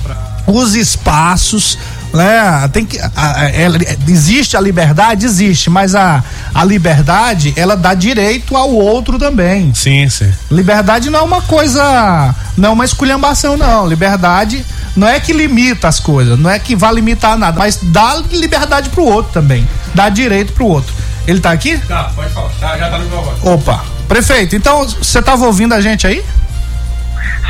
os 0.48 0.76
espaços 0.76 1.78
né? 2.14 2.68
Tem 2.72 2.86
que, 2.86 3.00
a, 3.00 3.12
a, 3.16 3.50
ela, 3.50 3.78
existe 4.08 4.58
a 4.58 4.62
liberdade, 4.62 5.26
existe, 5.26 5.70
mas 5.70 5.96
a, 5.96 6.24
a 6.54 6.64
liberdade 6.64 7.54
ela 7.56 7.76
dá 7.76 7.94
direito 7.94 8.56
ao 8.56 8.72
outro 8.72 9.18
também. 9.18 9.74
Sim, 9.74 10.10
sim. 10.10 10.32
Liberdade 10.50 11.10
não 11.10 11.20
é 11.20 11.24
uma 11.24 11.42
coisa, 11.42 12.36
não 12.58 12.70
é 12.70 12.72
uma 12.74 12.86
esculhambação 12.86 13.58
não. 13.58 13.88
Liberdade 13.88 14.66
não 14.96 15.08
é 15.08 15.20
que 15.20 15.34
limita 15.34 15.88
as 15.88 16.00
coisas, 16.00 16.38
não 16.38 16.50
é 16.50 16.60
que 16.60 16.76
vai 16.76 16.94
limitar 16.94 17.38
nada, 17.38 17.58
mas 17.58 17.80
dá 17.82 18.22
liberdade 18.32 18.90
pro 18.90 19.04
outro 19.04 19.32
também, 19.32 19.68
dá 19.94 20.10
direito 20.10 20.54
pro 20.54 20.66
outro. 20.66 20.94
Ele 21.28 21.40
tá 21.40 21.52
aqui? 21.52 21.78
Tá, 21.78 22.12
pode 22.16 22.34
falar. 22.34 22.50
Tá, 22.60 22.78
já 22.78 22.90
tá 22.90 22.98
no 22.98 23.06
meu 23.06 23.54
Opa, 23.54 23.84
Prefeito, 24.08 24.56
então 24.56 24.88
você 24.88 25.20
estava 25.20 25.46
ouvindo 25.46 25.74
a 25.74 25.82
gente 25.82 26.06
aí? 26.06 26.24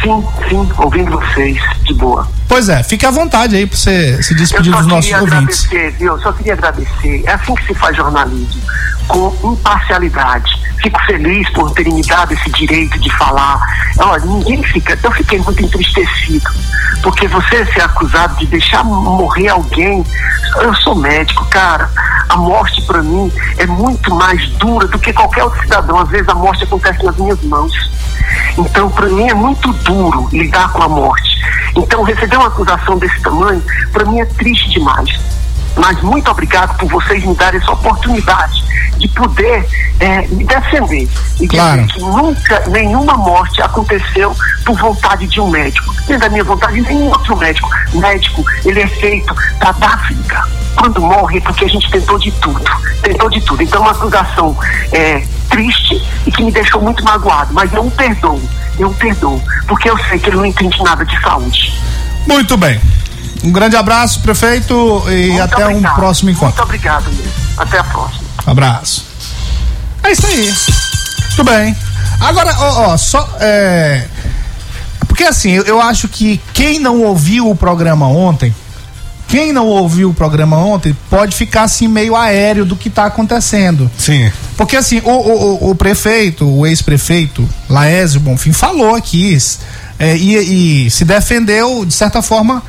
Sim, 0.03 0.23
sim, 0.49 0.69
ouvindo 0.77 1.11
vocês, 1.11 1.57
de 1.83 1.93
boa. 1.93 2.27
Pois 2.51 2.67
é, 2.67 2.83
fique 2.83 3.05
à 3.05 3.11
vontade 3.11 3.55
aí 3.55 3.65
para 3.65 3.77
você 3.77 4.21
se 4.21 4.35
despedir 4.35 4.73
dos 4.73 4.85
nossos 4.85 5.09
queria 5.09 5.21
ouvintes. 5.21 5.65
agradecer, 5.67 5.97
viu? 5.97 6.15
Eu 6.15 6.21
só 6.21 6.33
queria 6.33 6.51
agradecer. 6.51 7.23
É 7.25 7.31
assim 7.31 7.55
que 7.55 7.65
se 7.65 7.73
faz 7.73 7.95
jornalismo, 7.95 8.61
com 9.07 9.33
imparcialidade. 9.53 10.51
Fico 10.83 10.99
feliz 11.05 11.49
por 11.51 11.71
terem 11.71 11.93
me 11.93 12.01
dado 12.03 12.33
esse 12.33 12.49
direito 12.49 12.99
de 12.99 13.09
falar. 13.15 13.57
Olha, 13.97 14.25
ninguém 14.25 14.61
fica. 14.63 14.99
Eu 15.01 15.11
fiquei 15.13 15.39
muito 15.39 15.63
entristecido. 15.63 16.49
Porque 17.01 17.25
você 17.29 17.65
ser 17.67 17.83
acusado 17.83 18.35
de 18.35 18.45
deixar 18.47 18.83
morrer 18.83 19.47
alguém. 19.47 20.03
Eu 20.57 20.75
sou 20.75 20.93
médico, 20.93 21.45
cara. 21.45 21.89
A 22.27 22.35
morte 22.35 22.81
para 22.81 23.01
mim 23.01 23.31
é 23.59 23.65
muito 23.65 24.13
mais 24.13 24.45
dura 24.57 24.87
do 24.89 24.99
que 24.99 25.13
qualquer 25.13 25.45
outro 25.45 25.61
cidadão. 25.61 25.97
Às 25.99 26.09
vezes 26.09 26.27
a 26.27 26.35
morte 26.35 26.65
acontece 26.65 27.01
nas 27.01 27.15
minhas 27.15 27.41
mãos. 27.43 27.71
Então, 28.57 28.89
para 28.89 29.07
mim 29.07 29.29
é 29.29 29.33
muito 29.33 29.71
duro 29.71 30.27
lidar 30.33 30.69
com 30.73 30.83
a 30.83 30.89
morte. 30.89 31.31
Então, 31.75 32.03
receber 32.03 32.37
uma 32.41 32.47
acusação 32.47 32.97
desse 32.97 33.19
tamanho, 33.21 33.63
para 33.91 34.05
mim 34.05 34.19
é 34.19 34.25
triste 34.25 34.69
demais. 34.71 35.09
Mas 35.77 36.01
muito 36.01 36.29
obrigado 36.29 36.75
por 36.77 36.89
vocês 36.89 37.23
me 37.23 37.33
darem 37.35 37.59
essa 37.61 37.71
oportunidade 37.71 38.61
de 38.97 39.07
poder 39.07 39.65
eh, 39.99 40.27
me 40.27 40.43
defender 40.43 41.07
e 41.39 41.47
Claro. 41.47 41.81
dizer 41.83 41.93
que 41.93 41.99
nunca 42.01 42.63
nenhuma 42.67 43.15
morte 43.15 43.61
aconteceu 43.61 44.35
por 44.65 44.77
vontade 44.77 45.25
de 45.27 45.39
um 45.39 45.49
médico, 45.49 45.93
nem 46.09 46.19
da 46.19 46.29
minha 46.29 46.43
vontade, 46.43 46.73
nem 46.73 46.83
nenhum 46.83 47.07
outro 47.09 47.37
médico. 47.37 47.69
Médico, 47.93 48.43
ele 48.65 48.81
é 48.81 48.87
feito 48.87 49.33
para 49.59 49.71
dar 49.73 49.95
vida. 50.07 50.43
Quando 50.75 51.01
morre 51.01 51.37
é 51.37 51.41
porque 51.41 51.65
a 51.65 51.69
gente 51.69 51.89
tentou 51.89 52.19
de 52.19 52.31
tudo, 52.33 52.63
tentou 53.01 53.29
de 53.29 53.41
tudo. 53.41 53.63
Então, 53.63 53.81
uma 53.81 53.91
acusação 53.91 54.57
é, 54.91 55.23
triste 55.49 56.01
e 56.25 56.31
que 56.31 56.43
me 56.43 56.51
deixou 56.51 56.81
muito 56.81 57.03
magoado, 57.03 57.53
mas 57.53 57.71
eu 57.73 57.85
o 57.85 57.91
perdoo, 57.91 58.41
eu 58.77 58.89
o 58.89 58.93
perdoo, 58.93 59.41
porque 59.67 59.89
eu 59.89 59.97
sei 60.09 60.19
que 60.19 60.29
ele 60.29 60.37
não 60.37 60.45
entende 60.45 60.81
nada 60.83 61.05
de 61.05 61.19
saúde. 61.21 61.71
Muito 62.27 62.55
bem. 62.57 62.79
Um 63.43 63.51
grande 63.51 63.75
abraço, 63.75 64.19
prefeito, 64.21 64.73
e 65.09 65.29
Muito 65.29 65.41
até 65.41 65.65
obrigado. 65.65 65.91
um 65.91 65.95
próximo 65.95 66.29
encontro. 66.29 66.47
Muito 66.57 66.63
obrigado 66.63 67.05
mesmo. 67.11 67.31
Até 67.57 67.79
a 67.79 67.83
próxima. 67.83 68.21
Abraço. 68.45 69.05
É 70.03 70.11
isso 70.11 70.25
aí. 70.27 70.53
Muito 71.29 71.43
bem. 71.43 71.75
Agora, 72.19 72.55
ó, 72.59 72.91
ó, 72.93 72.97
só. 72.97 73.27
É... 73.39 74.05
Porque 75.07 75.23
assim, 75.23 75.51
eu, 75.51 75.63
eu 75.63 75.81
acho 75.81 76.07
que 76.07 76.39
quem 76.53 76.79
não 76.79 77.01
ouviu 77.01 77.49
o 77.49 77.55
programa 77.55 78.07
ontem, 78.07 78.53
quem 79.27 79.51
não 79.51 79.67
ouviu 79.67 80.09
o 80.09 80.13
programa 80.13 80.57
ontem, 80.57 80.95
pode 81.09 81.35
ficar 81.35 81.63
assim 81.63 81.87
meio 81.87 82.15
aéreo 82.15 82.65
do 82.65 82.75
que 82.75 82.87
está 82.89 83.05
acontecendo. 83.05 83.89
Sim. 83.97 84.31
Porque 84.55 84.75
assim, 84.77 84.99
o, 85.03 85.09
o, 85.09 85.65
o- 85.67 85.69
o 85.71 85.75
prefeito, 85.75 86.45
o 86.47 86.65
ex-prefeito, 86.65 87.47
Laésio 87.69 88.19
Bonfim, 88.19 88.51
falou 88.53 88.95
aqui 88.95 89.33
é, 90.01 90.17
e, 90.17 90.85
e 90.87 90.91
se 90.91 91.05
defendeu, 91.05 91.85
de 91.85 91.93
certa 91.93 92.21
forma, 92.21 92.61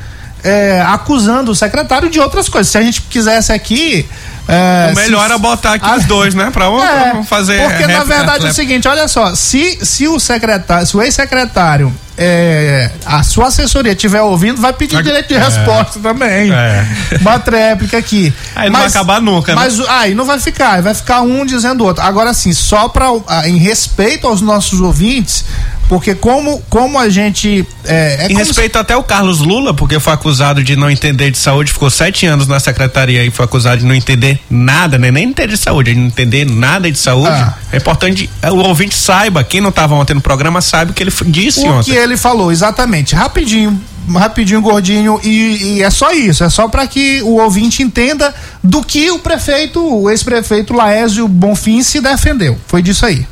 é, 0.45 0.83
acusando 0.87 1.51
o 1.53 1.55
secretário 1.55 2.11
de 2.11 2.21
outras 2.21 2.49
coisas. 2.49 2.71
Se 2.71 2.79
a 2.79 2.83
gente 2.83 3.01
quisesse 3.03 3.53
aqui. 3.53 4.07
É, 4.49 4.91
o 4.93 4.97
melhor 4.97 5.29
se- 5.29 5.35
é 5.35 5.39
botar 5.39 5.75
aqui 5.75 5.87
Ah, 5.89 5.97
os 5.97 6.05
dois, 6.05 6.35
né? 6.35 6.51
Pra 6.53 6.65
é, 6.67 7.11
pra 7.13 7.23
fazer. 7.23 7.61
Porque 7.63 7.87
na 7.87 7.99
réplica, 8.01 8.05
verdade 8.17 8.47
é 8.47 8.51
o 8.51 8.53
seguinte, 8.53 8.89
olha 8.89 9.07
só, 9.07 9.35
se, 9.37 9.79
se 9.85 10.09
o 10.09 10.19
secretário, 10.19 10.85
se 10.85 10.97
o 10.97 11.01
ex-secretário, 11.01 11.95
é, 12.19 12.91
a 13.07 13.23
sua 13.23 13.47
assessoria 13.47 13.93
estiver 13.93 14.21
ouvindo, 14.21 14.61
vai 14.61 14.73
pedir 14.73 15.01
direito 15.01 15.29
de 15.29 15.35
É. 15.37 15.39
resposta 15.39 16.01
também. 16.01 16.53
É. 16.53 16.85
Uma 17.21 17.39
tréplica 17.39 17.97
aqui. 17.97 18.35
Aí 18.57 18.69
não 18.69 18.81
vai 18.81 18.89
acabar 18.89 19.21
nunca, 19.23 19.55
né? 19.55 19.61
Mas 19.63 19.79
aí 19.89 20.13
não 20.13 20.25
vai 20.25 20.41
ficar, 20.41 20.83
vai 20.83 20.93
ficar 20.95 21.21
um 21.23 21.47
dizendo 21.47 21.83
o 21.83 21.87
outro. 21.87 22.03
Agora 22.03 22.31
assim, 22.31 22.53
só 22.53 22.89
para 22.89 23.07
em 23.47 23.59
respeito 23.59 24.27
aos 24.27 24.41
nossos 24.41 24.81
ouvintes, 24.81 25.45
porque 25.93 26.15
como 26.15 26.59
como 26.71 26.99
a 26.99 27.11
gente 27.11 27.67
é, 27.85 28.25
é 28.25 28.33
Em 28.33 28.35
respeito 28.35 28.79
até 28.79 28.97
o 28.97 29.03
Carlos 29.03 29.41
Lula, 29.41 29.75
porque 29.75 30.01
foi 30.01 30.15
acusado 30.15 30.65
de 30.65 30.75
não 30.75 30.91
entender 30.91 31.31
de 31.31 31.37
saúde, 31.37 31.71
ficou 31.71 31.91
sete 31.91 32.25
anos 32.25 32.49
na 32.49 32.59
secretaria 32.59 33.23
e 33.23 33.31
foi 33.31 33.45
acusado 33.45 33.83
de 33.83 33.85
não 33.85 33.95
entender 33.95 34.41
nada, 34.49 34.97
né? 34.97 35.11
Nem 35.11 35.25
entender 35.25 35.53
de 35.53 35.59
saúde, 35.59 35.93
de 35.93 36.01
não 36.01 36.07
entender 36.07 36.47
nada 36.47 36.91
de 36.91 36.97
saúde. 36.97 37.29
Ah. 37.29 37.59
É 37.71 37.77
importante 37.77 38.31
é, 38.41 38.51
o 38.51 38.57
ouvinte 38.57 38.95
saiba, 38.95 39.45
quem 39.45 39.61
não 39.61 39.69
estava 39.69 39.95
ontem 39.95 40.15
no 40.15 40.23
programa 40.23 40.63
sabe 40.63 40.93
o 40.93 40.95
que 40.95 41.03
ele 41.03 41.13
disse 41.27 41.61
o 41.61 41.67
ontem. 41.67 41.93
que 41.93 41.99
ele 41.99 42.17
falou, 42.17 42.51
exatamente. 42.51 43.15
Rapidinho, 43.15 43.79
rapidinho, 44.17 44.63
gordinho, 44.63 45.21
e, 45.23 45.75
e 45.75 45.83
é 45.83 45.91
só 45.91 46.11
isso. 46.13 46.43
É 46.43 46.49
só 46.49 46.69
para 46.69 46.87
que 46.87 47.21
o 47.21 47.37
ouvinte 47.37 47.83
entenda 47.83 48.35
do 48.65 48.83
que 48.83 49.11
o 49.11 49.19
prefeito, 49.19 49.79
o 49.79 50.09
ex-prefeito 50.09 50.73
Laésio 50.73 51.29
Bonfim 51.29 51.83
se 51.83 52.01
defendeu. 52.01 52.57
Foi 52.67 52.81
disso 52.81 53.05
aí. 53.05 53.27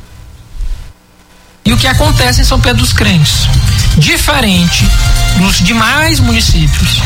E 1.63 1.71
o 1.73 1.77
que 1.77 1.87
acontece 1.87 2.41
em 2.41 2.43
São 2.43 2.59
Pedro 2.59 2.81
dos 2.81 2.91
Crentes? 2.91 3.47
Diferente 3.97 4.87
dos 5.37 5.59
demais 5.59 6.19
municípios 6.19 7.01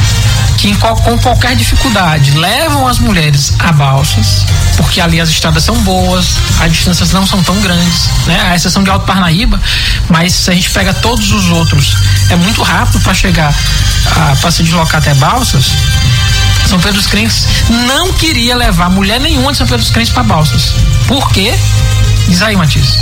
que 0.57 0.73
qual- 0.75 0.95
com 0.97 1.17
qualquer 1.19 1.55
dificuldade 1.55 2.31
levam 2.31 2.87
as 2.87 2.97
mulheres 2.99 3.53
a 3.59 3.71
balsas, 3.71 4.45
porque 4.77 5.01
ali 5.01 5.19
as 5.19 5.29
estradas 5.29 5.63
são 5.63 5.75
boas, 5.83 6.25
as 6.61 6.71
distâncias 6.71 7.11
não 7.11 7.27
são 7.27 7.43
tão 7.43 7.59
grandes, 7.59 8.09
né? 8.25 8.39
A 8.49 8.55
exceção 8.55 8.83
de 8.83 8.89
Alto 8.89 9.05
Parnaíba, 9.05 9.59
mas 10.09 10.33
se 10.33 10.49
a 10.49 10.53
gente 10.53 10.69
pega 10.71 10.93
todos 10.93 11.31
os 11.31 11.49
outros, 11.49 11.95
é 12.29 12.35
muito 12.35 12.63
rápido 12.63 12.99
para 13.01 13.13
chegar 13.13 13.53
para 14.39 14.51
se 14.51 14.63
deslocar 14.63 15.01
até 15.01 15.13
balsas. 15.15 15.65
São 16.67 16.79
Pedro 16.79 16.97
dos 16.97 17.07
Crentes 17.07 17.45
não 17.87 18.13
queria 18.13 18.55
levar 18.55 18.89
mulher 18.89 19.19
nenhuma 19.19 19.51
de 19.51 19.57
São 19.57 19.67
Pedro 19.67 19.81
dos 19.83 19.91
Crentes 19.91 20.13
para 20.13 20.23
balsas. 20.23 20.73
Por 21.07 21.29
quê? 21.31 21.53
Diz 22.28 22.41
aí, 22.41 22.55
Matias. 22.55 22.97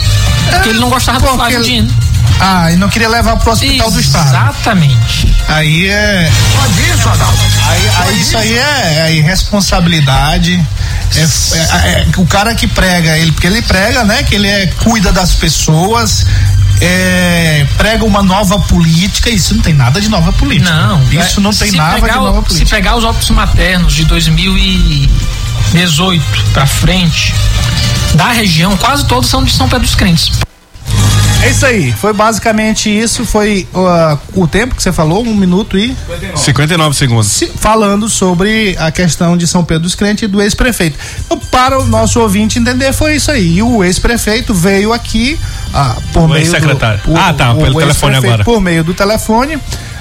Porque 0.52 0.70
ele 0.70 0.80
não 0.80 0.90
gostava 0.90 1.20
do 1.20 1.28
Flávio 1.36 1.58
ele- 1.60 1.64
Dino. 1.64 1.94
Ah, 2.40 2.72
e 2.72 2.76
não 2.78 2.90
queria 2.90 3.08
levar 3.08 3.38
pro 3.38 3.52
hospital 3.52 3.92
do 3.92 4.00
estado. 4.00 4.28
Exatamente. 4.28 5.34
Aí 5.48 5.88
é. 5.88 6.32
Aí, 7.68 7.90
aí 8.08 8.20
isso 8.22 8.38
aí 8.38 8.58
é, 8.58 9.06
é 9.08 9.16
irresponsabilidade. 9.16 10.54
É, 11.16 11.20
é- 11.22 11.92
é- 12.02 12.08
o 12.18 12.26
cara 12.26 12.54
que 12.56 12.68
prega, 12.68 13.18
ele, 13.18 13.32
porque 13.32 13.48
ele 13.48 13.62
prega, 13.62 14.04
né? 14.04 14.24
Que 14.24 14.36
ele 14.36 14.48
é, 14.48 14.68
cuida 14.84 15.12
das 15.12 15.34
pessoas, 15.36 16.26
é, 16.82 17.66
prega 17.78 18.04
uma 18.04 18.24
nova 18.24 18.60
política. 18.60 19.30
Isso 19.30 19.54
não 19.54 19.62
tem 19.62 19.74
nada 19.74 20.02
de 20.02 20.10
nova 20.10 20.34
política. 20.34 20.72
Não. 20.72 21.04
Isso 21.12 21.40
é, 21.40 21.44
não 21.44 21.52
tem 21.54 21.70
se 21.72 21.78
nada 21.78 21.96
pegar 21.96 22.14
de 22.14 22.20
nova 22.20 22.40
Se 22.42 22.48
política. 22.48 22.76
pegar 22.76 22.96
os 22.96 23.04
óbitos 23.04 23.30
maternos 23.30 23.94
de 23.94 24.06
2018 25.84 26.24
pra 26.54 26.68
frente, 26.68 27.34
da 28.14 28.28
região, 28.32 28.78
quase 28.78 29.06
todos 29.08 29.28
são 29.30 29.44
de 29.44 29.52
São 29.52 29.68
Pedro 29.68 29.86
dos 29.88 29.96
Crentes. 29.96 30.32
É 31.42 31.50
isso 31.50 31.66
aí. 31.66 31.92
Foi 31.92 32.14
basicamente 32.14 32.90
isso. 32.90 33.26
Foi 33.26 33.68
uh, 33.74 34.18
o 34.34 34.48
tempo 34.48 34.76
que 34.76 34.82
você 34.84 34.94
falou, 34.94 35.24
um 35.26 35.36
minuto 35.36 35.78
e 35.78 35.94
59 36.36 36.96
segundos. 36.96 37.28
se- 37.28 37.48
falando 37.60 38.08
sobre 38.08 38.78
a 38.80 38.92
questão 38.92 39.36
de 39.36 39.46
São 39.46 39.62
Pedro 39.66 39.84
dos 39.84 39.94
Crentes 39.96 40.24
e 40.24 40.28
do 40.28 40.42
ex-prefeito. 40.42 40.98
Então, 41.26 41.38
para 41.52 41.78
o 41.80 41.86
nosso 41.86 42.20
ouvinte 42.22 42.60
entender, 42.60 42.94
foi 42.94 43.16
isso 43.16 43.30
aí. 43.30 43.58
E 43.58 43.64
o 43.64 43.84
ex-prefeito 43.84 44.54
veio 44.54 44.94
aqui 44.94 45.38
ah, 45.74 45.98
por 46.14 46.22
O 46.24 46.28
meio 46.30 46.44
ex-secretário. 46.44 47.02
do, 47.04 47.12
o- 47.14 47.18
Ah, 47.18 47.34
tá, 47.34 47.52
o- 47.52 47.58
pelo 47.58 47.76
o 47.76 47.80
telefone 47.80 48.16
agora. 48.16 48.44
Por 48.46 48.62
meio 48.62 48.84
do 48.84 48.94
telefone 48.94 49.58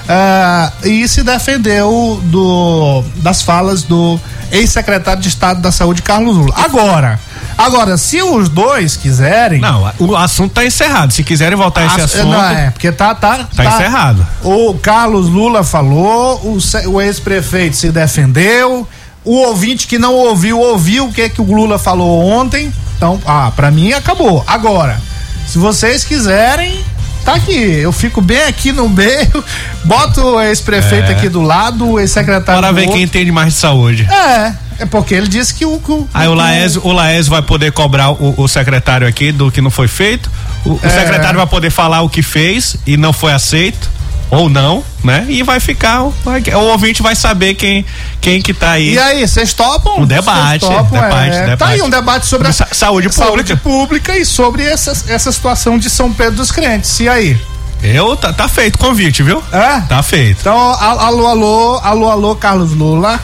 ah, 0.07 0.71
e 0.83 1.05
se 1.09 1.23
defendeu 1.23 2.21
do 2.25 3.03
das 3.17 3.41
falas 3.41 3.83
do 3.83 4.17
ex-secretário 4.53 5.21
de 5.21 5.27
Estado 5.27 5.59
da 5.59 5.71
Saúde, 5.71 6.01
Carlos 6.01 6.37
Lula. 6.37 6.53
Agora, 6.55 7.19
agora, 7.57 7.97
se 7.97 8.21
os 8.21 8.47
dois 8.47 8.95
quiserem. 8.95 9.59
Não, 9.59 9.91
o 9.99 10.15
assunto 10.15 10.53
tá 10.53 10.63
encerrado. 10.65 11.11
Se 11.11 11.23
quiserem 11.23 11.57
voltar 11.57 11.85
esse 11.87 11.99
Ah, 11.99 12.03
assunto. 12.05 12.27
Não, 12.27 12.45
é, 12.45 12.69
porque 12.69 12.91
tá, 12.91 13.13
tá, 13.15 13.47
Tá 13.55 13.65
encerrado. 13.65 14.25
O 14.43 14.75
Carlos 14.75 15.27
Lula 15.27 15.63
falou, 15.63 16.39
o, 16.43 16.57
o 16.91 17.01
ex-prefeito 17.01 17.75
se 17.75 17.91
defendeu, 17.91 18.87
o 19.25 19.35
ouvinte 19.47 19.87
que 19.87 19.97
não 19.97 20.13
ouviu, 20.13 20.59
ouviu 20.59 21.05
o 21.05 21.11
que, 21.13 21.29
que 21.29 21.41
o 21.41 21.45
Lula 21.45 21.79
falou 21.79 22.23
ontem. 22.23 22.71
Então, 22.95 23.19
ah, 23.25 23.51
pra 23.55 23.71
mim 23.71 23.91
acabou. 23.91 24.43
Agora, 24.45 25.01
se 25.47 25.57
vocês 25.57 26.03
quiserem, 26.03 26.79
tá 27.23 27.33
aqui. 27.35 27.53
Eu 27.53 27.91
fico 27.91 28.21
bem 28.21 28.41
aqui 28.43 28.71
no 28.71 28.87
meio, 28.89 29.43
boto 29.85 30.21
o 30.21 30.41
ex-prefeito 30.41 31.11
É. 31.11 31.15
aqui 31.15 31.29
do 31.29 31.41
lado, 31.41 31.89
o 31.91 31.99
ex-secretário 31.99 32.61
Para 32.61 32.71
ver 32.71 32.81
outro. 32.81 32.95
quem 32.95 33.03
entende 33.03 33.31
mais 33.31 33.53
de 33.53 33.59
saúde. 33.59 34.07
É, 34.11 34.53
é 34.79 34.85
porque 34.85 35.13
ele 35.13 35.27
disse 35.27 35.53
que 35.53 35.65
o. 35.65 35.73
o- 35.75 36.09
Aí 36.13 36.27
o 36.27 36.33
Laésio, 36.33 36.81
o 36.83 36.91
Laésio 36.91 37.29
vai 37.31 37.41
poder 37.41 37.71
cobrar 37.71 38.11
o, 38.11 38.33
o 38.37 38.47
secretário 38.47 39.07
aqui 39.07 39.31
do 39.31 39.51
que 39.51 39.61
não 39.61 39.71
foi 39.71 39.87
feito. 39.87 40.29
O, 40.65 40.71
o 40.73 40.79
É. 40.83 40.89
secretário 40.89 41.37
vai 41.37 41.47
poder 41.47 41.69
falar 41.69 42.01
o 42.01 42.09
que 42.09 42.21
fez 42.21 42.75
e 42.85 42.97
não 42.97 43.13
foi 43.13 43.31
aceito. 43.33 43.89
Ou 44.29 44.49
não, 44.49 44.83
né? 45.03 45.25
E 45.27 45.43
vai 45.43 45.59
ficar. 45.59 46.03
vai- 46.23 46.41
o 46.53 46.59
ouvinte 46.71 47.01
vai 47.03 47.15
saber 47.15 47.53
quem, 47.55 47.85
quem 48.21 48.41
que 48.41 48.53
tá 48.53 48.71
aí. 48.71 48.93
E 48.93 48.99
aí, 48.99 49.27
vocês 49.27 49.53
topam? 49.53 49.99
Um 49.99 50.05
debate, 50.05 50.61
topam, 50.61 50.85
debate, 51.01 51.35
é. 51.35 51.41
debate. 51.41 51.57
Tá 51.59 51.67
aí 51.67 51.81
um 51.81 51.89
debate 51.89 52.25
sobre 52.25 52.47
a 52.47 52.53
Sa- 52.53 52.67
saúde 52.71 53.09
pública. 53.09 53.57
pública 53.57 54.17
e 54.17 54.25
sobre 54.25 54.63
essa, 54.63 54.91
essa 55.11 55.31
situação 55.31 55.77
de 55.77 55.89
São 55.89 56.11
Pedro 56.13 56.35
dos 56.37 56.51
Crentes. 56.51 56.99
E 56.99 57.09
aí? 57.09 57.37
Eu, 57.81 58.15
tá, 58.15 58.31
tá 58.31 58.47
feito 58.47 58.75
o 58.75 58.79
convite, 58.79 59.21
viu? 59.23 59.43
É? 59.51 59.81
Tá 59.81 60.01
feito. 60.01 60.37
Então, 60.39 60.57
alô, 60.57 61.27
alô, 61.27 61.79
alô, 61.83 62.09
alô, 62.09 62.35
Carlos 62.35 62.71
Lula. 62.71 63.19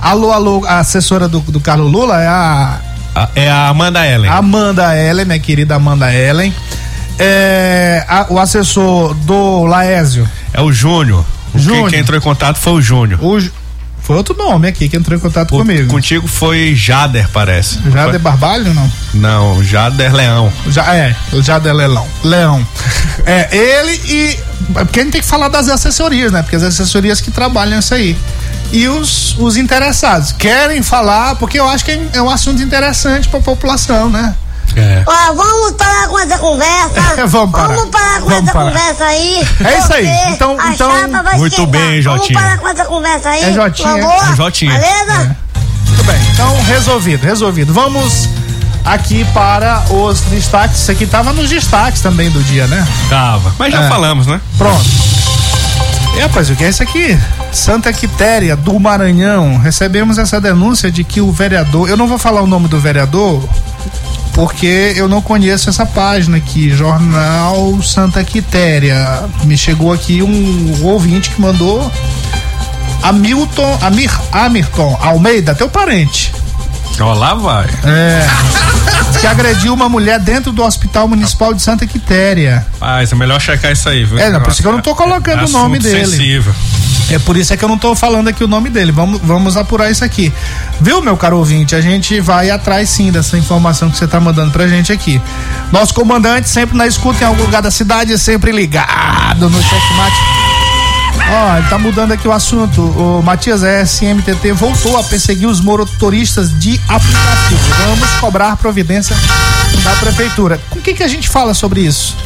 Alô, 0.00 0.32
alô, 0.32 0.64
a 0.66 0.78
assessora 0.78 1.28
do, 1.28 1.40
do 1.40 1.60
Carlos 1.60 1.92
Lula 1.92 2.22
é 2.22 2.26
a 2.26 2.80
A- 3.14 3.28
É 3.34 3.50
a 3.50 3.68
Amanda 3.68 4.06
Ellen. 4.06 4.30
Amanda 4.30 4.96
Ellen, 4.96 5.26
minha 5.26 5.38
querida 5.38 5.74
Amanda 5.74 6.10
Ellen. 6.14 6.54
É, 7.18 8.02
a- 8.08 8.26
o 8.30 8.38
assessor 8.38 9.12
do 9.14 9.64
Laésio. 9.66 10.26
É 10.52 10.60
o 10.60 10.72
Júnior. 10.72 11.24
O 11.48 11.52
Quem, 11.52 11.60
Júnior. 11.62 11.90
quem 11.90 11.98
entrou 12.00 12.18
em 12.18 12.22
contato 12.22 12.56
foi 12.58 12.72
o 12.74 12.80
Júnior. 12.82 13.18
O 13.22 13.40
foi 14.02 14.16
outro 14.16 14.34
nome 14.36 14.66
aqui 14.66 14.88
que 14.88 14.96
entrou 14.96 15.16
em 15.16 15.20
contato 15.20 15.54
O- 15.54 15.58
comigo. 15.58 15.88
Contigo 15.88 16.26
foi 16.26 16.74
Jader, 16.74 17.28
parece. 17.32 17.78
Jader 17.92 18.18
Barbalho, 18.18 18.72
não? 18.74 18.90
Não, 19.14 19.62
Jader 19.62 20.12
Leão. 20.14 20.52
Já, 20.68 20.94
é, 20.96 21.14
o 21.32 21.42
Jader 21.42 21.74
Leão. 21.74 22.06
Leão. 22.24 22.66
É, 23.26 23.48
ele 23.56 23.92
e. 24.06 24.38
Porque 24.72 25.00
a 25.00 25.02
gente 25.04 25.12
tem 25.12 25.20
que 25.20 25.26
falar 25.26 25.48
das 25.48 25.68
assessorias, 25.68 26.32
né? 26.32 26.42
Porque 26.42 26.56
as 26.56 26.62
assessorias 26.62 27.20
que 27.20 27.30
trabalham 27.30 27.78
isso 27.78 27.92
aí. 27.94 28.16
E 28.72 28.88
os, 28.88 29.36
os 29.38 29.56
interessados 29.56 30.32
querem 30.32 30.82
falar, 30.82 31.34
porque 31.36 31.58
eu 31.58 31.68
acho 31.68 31.84
que 31.84 31.90
é, 31.90 32.08
é 32.14 32.22
um 32.22 32.30
assunto 32.30 32.62
interessante 32.62 33.28
para 33.28 33.38
a 33.40 33.42
população, 33.42 34.08
né? 34.08 34.34
É. 34.76 35.02
Ó, 35.06 35.34
vamos 35.34 35.72
parar 35.72 36.08
com 36.08 36.18
essa 36.18 36.38
conversa. 36.38 37.26
Vamos 37.26 37.50
parar. 37.52 37.74
Vamos 37.74 37.90
parar 37.90 38.20
com 38.20 38.28
Vamos 38.28 38.42
essa 38.44 38.52
parar. 38.52 38.72
conversa 38.72 39.04
aí. 39.04 39.46
É 39.64 39.78
isso 39.78 39.92
aí. 39.92 40.08
Então- 40.32 40.56
a 40.60 40.72
então- 40.72 40.90
chapa 40.90 41.22
vai 41.22 41.36
Muito 41.38 41.52
esquentar. 41.52 41.80
bem, 41.80 42.02
Vamos 42.02 42.20
Jotinha. 42.20 42.40
parar 42.40 42.58
com 42.58 42.68
essa 42.68 42.84
conversa 42.84 43.28
aí. 43.30 43.42
É 43.42 43.52
Jotinha. 43.52 43.88
Por 43.94 44.00
favor. 44.02 44.32
É 44.32 44.36
Jotinha. 44.36 44.72
Beleza? 44.72 45.36
Muito 45.86 46.04
bem, 46.04 46.20
então 46.32 46.62
resolvido, 46.62 47.24
resolvido. 47.24 47.72
Vamos 47.74 48.28
aqui 48.84 49.24
para 49.34 49.82
os 49.90 50.20
destaques. 50.22 50.80
Isso 50.80 50.90
aqui 50.92 51.06
tava 51.06 51.32
nos 51.32 51.48
destaques 51.50 52.00
também 52.00 52.30
do 52.30 52.42
dia, 52.44 52.66
né? 52.66 52.86
Tava. 53.08 53.54
Mas 53.58 53.72
já 53.72 53.82
É. 53.84 53.88
falamos, 53.88 54.26
né? 54.26 54.40
Pronto. 54.56 54.84
E 56.16 56.20
rapaz, 56.20 56.50
o 56.50 56.56
que 56.56 56.64
é 56.64 56.68
isso 56.68 56.82
aqui? 56.82 57.18
Santa 57.52 57.92
Quitéria 57.92 58.56
do 58.56 58.78
Maranhão. 58.80 59.58
Recebemos 59.58 60.18
essa 60.18 60.40
denúncia 60.40 60.90
de 60.90 61.04
que 61.04 61.20
o 61.20 61.30
vereador. 61.30 61.88
Eu 61.88 61.96
não 61.96 62.06
vou 62.08 62.18
falar 62.18 62.40
o 62.42 62.46
nome 62.46 62.66
do 62.68 62.80
vereador, 62.80 63.42
porque 64.32 64.94
eu 64.96 65.08
não 65.08 65.20
conheço 65.20 65.68
essa 65.68 65.84
página 65.84 66.36
aqui, 66.36 66.70
Jornal 66.70 67.82
Santa 67.82 68.22
Quitéria. 68.24 69.24
Me 69.44 69.56
chegou 69.56 69.92
aqui 69.92 70.22
um 70.22 70.84
ouvinte 70.84 71.30
que 71.30 71.40
mandou. 71.40 71.90
Hamilton, 73.02 73.78
Amir, 73.80 74.10
Amirton 74.30 74.98
Almeida, 75.00 75.54
teu 75.54 75.68
parente. 75.68 76.32
Ó, 77.00 77.14
lá 77.14 77.34
vai. 77.34 77.66
É. 77.84 78.26
que 79.20 79.26
agrediu 79.26 79.72
uma 79.72 79.88
mulher 79.88 80.20
dentro 80.20 80.52
do 80.52 80.62
Hospital 80.62 81.08
Municipal 81.08 81.54
de 81.54 81.62
Santa 81.62 81.86
Quitéria. 81.86 82.66
Mas 82.78 83.10
é 83.10 83.14
melhor 83.14 83.40
checar 83.40 83.72
isso 83.72 83.88
aí, 83.88 84.04
viu? 84.04 84.18
É, 84.18 84.30
não, 84.30 84.40
por 84.40 84.52
isso 84.52 84.60
que 84.60 84.68
eu 84.68 84.72
não 84.72 84.82
tô 84.82 84.94
colocando 84.94 85.40
É 85.40 85.44
o 85.46 85.48
nome 85.48 85.78
dele. 85.78 86.06
Sensível. 86.06 86.54
É 87.10 87.18
por 87.18 87.36
isso 87.36 87.52
é 87.52 87.56
que 87.56 87.64
eu 87.64 87.68
não 87.68 87.76
tô 87.76 87.94
falando 87.94 88.28
aqui 88.28 88.44
o 88.44 88.48
nome 88.48 88.70
dele. 88.70 88.92
Vamos, 88.92 89.20
vamos 89.22 89.56
apurar 89.56 89.90
isso 89.90 90.04
aqui. 90.04 90.32
Viu, 90.80 91.02
meu 91.02 91.16
caro 91.16 91.38
ouvinte? 91.38 91.74
A 91.74 91.80
gente 91.80 92.20
vai 92.20 92.50
atrás 92.50 92.88
sim 92.88 93.10
dessa 93.10 93.36
informação 93.36 93.90
que 93.90 93.98
você 93.98 94.06
tá 94.06 94.20
mandando 94.20 94.52
pra 94.52 94.68
gente 94.68 94.92
aqui. 94.92 95.20
Nosso 95.72 95.92
comandante 95.92 96.48
sempre 96.48 96.76
na 96.76 96.86
escuta 96.86 97.24
em 97.24 97.26
algum 97.26 97.42
lugar 97.42 97.62
da 97.62 97.70
cidade, 97.70 98.16
sempre 98.16 98.52
ligado 98.52 99.50
no 99.50 99.60
checkmate. 99.60 100.16
Ó, 101.32 101.56
ele 101.58 101.68
tá 101.68 101.78
mudando 101.78 102.12
aqui 102.12 102.28
o 102.28 102.32
assunto. 102.32 102.80
O 102.80 103.22
Matias 103.22 103.62
SMTT 103.62 104.52
voltou 104.52 104.96
a 104.96 105.02
perseguir 105.02 105.48
os 105.48 105.60
motoristas 105.60 106.56
de 106.58 106.80
aplicativo. 106.88 107.60
Vamos 107.86 108.10
cobrar 108.20 108.56
providência 108.56 109.16
da 109.82 109.92
prefeitura. 109.96 110.60
Com 110.70 110.80
quem 110.80 110.94
que 110.94 111.02
a 111.02 111.08
gente 111.08 111.28
fala 111.28 111.54
sobre 111.54 111.80
isso? 111.80 112.16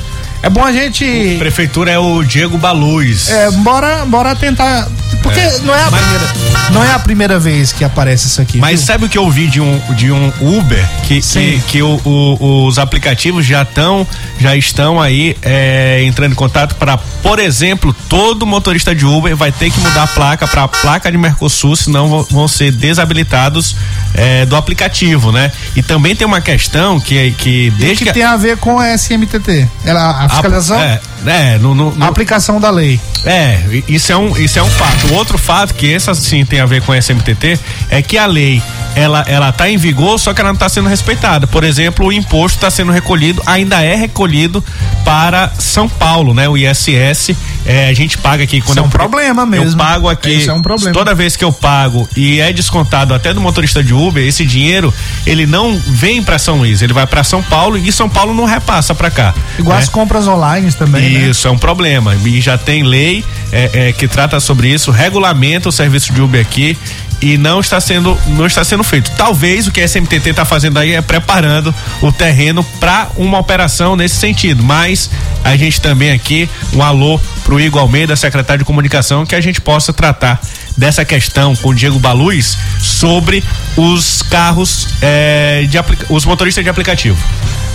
É 0.45 0.51
bom 0.51 0.63
a 0.63 0.71
gente. 0.71 1.37
Prefeitura 1.39 1.91
é 1.91 1.99
o 1.99 2.23
Diego 2.23 2.59
Baluz. 2.59 3.31
É, 3.31 3.51
bora, 3.51 4.05
bora 4.05 4.37
tentar. 4.37 4.87
Porque 5.23 5.41
É. 5.41 5.59
não, 5.61 5.75
é 5.75 5.83
a 5.83 5.91
Mas- 5.91 6.03
primeira, 6.03 6.33
não 6.71 6.85
é 6.85 6.93
a 6.93 6.99
primeira 6.99 7.39
vez 7.41 7.73
que 7.73 7.83
aparece 7.83 8.27
isso 8.27 8.43
aqui. 8.43 8.59
Mas 8.59 8.81
viu? 8.81 8.87
sabe 8.87 9.05
o 9.07 9.09
que 9.09 9.17
eu 9.17 9.25
ouvi 9.25 9.47
de 9.47 9.59
um, 9.59 9.81
de 9.97 10.13
um 10.13 10.31
Uber 10.43 10.87
que, 11.05 11.23
Sim. 11.23 11.63
que, 11.67 11.79
que 11.79 11.83
o- 11.83 11.99
o- 12.05 12.67
os 12.67 12.79
aplicativos 12.79 13.47
já 13.47 13.63
estão 13.63 14.07
já 14.39 14.55
estão 14.55 15.01
aí 15.01 15.35
é, 15.41 16.03
entrando 16.05 16.33
em 16.33 16.35
contato 16.35 16.75
para, 16.75 16.99
por 16.99 17.39
exemplo, 17.39 17.95
todo 18.11 18.45
motorista 18.45 18.95
de 18.95 19.07
Uber 19.07 19.35
vai 19.35 19.51
ter 19.51 19.71
que 19.71 19.81
mudar 19.81 20.03
a 20.03 20.07
placa 20.09 20.47
para 20.47 20.65
a 20.65 20.69
placa 20.69 21.11
de 21.11 21.17
Mercosul, 21.17 21.75
senão 21.75 22.23
vão, 22.31 22.47
ser 22.49 22.71
desabilitados 22.71 23.75
é, 24.13 24.45
do 24.45 24.57
aplicativo, 24.57 25.33
né? 25.33 25.51
E 25.75 25.83
também 25.83 26.15
tem 26.15 26.27
uma 26.27 26.43
questão 26.43 27.01
que 27.01 27.31
que 27.39 27.67
E 27.69 27.71
desde 27.71 28.05
que 28.05 28.13
tem 28.13 28.25
a 28.25 28.37
ver 28.37 28.59
com 28.59 28.79
a 28.79 28.89
SMTT. 28.93 29.67
Ela, 29.87 30.27
a 30.27 30.34
fiscalização, 30.35 30.81
é, 30.81 31.01
é, 31.27 31.59
no, 31.59 31.75
no- 31.75 31.95
no- 31.95 32.05
a 32.05 32.09
aplicação 32.09 32.61
da 32.61 32.71
lei. 32.71 33.01
é, 33.25 33.59
isso 33.89 34.13
é 34.13 34.17
um, 34.17 34.37
isso 34.37 34.59
é 34.59 34.63
um 34.63 34.71
fato. 34.71 35.07
O 35.09 35.15
outro 35.15 35.39
fato 35.39 35.75
que 35.75 35.87
esse 35.87 36.15
sim 36.17 36.45
tem 36.45 36.61
a 36.61 36.67
ver 36.67 36.83
com 36.83 36.93
a 36.93 36.97
SMTT 36.99 37.59
é 37.91 38.03
que 38.03 38.17
a 38.19 38.27
lei 38.27 38.63
ela 38.95 39.25
ela 39.27 39.53
tá 39.53 39.69
em 39.69 39.77
vigor, 39.77 40.19
só 40.19 40.33
que 40.33 40.41
ela 40.41 40.51
não 40.51 40.55
está 40.55 40.69
sendo 40.69 40.89
respeitada. 40.89 41.47
Por 41.47 41.65
exemplo, 41.65 42.07
o 42.07 42.13
imposto 42.13 42.59
está 42.59 42.71
sendo 42.71 42.93
recolhido, 42.93 43.43
ainda 43.47 43.83
é 43.83 43.95
recolhido 43.95 44.65
para 45.05 45.53
São 45.59 45.89
Paulo, 45.89 46.35
né? 46.35 46.49
O 46.49 46.57
ISS, 46.57 47.35
é, 47.67 47.89
a 47.89 47.95
gente 47.95 48.19
paga 48.19 48.45
aqui 48.45 48.61
quando 48.61 48.71
Isso 48.71 48.79
é 48.79 48.83
eu 48.83 48.87
um 48.87 48.91
problema 48.91 49.47
mesmo. 49.47 49.71
Eu 49.71 49.77
pago 49.77 50.09
aqui. 50.09 50.33
Isso 50.35 50.51
é 50.51 50.55
um 50.55 50.63
problema. 50.63 50.93
Toda 50.93 51.15
vez 51.15 51.37
que 51.37 51.45
eu 51.45 51.53
pago 51.53 52.09
e 52.17 52.41
é 52.41 52.53
descontado 52.53 53.15
até 53.15 53.33
do 53.33 53.41
motorista 53.41 53.83
de 53.83 53.93
Uber, 53.93 54.25
esse 54.27 54.45
dinheiro 54.45 54.93
ele 55.27 55.47
não 55.47 55.79
vem 55.79 56.23
para 56.23 56.39
São 56.39 56.59
Luís, 56.59 56.83
ele 56.83 56.93
vai 56.93 57.07
para 57.07 57.25
São 57.25 57.43
Paulo 57.43 57.77
e 57.77 57.91
São 57.93 58.09
Paulo 58.09 58.35
não 58.35 58.45
repassa 58.45 58.95
para 58.95 59.11
cá. 59.11 59.35
Igual 59.59 59.77
né? 59.77 59.83
as 59.83 59.89
compras 59.89 60.27
online 60.27 60.73
também. 60.73 61.11
né? 61.11 61.29
Isso, 61.31 61.49
é 61.49 61.51
um 61.51 61.59
problema. 61.59 62.15
E 62.15 62.41
já 62.41 62.57
tem 62.57 62.83
lei 62.83 63.25
é, 63.53 63.89
é, 63.89 63.93
que 63.93 64.09
trata 64.09 64.41
sobre 64.41 64.69
isso, 64.69 64.91
regulamenta 64.91 65.69
o 65.69 65.73
serviço 65.73 66.13
de 66.13 66.21
Uber 66.21 66.41
aqui 66.41 66.77
e 67.25 67.39
não 67.39 67.61
está 67.61 67.81
sendo 67.81 68.17
não 68.27 68.47
está 68.47 68.63
sendo 68.63 68.85
feito. 68.85 69.11
Talvez 69.17 69.67
o 69.67 69.73
que 69.73 69.81
a 69.81 69.85
SMTT 69.89 70.31
está 70.31 70.45
fazendo 70.45 70.79
aí 70.79 70.93
é 70.93 71.01
preparando 71.01 71.75
o 72.03 72.13
terreno 72.13 72.63
para 72.79 73.09
uma 73.17 73.39
operação 73.39 73.97
nesse 73.97 74.17
sentido. 74.17 74.63
Mas 74.63 75.11
a 75.43 75.57
gente 75.57 75.81
também 75.81 76.13
aqui 76.13 76.49
um 76.75 76.83
alô 76.83 77.19
pro 77.43 77.59
Igor 77.59 77.81
Almeida, 77.81 78.15
secretário 78.15 78.59
de 78.59 78.65
comunicação, 78.67 79.25
que 79.25 79.35
a 79.35 79.41
gente 79.41 79.59
possa 79.59 79.91
tratar 79.91 80.39
dessa 80.77 81.03
questão 81.03 81.57
com 81.57 81.71
o 81.71 81.75
Diego 81.75 81.99
Baluz 81.99 82.59
sobre 82.79 83.43
os 83.75 84.23
carros 84.23 84.89
é, 85.01 85.67
de 85.67 85.79
os 86.11 86.27
motoristas 86.27 86.63
de 86.63 86.69
aplicativo. 86.69 87.17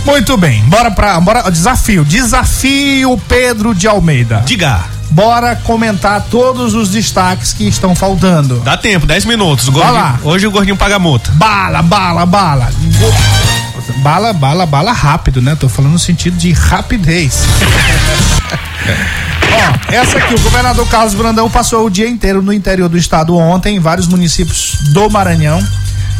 Muito 0.04 0.36
bem, 0.36 0.62
bora 0.64 0.92
pra. 0.92 1.20
Bora, 1.20 1.50
desafio. 1.50 2.04
Desafio 2.04 3.20
Pedro 3.28 3.74
de 3.74 3.88
Almeida. 3.88 4.42
Diga. 4.46 4.99
Bora 5.10 5.56
comentar 5.56 6.24
todos 6.30 6.72
os 6.74 6.90
destaques 6.90 7.52
que 7.52 7.66
estão 7.66 7.94
faltando. 7.94 8.60
Dá 8.60 8.76
tempo, 8.76 9.06
10 9.06 9.24
minutos. 9.24 9.68
O 9.68 9.72
gordinho- 9.72 9.94
lá. 9.94 10.18
hoje 10.22 10.46
o 10.46 10.50
gordinho 10.50 10.76
paga 10.76 10.98
multa. 10.98 11.30
Bala, 11.32 11.82
bala, 11.82 12.24
bala. 12.24 12.70
Bala, 14.02 14.32
bala, 14.32 14.64
bala 14.66 14.92
rápido, 14.92 15.42
né? 15.42 15.56
Tô 15.56 15.68
falando 15.68 15.92
no 15.92 15.98
sentido 15.98 16.36
de 16.36 16.52
rapidez. 16.52 17.40
Ó, 19.52 19.92
essa 19.92 20.16
aqui, 20.18 20.34
o 20.34 20.40
governador 20.40 20.86
Carlos 20.88 21.14
Brandão 21.14 21.50
passou 21.50 21.84
o 21.86 21.90
dia 21.90 22.08
inteiro 22.08 22.40
no 22.40 22.52
interior 22.52 22.88
do 22.88 22.96
estado 22.96 23.36
ontem, 23.36 23.76
em 23.76 23.80
vários 23.80 24.06
municípios 24.06 24.76
do 24.92 25.10
Maranhão. 25.10 25.60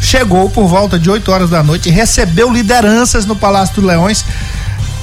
Chegou 0.01 0.49
por 0.49 0.67
volta 0.67 0.99
de 0.99 1.09
8 1.09 1.31
horas 1.31 1.49
da 1.49 1.63
noite, 1.63 1.89
recebeu 1.89 2.51
lideranças 2.51 3.25
no 3.25 3.35
Palácio 3.35 3.75
dos 3.75 3.83
Leões. 3.85 4.25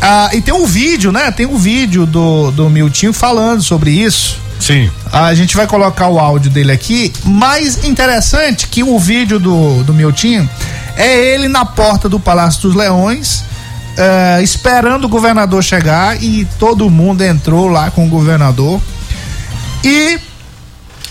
Ah, 0.01 0.31
e 0.33 0.41
tem 0.41 0.55
um 0.55 0.65
vídeo, 0.65 1.11
né? 1.11 1.31
Tem 1.31 1.47
um 1.47 1.57
vídeo 1.57 2.07
do, 2.07 2.51
do 2.53 2.71
Miltinho 2.71 3.13
falando 3.13 3.63
sobre 3.63 3.91
isso. 3.91 4.39
Sim. 4.61 4.91
A 5.13 5.35
gente 5.35 5.57
vai 5.57 5.67
colocar 5.67 6.09
o 6.09 6.19
áudio 6.19 6.51
dele 6.51 6.73
aqui. 6.73 7.13
Mais 7.25 7.85
interessante 7.85 8.67
que 8.69 8.83
o 8.83 8.99
vídeo 8.99 9.39
do, 9.39 9.83
do 9.85 9.95
Miltinho 9.95 10.49
é 10.97 11.35
ele 11.35 11.49
na 11.49 11.65
porta 11.65 12.09
do 12.09 12.19
Palácio 12.19 12.63
dos 12.63 12.75
Leões, 12.75 13.45
eh, 13.97 14.41
esperando 14.43 15.05
o 15.05 15.09
governador 15.09 15.63
chegar 15.63 16.21
e 16.23 16.45
todo 16.59 16.91
mundo 16.91 17.23
entrou 17.23 17.69
lá 17.69 17.91
com 17.91 18.07
o 18.07 18.09
governador. 18.09 18.81
E 19.85 20.19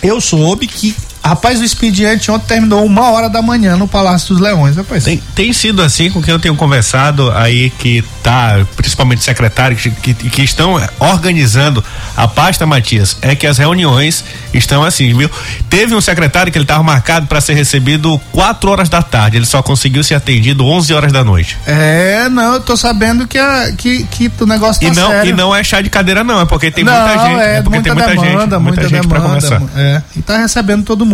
eu 0.02 0.20
soube 0.20 0.66
que, 0.66 0.94
rapaz, 1.22 1.60
o 1.60 1.64
expediente 1.64 2.30
ontem 2.30 2.46
terminou 2.46 2.84
uma 2.84 3.10
hora 3.10 3.28
da 3.28 3.42
manhã 3.42 3.76
no 3.76 3.86
Palácio 3.86 4.34
dos 4.34 4.40
Leões, 4.40 4.76
rapaz. 4.76 5.04
Tem, 5.04 5.22
tem 5.34 5.52
sido 5.52 5.82
assim 5.82 6.10
com 6.10 6.22
quem 6.22 6.32
eu 6.32 6.40
tenho 6.40 6.56
conversado 6.56 7.30
aí 7.32 7.70
que 7.70 8.02
tá, 8.22 8.66
principalmente 8.76 9.22
secretários 9.22 9.82
que, 9.82 9.90
que, 9.90 10.14
que 10.14 10.42
estão 10.42 10.80
organizando 10.98 11.84
a 12.16 12.26
pasta, 12.26 12.66
Matias, 12.66 13.16
é 13.20 13.34
que 13.34 13.46
as 13.46 13.58
reuniões 13.58 14.24
estão 14.52 14.82
assim, 14.82 15.14
viu? 15.16 15.30
Teve 15.68 15.94
um 15.94 16.00
secretário 16.00 16.50
que 16.50 16.58
ele 16.58 16.64
estava 16.64 16.82
marcado 16.82 17.26
para 17.26 17.40
ser 17.40 17.54
recebido 17.54 18.20
4 18.32 18.70
horas 18.70 18.88
da 18.88 19.02
tarde, 19.02 19.36
ele 19.36 19.46
só 19.46 19.62
conseguiu 19.62 20.02
ser 20.02 20.14
atendido 20.14 20.64
11 20.64 20.94
horas 20.94 21.12
da 21.12 21.24
noite. 21.24 21.58
É, 21.66 22.28
não, 22.28 22.54
eu 22.54 22.60
tô 22.60 22.76
sabendo 22.76 23.26
que, 23.26 23.38
a, 23.38 23.72
que, 23.76 24.04
que 24.04 24.30
o 24.40 24.46
negócio 24.46 24.80
tá 24.80 24.88
e 24.88 24.96
não 24.96 25.10
sério. 25.10 25.30
e 25.30 25.32
não 25.32 25.54
é 25.54 25.62
chá 25.62 25.80
de 25.80 25.90
cadeira 25.90 26.24
não, 26.24 26.40
é 26.40 26.44
porque 26.44 26.70
tem 26.70 26.84
não, 26.84 26.92
muita 26.92 27.26
gente, 27.26 27.40
é, 27.40 27.62
porque 27.62 27.78
muita 27.78 27.82
tem 27.82 27.94
muita 27.94 28.08
demanda, 28.08 28.26
gente, 28.26 28.38
muita, 28.38 28.58
muita 28.60 28.88
gente 28.88 29.08
demanda, 29.08 29.20
conversar. 29.20 29.62
É, 29.76 30.02
e 30.16 30.22
tá 30.22 30.38
recebendo 30.38 30.84
todo 30.84 31.04
mundo. 31.04 31.07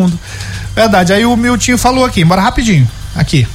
Verdade. 0.74 1.12
Aí 1.12 1.24
o 1.24 1.36
Miltinho 1.36 1.78
falou 1.78 2.04
aqui, 2.04 2.24
bora 2.24 2.42
rapidinho. 2.42 2.88
Aqui. 3.14 3.46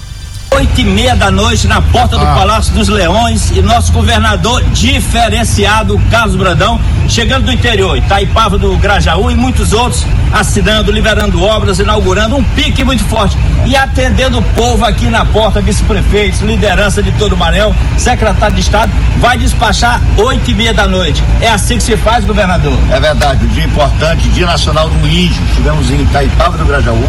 Oito 0.59 0.81
e 0.81 0.83
meia 0.83 1.15
da 1.15 1.31
noite 1.31 1.67
na 1.69 1.81
porta 1.81 2.17
do 2.17 2.25
Ah. 2.25 2.35
Palácio 2.35 2.73
dos 2.73 2.89
Leões 2.89 3.49
e 3.51 3.61
nosso 3.61 3.93
governador 3.93 4.61
diferenciado, 4.73 5.97
Carlos 6.11 6.35
Brandão, 6.35 6.77
chegando 7.07 7.45
do 7.45 7.51
interior, 7.53 7.97
Itaipava 7.97 8.57
do 8.57 8.75
Grajaú 8.75 9.31
e 9.31 9.35
muitos 9.35 9.71
outros, 9.71 10.05
assinando, 10.33 10.91
liberando 10.91 11.41
obras, 11.41 11.79
inaugurando 11.79 12.35
um 12.35 12.43
pique 12.43 12.83
muito 12.83 13.05
forte 13.05 13.37
e 13.65 13.73
atendendo 13.73 14.39
o 14.39 14.43
povo 14.43 14.83
aqui 14.83 15.05
na 15.05 15.23
porta, 15.23 15.61
vice-prefeitos, 15.61 16.41
liderança 16.41 17.01
de 17.01 17.13
todo 17.13 17.33
o 17.33 17.37
Maranhão, 17.37 17.73
secretário 17.97 18.53
de 18.55 18.61
Estado, 18.61 18.91
vai 19.17 19.37
despachar 19.37 20.01
oito 20.17 20.51
e 20.51 20.53
meia 20.53 20.73
da 20.73 20.85
noite. 20.85 21.23
É 21.39 21.47
assim 21.49 21.77
que 21.77 21.83
se 21.83 21.95
faz, 21.95 22.25
governador? 22.25 22.77
É 22.91 22.99
verdade, 22.99 23.45
um 23.45 23.47
dia 23.47 23.63
importante, 23.63 24.27
Dia 24.29 24.45
Nacional 24.45 24.89
do 24.89 25.07
Índio. 25.07 25.41
Estivemos 25.51 25.89
em 25.89 26.01
Itaipava 26.01 26.57
do 26.57 26.65
Grajaú 26.65 27.07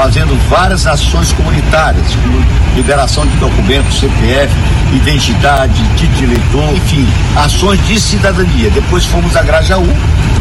fazendo 0.00 0.34
várias 0.48 0.86
ações 0.86 1.30
comunitárias, 1.32 2.06
como 2.14 2.42
liberação 2.74 3.26
de 3.26 3.36
documentos, 3.36 4.00
CPF, 4.00 4.50
identidade, 4.94 5.74
título 5.94 6.16
de 6.16 6.24
eleitor, 6.24 6.74
enfim, 6.74 7.06
ações 7.36 7.86
de 7.86 8.00
cidadania. 8.00 8.70
Depois 8.70 9.04
fomos 9.04 9.36
a 9.36 9.42
Grajaú, 9.42 9.86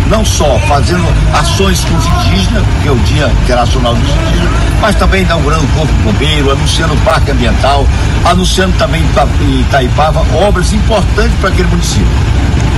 não 0.10 0.26
só 0.26 0.57
fazendo 0.68 1.05
ações 1.34 1.84
com 1.86 1.95
os 1.95 2.05
indígenas, 2.05 2.64
que 2.82 2.88
é 2.88 2.91
o 2.91 2.95
Dia 2.99 3.28
Internacional 3.43 3.93
dos 3.95 4.03
Indígenas, 4.10 4.49
mas 4.82 4.95
também 4.95 5.22
inaugurando 5.24 5.64
o 5.64 5.68
Corpo 5.70 5.93
Bombeiro, 6.03 6.51
anunciando 6.51 6.93
o 6.93 6.97
Parque 6.97 7.32
Ambiental, 7.32 7.86
anunciando 8.26 8.76
também 8.78 9.01
em 9.01 9.05
Ita- 9.05 9.28
em 9.41 9.62
Itaipava 9.62 10.26
obras 10.36 10.74
importantes 10.74 11.34
para 11.39 11.49
aquele 11.49 11.68
município. 11.68 12.07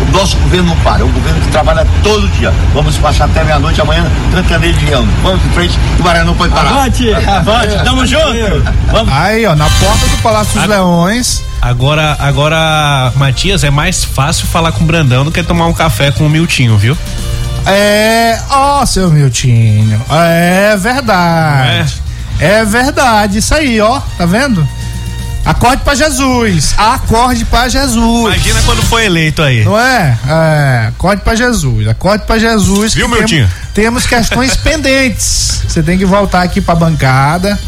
O 0.09 0.17
nosso 0.17 0.35
governo 0.37 0.69
não 0.69 0.75
para, 0.77 1.01
é 1.01 1.05
um 1.05 1.11
governo 1.11 1.39
que 1.39 1.47
trabalha 1.49 1.87
todo 2.03 2.27
dia. 2.29 2.51
Vamos 2.73 2.97
passar 2.97 3.25
até 3.25 3.43
meia-noite 3.43 3.79
amanhã, 3.79 4.05
trancaneio 4.31 4.73
de 4.73 4.85
leão. 4.85 5.07
Vamos 5.23 5.45
em 5.45 5.49
frente, 5.51 5.79
que 5.95 6.01
o 6.01 6.03
Maranhão 6.03 6.25
não 6.27 6.33
pode 6.35 6.53
parar. 6.53 6.71
Avante, 6.71 7.13
avante, 7.13 7.83
tamo 7.85 8.05
junto. 8.05 8.63
Vamos. 8.91 9.13
Aí, 9.13 9.45
ó, 9.45 9.55
na 9.55 9.65
porta 9.69 10.07
do 10.07 10.17
Palácio 10.21 10.59
dos 10.59 10.67
Leões. 10.69 11.43
Agora, 11.61 12.17
agora, 12.19 13.13
Matias, 13.15 13.63
é 13.63 13.69
mais 13.69 14.03
fácil 14.03 14.47
falar 14.47 14.71
com 14.71 14.83
o 14.83 14.87
Brandão 14.87 15.23
do 15.23 15.31
que 15.31 15.43
tomar 15.43 15.67
um 15.67 15.73
café 15.73 16.11
com 16.11 16.25
o 16.25 16.29
Miltinho, 16.29 16.75
viu? 16.77 16.97
É, 17.67 18.39
ó, 18.49 18.83
seu 18.85 19.11
Miltinho. 19.11 20.01
É 20.09 20.75
verdade. 20.75 22.01
É? 22.39 22.65
verdade, 22.65 23.37
isso 23.37 23.53
aí, 23.53 23.79
ó, 23.79 23.99
tá 24.17 24.25
vendo? 24.25 24.67
Acorde 25.45 25.83
pra 25.83 25.95
Jesus. 25.95 26.73
Acorde 26.77 27.45
pra 27.45 27.67
Jesus. 27.67 28.35
Imagina 28.35 28.61
quando 28.63 28.81
foi 28.83 29.05
eleito 29.05 29.41
aí. 29.41 29.63
Não 29.63 29.77
é? 29.77 30.17
É, 30.27 30.85
acorde 30.89 31.21
pra 31.23 31.35
Jesus. 31.35 31.87
Acorde 31.87 32.25
pra 32.25 32.37
Jesus. 32.37 32.93
Viu, 32.93 33.07
Miltinho? 33.07 33.47
Temos, 33.73 34.03
temos 34.03 34.05
questões 34.05 34.55
pendentes. 34.55 35.61
Você 35.67 35.81
tem 35.81 35.97
que 35.97 36.05
voltar 36.05 36.41
aqui 36.43 36.61
pra 36.61 36.75
bancada. 36.75 37.59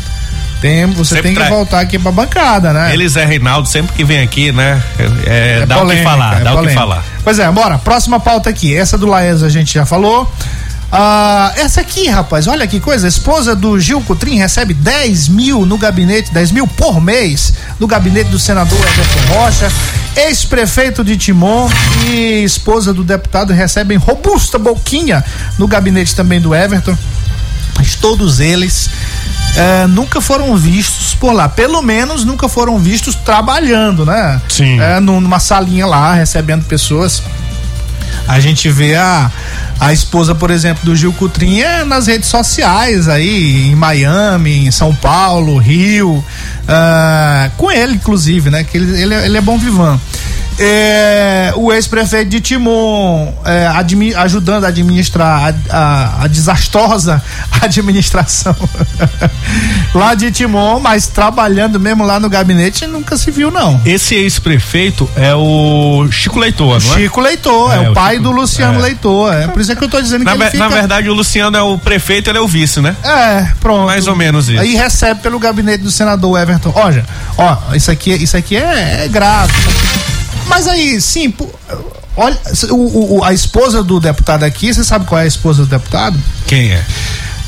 Tem, 0.63 0.85
você 0.85 1.15
Sempre 1.15 1.33
tem 1.33 1.43
que 1.43 1.49
voltar 1.49 1.81
aqui 1.81 1.99
pra 1.99 2.09
bancada, 2.09 2.71
né? 2.71 2.93
Eles 2.93 3.17
é 3.17 3.25
Reinaldo, 3.25 3.67
sempre 3.67 3.93
que 3.93 4.05
vem 4.05 4.21
aqui, 4.21 4.49
né? 4.53 4.81
É, 5.25 5.59
É 5.63 5.65
dá 5.65 5.75
o 5.75 5.79
que 5.79 5.85
polêmica, 5.87 6.09
falar, 6.09 6.39
é 6.39 6.43
dá 6.45 6.51
o 6.51 6.53
que 6.53 6.59
polêmica. 6.61 6.79
falar. 6.79 7.03
Pois 7.21 7.37
é, 7.37 7.51
bora. 7.51 7.77
Próxima 7.77 8.17
pauta 8.17 8.49
aqui. 8.49 8.73
Essa 8.73 8.97
do 8.97 9.05
Laes 9.05 9.43
a 9.43 9.49
gente 9.49 9.73
já 9.73 9.85
falou. 9.85 10.31
Ah, 10.89 11.51
essa 11.57 11.81
aqui, 11.81 12.07
rapaz, 12.07 12.47
olha 12.47 12.65
que 12.65 12.79
coisa. 12.79 13.07
A 13.07 13.09
esposa 13.09 13.53
do 13.53 13.77
Gil 13.77 13.99
Cotrim 14.03 14.37
recebe 14.37 14.73
10 14.73 15.27
mil 15.27 15.65
no 15.65 15.77
gabinete, 15.77 16.31
10 16.33 16.51
mil 16.51 16.65
por 16.65 17.01
mês 17.01 17.55
no 17.77 17.85
gabinete 17.85 18.29
do 18.29 18.39
senador 18.39 18.79
Everton 18.79 19.33
Rocha. 19.33 19.69
Ex-prefeito 20.15 21.03
de 21.03 21.17
Timon 21.17 21.69
e 22.09 22.43
esposa 22.45 22.93
do 22.93 23.03
deputado 23.03 23.51
recebem 23.51 23.97
robusta 23.97 24.57
boquinha 24.57 25.25
no 25.59 25.67
gabinete 25.67 26.15
também 26.15 26.39
do 26.39 26.55
Everton. 26.55 26.97
Mas 27.75 27.95
todos 27.95 28.39
eles 28.39 28.89
eh, 29.55 29.87
nunca 29.87 30.19
foram 30.21 30.55
vistos 30.57 31.13
por 31.15 31.31
lá. 31.33 31.47
Pelo 31.49 31.81
menos 31.81 32.23
nunca 32.25 32.47
foram 32.49 32.77
vistos 32.79 33.15
trabalhando, 33.15 34.05
né? 34.05 34.41
Sim. 34.49 34.79
É, 34.79 34.99
num- 34.99 35.21
numa 35.21 35.39
salinha 35.39 35.85
lá, 35.85 36.13
recebendo 36.13 36.63
pessoas. 36.65 37.21
A 38.27 38.39
gente 38.39 38.69
vê 38.69 38.95
a, 38.95 39.29
a 39.79 39.91
esposa, 39.91 40.33
por 40.35 40.49
exemplo, 40.51 40.85
do 40.85 40.95
Gil 40.95 41.11
Cutrinha 41.13 41.83
nas 41.83 42.07
redes 42.07 42.29
sociais 42.29 43.09
aí, 43.09 43.67
em 43.71 43.75
Miami, 43.75 44.67
em 44.67 44.71
São 44.71 44.93
Paulo, 44.95 45.57
Rio, 45.57 46.23
ah, 46.67 47.49
com 47.57 47.71
ele, 47.71 47.93
inclusive, 47.95 48.49
né? 48.49 48.63
Que 48.63 48.77
ele, 48.77 49.01
ele, 49.01 49.13
é- 49.13 49.25
ele 49.25 49.37
é 49.37 49.41
bom 49.41 49.57
vivan. 49.57 49.99
É, 50.59 51.51
o 51.55 51.71
ex-prefeito 51.73 52.29
de 52.29 52.39
Timon 52.41 53.33
é, 53.45 53.67
admi- 53.67 54.13
ajudando 54.15 54.65
a 54.65 54.67
administrar 54.67 55.53
a, 55.69 55.75
a- 55.77 56.23
a 56.23 56.27
desastrosa 56.27 57.21
administração 57.61 58.55
lá 59.93 60.13
de 60.15 60.31
Timon, 60.31 60.79
mas 60.79 61.07
trabalhando 61.07 61.79
mesmo 61.79 62.03
lá 62.03 62.19
no 62.19 62.29
gabinete 62.29 62.85
nunca 62.87 63.17
se 63.17 63.31
viu, 63.31 63.49
não. 63.51 63.79
Esse 63.85 64.15
ex-prefeito 64.15 65.09
é 65.15 65.33
o 65.35 66.07
Chico 66.11 66.39
Leitor, 66.39 66.81
não 66.83 66.93
é? 66.95 66.97
Chico 66.99 67.21
Leitor, 67.21 67.71
é, 67.73 67.83
É, 67.85 67.89
o 67.89 67.93
pai 67.93 68.13
Chico- 68.15 68.23
do 68.23 68.31
Luciano 68.31 68.79
é. 68.79 68.81
Leitor. 68.83 69.33
É 69.33 69.47
por 69.47 69.61
isso 69.61 69.71
é 69.71 69.75
que 69.75 69.83
eu 69.83 69.89
tô 69.89 70.01
dizendo 70.01 70.23
Na, 70.23 70.35
que 70.37 70.45
fica... 70.45 70.57
na 70.57 70.67
verdade, 70.69 71.09
o 71.09 71.13
Luciano 71.13 71.55
é 71.57 71.61
o 71.61 71.77
prefeito, 71.77 72.29
ele 72.29 72.37
é 72.37 72.41
o 72.41 72.47
vice, 72.47 72.79
né? 72.81 72.95
É, 73.03 73.47
pronto. 73.59 73.85
Mais 73.85 74.07
ou 74.07 74.15
menos 74.15 74.49
isso. 74.49 74.59
Aí 74.59 74.75
recebe 74.75 75.21
pelo 75.21 75.39
gabinete 75.39 75.83
do 75.83 75.91
senador 75.91 76.39
Everton. 76.39 76.71
Olha, 76.75 77.05
ó, 77.37 77.57
isso 77.73 77.89
aqui, 77.91 78.11
isso 78.11 78.35
aqui 78.37 78.55
é, 78.55 79.05
é 79.05 79.07
grave. 79.07 79.53
Mas 80.47 80.67
aí, 80.67 80.99
sim, 81.01 81.33
olha, 82.15 82.37
o, 82.71 83.17
o- 83.19 83.23
a 83.23 83.33
esposa 83.33 83.83
do 83.83 83.99
deputado 83.99 84.43
aqui, 84.43 84.73
você 84.73 84.83
sabe 84.83 85.05
qual 85.05 85.19
é 85.19 85.23
a 85.23 85.27
esposa 85.27 85.63
do 85.63 85.69
deputado? 85.69 86.19
Quem 86.47 86.71
é? 86.71 86.83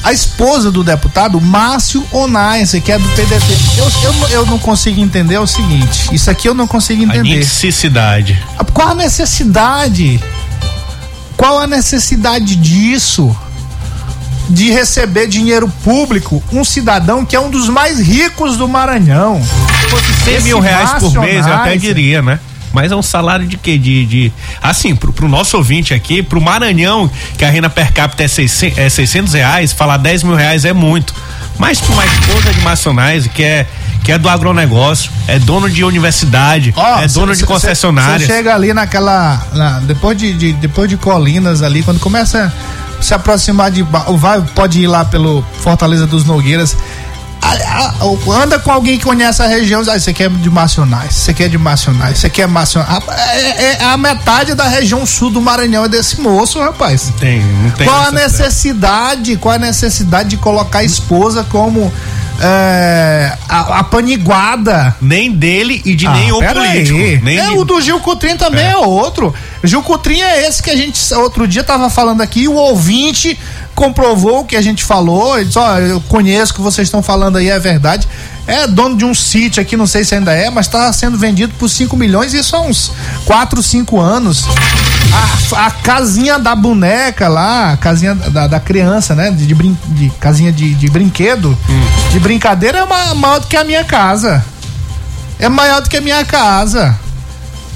A 0.04 0.14
esposa 0.14 0.72
do 0.72 0.84
deputado 0.84 1.42
Márcio 1.42 2.06
Onais, 2.12 2.72
que 2.84 2.92
é 2.92 2.98
do 3.00 3.10
PDT. 3.10 3.58
Eu, 3.78 3.92
eu, 4.04 4.14
não- 4.14 4.30
eu 4.30 4.46
não 4.46 4.60
consigo 4.60 5.00
entender 5.02 5.38
o 5.40 5.48
seguinte: 5.48 6.10
isso 6.14 6.30
aqui 6.30 6.48
eu 6.48 6.54
não 6.54 6.68
consigo 6.68 7.02
A 7.02 7.06
entender. 7.06 7.38
necessidade. 7.40 8.38
Qual 8.74 8.90
a 8.90 8.96
necessidade? 8.96 10.24
Qual 11.36 11.60
a 11.60 11.68
necessidade 11.68 12.56
disso? 12.56 13.36
De 14.48 14.70
receber 14.72 15.26
dinheiro 15.28 15.68
público 15.84 16.42
um 16.54 16.64
cidadão 16.64 17.26
que 17.26 17.36
é 17.36 17.40
um 17.40 17.50
dos 17.50 17.68
mais 17.68 18.00
ricos 18.00 18.58
do 18.58 18.68
Maranhão. 18.68 19.42
100 20.24 20.42
mil 20.42 20.60
reais 20.60 20.92
por 21.00 21.12
mês, 21.20 21.48
eu 21.48 21.54
até 21.54 21.78
diria, 21.78 22.22
né? 22.22 22.40
Mas 22.76 22.92
é 22.92 22.96
um 22.96 23.02
salário 23.02 23.48
de 23.48 23.58
quê? 23.58 23.78
De, 23.78 24.06
de 24.06 24.32
assim, 24.62 24.96
pro, 24.96 25.12
pro 25.14 25.28
nosso 25.28 25.58
ouvinte 25.58 25.94
aqui, 25.94 26.22
pro 26.22 26.40
Maranhão, 26.42 27.10
que 27.38 27.44
a 27.46 27.50
renda 27.50 27.70
per 27.70 27.92
capita 27.94 28.24
é 28.24 28.28
600, 28.28 28.78
é 28.78 28.90
600 28.90 29.34
reais, 29.34 29.72
falar 29.74 29.98
10 29.98 30.24
mil 30.24 30.36
reais 30.36 30.66
é 30.66 30.74
muito. 30.74 31.14
Mas 31.58 31.80
pra 31.80 31.94
uma 31.94 32.06
esposa 32.06 32.54
de 32.54 32.60
maçonais, 32.62 33.28
que 33.28 33.42
é, 33.42 33.66
que 34.04 34.12
é 34.12 34.18
do 34.18 34.28
agronegócio, 34.28 35.10
é 35.28 35.40
dono 35.40 35.70
de 35.70 35.84
universidade, 35.86 36.74
Ó, 36.76 37.00
é 37.00 37.08
dono 37.08 37.34
cê- 37.34 37.42
de 37.42 37.48
concessionárias. 37.48 38.24
Você 38.24 38.28
chega 38.36 38.54
ali 38.54 38.74
naquela. 38.74 39.42
na- 39.54 39.80
depois, 39.80 40.18
de, 40.18 40.34
de- 40.34 40.54
depois 40.54 40.90
de 40.90 40.98
Colinas 40.98 41.62
ali, 41.62 41.82
quando 41.82 42.00
começa 42.00 42.52
a 43.00 43.02
se 43.02 43.14
aproximar 43.14 43.72
de. 43.72 43.84
Vai, 43.84 44.42
pode 44.54 44.82
ir 44.82 44.88
lá 44.88 45.06
pelo 45.06 45.44
Fortaleza 45.62 46.06
dos 46.06 46.26
Nogueiras. 46.26 46.76
Anda 48.32 48.60
com 48.60 48.72
alguém 48.72 48.98
que 48.98 49.04
conhece 49.06 49.42
a 49.42 49.48
região, 49.48 49.82
ah, 49.82 50.00
você 50.00 50.14
quer 50.14 50.30
de 50.30 50.50
Macionais, 50.50 51.14
você 51.14 51.34
quer 51.34 51.50
de 51.50 51.58
Macionais, 51.58 52.18
você 52.20 52.30
quer 52.30 52.48
Macionais. 52.48 52.92
Rapaz, 52.92 53.20
É, 53.20 53.78
é 53.82 53.84
a 53.84 53.98
metade 53.98 54.54
da 54.54 54.68
região 54.68 55.06
sul 55.06 55.30
do 55.30 55.42
Maranhão 55.42 55.86
é 55.86 55.90
desse 55.90 56.20
moço, 56.22 56.60
rapaz. 56.60 57.12
Tem, 57.20 57.42
não 57.42 57.72
tem 57.72 57.88
Qual 57.88 58.02
a 58.02 58.12
necessidade. 58.12 58.46
necessidade, 58.46 59.38
qual 59.38 59.56
a 59.56 59.60
necessidade 59.60 60.30
de 60.30 60.38
colocar 60.38 60.80
a 60.80 60.84
esposa 60.84 61.44
como 61.50 61.92
é, 62.42 63.32
a, 63.48 63.80
a 63.80 63.84
paniguada? 63.84 64.96
Nem 65.02 65.32
dele 65.32 65.82
e 65.86 65.96
de 65.96 66.06
Ah, 66.08 66.12
nenhum 66.14 66.40
político. 66.42 67.24
Nem 67.24 67.40
é, 67.40 67.46
de- 67.48 67.58
o 67.58 67.64
do 67.64 67.80
Gil 67.82 68.00
Cutrim 68.00 68.36
também 68.38 68.66
é. 68.66 68.76
outro. 68.78 69.34
Gil 69.64 69.82
Cutrim 69.82 70.20
é 70.22 70.48
esse 70.48 70.62
que 70.62 70.70
a 70.70 70.76
gente 70.76 71.14
outro 71.14 71.48
dia 71.48 71.64
tava 71.64 71.90
falando 71.90 72.22
aqui, 72.22 72.48
o 72.48 72.54
ouvinte 72.54 73.38
comprovou 73.76 74.40
o 74.42 74.46
que 74.46 74.56
a 74.56 74.62
gente 74.62 74.84
falou, 74.84 75.36
ele 75.38 75.46
disse, 75.46 75.60
ó, 75.60 75.78
eu 75.80 76.00
conheço 76.02 76.54
o 76.54 76.56
que 76.56 76.62
vocês 76.62 76.88
estão 76.88 77.04
falando 77.04 77.38
aí, 77.38 77.50
é 77.50 77.60
verdade. 77.60 78.08
É 78.48 78.68
dono 78.68 78.96
de 78.96 79.04
um 79.04 79.14
sítio 79.14 79.62
aqui, 79.62 79.76
não 79.76 79.88
sei 79.88 80.04
se 80.06 80.16
ainda 80.16 80.32
é, 80.34 80.50
mas 80.50 80.68
tá 80.68 80.92
sendo 80.94 81.18
vendido 81.18 81.54
por 81.60 81.68
5 81.70 81.98
milhões, 81.98 82.34
isso 82.34 82.56
há 82.56 82.62
uns 82.62 82.92
4, 83.26 83.62
5 83.62 84.00
anos. 84.00 84.46
A, 85.54 85.66
a 85.68 85.72
casinha 85.72 86.38
da 86.40 86.56
boneca 86.56 87.28
lá, 87.28 87.74
a 87.74 87.78
casinha 87.78 88.14
da, 88.16 88.48
da 88.48 88.60
criança, 88.60 89.14
né? 89.16 89.32
De, 89.32 89.46
de, 89.48 89.56
brin- 89.56 89.78
de- 89.88 90.10
casinha 90.20 90.52
de, 90.52 90.74
de 90.76 90.88
brinquedo, 90.90 91.58
de 92.12 92.20
brincadeira, 92.20 92.80
é 92.80 92.86
ma- 92.86 93.16
maior 93.16 93.40
do 93.40 93.48
que 93.48 93.58
a 93.58 93.64
minha 93.64 93.84
casa. 93.84 94.44
É 95.40 95.50
maior 95.50 95.82
do 95.82 95.90
que 95.90 95.98
a 95.98 96.02
minha 96.02 96.24
casa. 96.24 96.98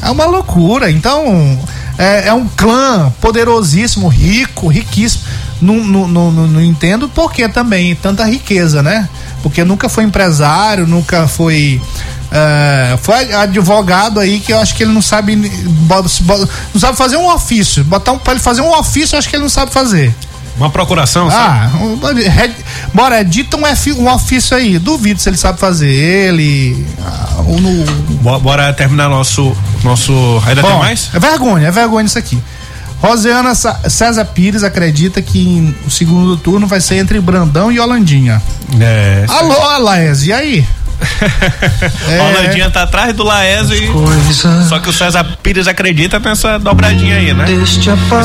É 0.02 0.10
uma 0.10 0.26
loucura. 0.26 0.90
Então, 0.92 1.60
é, 1.98 2.28
é 2.28 2.34
um 2.34 2.48
clã 2.48 3.12
poderosíssimo, 3.20 4.08
rico, 4.08 4.68
riquíssimo. 4.68 5.24
Não, 5.62 5.76
não, 5.76 6.08
não, 6.08 6.32
não- 6.32 6.62
entendo 6.64 7.10
por 7.10 7.32
que 7.34 7.48
também 7.50 7.94
tanta 7.96 8.24
riqueza, 8.26 8.82
né? 8.82 9.10
Porque 9.44 9.64
nunca 9.64 9.90
foi 9.90 10.04
empresário, 10.04 10.88
nunca 10.88 11.28
foi. 11.28 11.82
é, 12.32 12.98
foi 13.02 13.34
advogado 13.34 14.20
aí 14.20 14.40
que 14.40 14.54
eu 14.54 14.60
acho 14.60 14.76
que 14.76 14.84
ele 14.84 14.92
não 14.94 15.02
sabe. 15.02 15.36
Não 15.36 16.80
sabe 16.80 16.98
fazer 16.98 17.18
um 17.18 17.28
ofício. 17.34 17.84
Botar 17.84 18.12
um, 18.14 18.18
pra 18.18 18.34
ele 18.34 18.42
fazer 18.42 18.62
um 18.62 18.72
ofício, 18.78 19.16
eu 19.16 19.20
acho 19.20 19.30
que 19.30 19.36
ele 19.36 19.44
não 19.44 19.50
sabe 19.50 19.72
fazer. 19.72 20.14
Uma 20.58 20.70
procuração? 20.70 21.30
Ah, 21.32 21.70
um- 21.82 21.98
re- 22.14 22.52
Bora, 22.94 23.22
edita 23.22 23.56
um, 23.56 23.66
F, 23.66 23.94
um 23.94 24.10
ofício 24.14 24.58
aí. 24.58 24.78
Duvido 24.78 25.20
se 25.22 25.30
ele 25.30 25.38
sabe 25.38 25.58
fazer. 25.60 25.88
Ele. 25.90 26.86
ah, 27.02 27.44
ou 27.48 27.60
no. 27.62 27.86
Bo- 28.22 28.40
Bora 28.40 28.74
terminar 28.74 29.08
nosso. 29.10 29.56
nosso 29.84 30.12
ainda 30.46 30.62
tem 30.62 30.72
Bom, 30.72 30.80
mais? 30.80 31.10
É 31.14 31.20
vergonha, 31.20 31.68
é 31.68 31.72
vergonha 31.72 32.06
isso 32.06 32.18
aqui. 32.20 32.38
Rosiana 33.02 33.56
Sa- 33.56 33.80
César 33.90 34.26
Pires 34.26 34.64
acredita 34.64 35.22
que 35.22 35.40
em- 35.40 35.76
o 35.86 35.90
segundo 35.90 36.36
turno 36.38 36.68
vai 36.68 36.82
ser 36.82 36.96
entre 36.96 37.20
Brandão 37.22 37.72
e 37.72 37.80
Holandinha. 37.80 38.42
É. 38.80 39.26
Alô, 39.28 39.78
Laes, 39.80 40.26
e 40.26 40.34
aí? 40.34 40.66
A 42.20 42.24
Holandinha 42.24 42.70
tá 42.70 42.84
atrás 42.84 43.14
do 43.16 43.24
Laésio 43.24 43.74
e. 43.74 44.68
Só 44.68 44.80
que 44.80 44.90
o 44.90 44.94
César 44.94 45.24
Pires 45.42 45.66
acredita 45.68 46.20
nessa 46.20 46.60
dobradinha 46.60 47.16
aí, 47.16 47.34
né? 47.34 47.46
Isso 47.52 47.80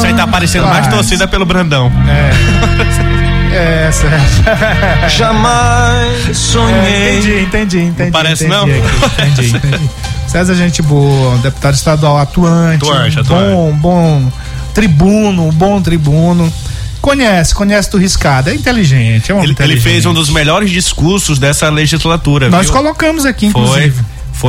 aí 0.05 0.13
tá 0.15 0.25
aparecendo 0.25 0.67
mais 0.67 0.89
torcida 0.89 1.29
pelo 1.29 1.47
Brandão. 1.47 1.91
É, 3.53 3.91
certo. 3.95 4.45
Jamais 5.17 6.37
sonhei. 6.37 7.19
entendi, 7.19 7.41
entendi, 7.43 7.79
entendi. 7.79 8.11
parece, 8.11 8.45
entendi 8.47 8.57
não? 8.57 8.65
aqui, 8.65 9.23
entendi, 9.31 9.57
entendi. 9.57 9.91
César, 10.27 10.55
gente 10.57 10.83
boa, 10.83 11.39
deputado 11.39 11.75
estadual 11.75 12.19
atuante, 12.19 12.85
Atuante, 12.85 13.23
bom, 13.23 13.73
bom 13.77 14.33
tribuno, 14.75 15.51
bom 15.53 15.81
tribuno. 15.81 16.53
Conhece, 17.01 17.55
conhece 17.55 17.91
do 17.91 17.99
riscado, 17.99 18.49
é 18.49 18.55
inteligente, 18.55 19.31
é 19.31 19.35
um 19.35 19.39
Ele, 19.39 19.47
ele 19.49 19.53
inteligente. 19.53 19.83
fez 19.83 20.07
um 20.07 20.15
dos 20.15 20.31
melhores 20.31 20.71
discursos 20.71 21.39
dessa 21.39 21.69
legislatura. 21.69 22.49
Nós 22.49 22.67
viu? 22.67 22.75
colocamos 22.75 23.27
aqui, 23.27 23.47
inclusive. 23.47 23.91
Foi 23.91 24.05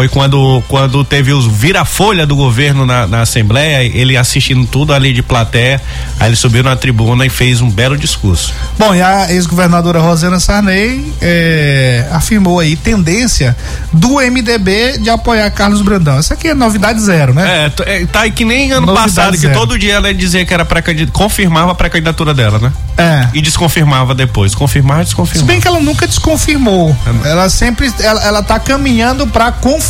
quando, 0.10 0.62
quando 0.68 1.04
teve 1.06 1.32
os 1.32 1.46
vira-folha 1.48 2.26
do 2.26 2.36
governo 2.36 2.86
na, 2.86 3.08
na 3.08 3.22
Assembleia, 3.22 3.82
ele 3.84 4.18
assistindo 4.18 4.66
tudo 4.68 4.94
ali 4.94 5.14
de 5.14 5.24
plateia, 5.24 5.82
aí 6.20 6.28
ele 6.30 6.36
subiu 6.36 6.64
na 6.64 6.76
tribuna 6.76 7.26
e 7.26 7.30
fez 7.30 7.62
um 7.62 7.70
belo 7.70 7.98
discurso. 7.98 8.54
Bom, 8.78 8.94
e 8.94 9.02
a 9.02 9.32
ex-governadora 9.32 10.00
Rosana 10.00 10.40
Sarney 10.40 11.14
é, 11.22 12.08
afirmou 12.12 12.60
aí 12.60 12.76
tendência 12.76 13.56
do 13.94 14.16
MDB 14.16 14.98
de 15.00 15.10
apoiar 15.10 15.50
Carlos 15.52 15.82
Brandão. 15.82 16.20
Isso 16.20 16.34
aqui 16.34 16.50
é 16.50 16.54
novidade 16.54 17.00
zero, 17.00 17.34
né? 17.34 17.72
É, 17.88 18.02
é, 18.02 18.06
tá 18.06 18.22
aí 18.22 18.32
que 18.32 18.44
nem 18.44 18.72
ano 18.74 18.88
Novidade 18.88 19.16
passado, 19.16 19.32
que 19.34 19.40
zero. 19.40 19.54
todo 19.54 19.80
dia 19.80 19.94
ela 19.94 20.14
dizia 20.14 20.46
que 20.46 20.54
era 20.54 20.66
pré 20.66 20.84
confirmava 21.12 21.72
a 21.72 21.76
pré-candidatura 21.76 22.34
dela, 22.34 22.60
né? 22.60 22.72
É. 22.98 23.28
E 23.34 23.42
desconfirmava 23.42 24.14
depois. 24.14 24.54
Confirmar 24.54 24.98
e 24.98 25.00
Se 25.00 25.06
desconfirmar. 25.06 25.48
bem 25.48 25.62
que 25.62 25.68
ela 25.68 25.80
nunca 25.80 26.06
desconfirmou. 26.06 26.96
Ela 27.24 27.50
sempre. 27.50 27.92
Ela, 28.00 28.24
ela 28.24 28.44
tá 28.44 28.60
caminhando 28.60 29.28
pra 29.28 29.52
confirmar 29.52 29.85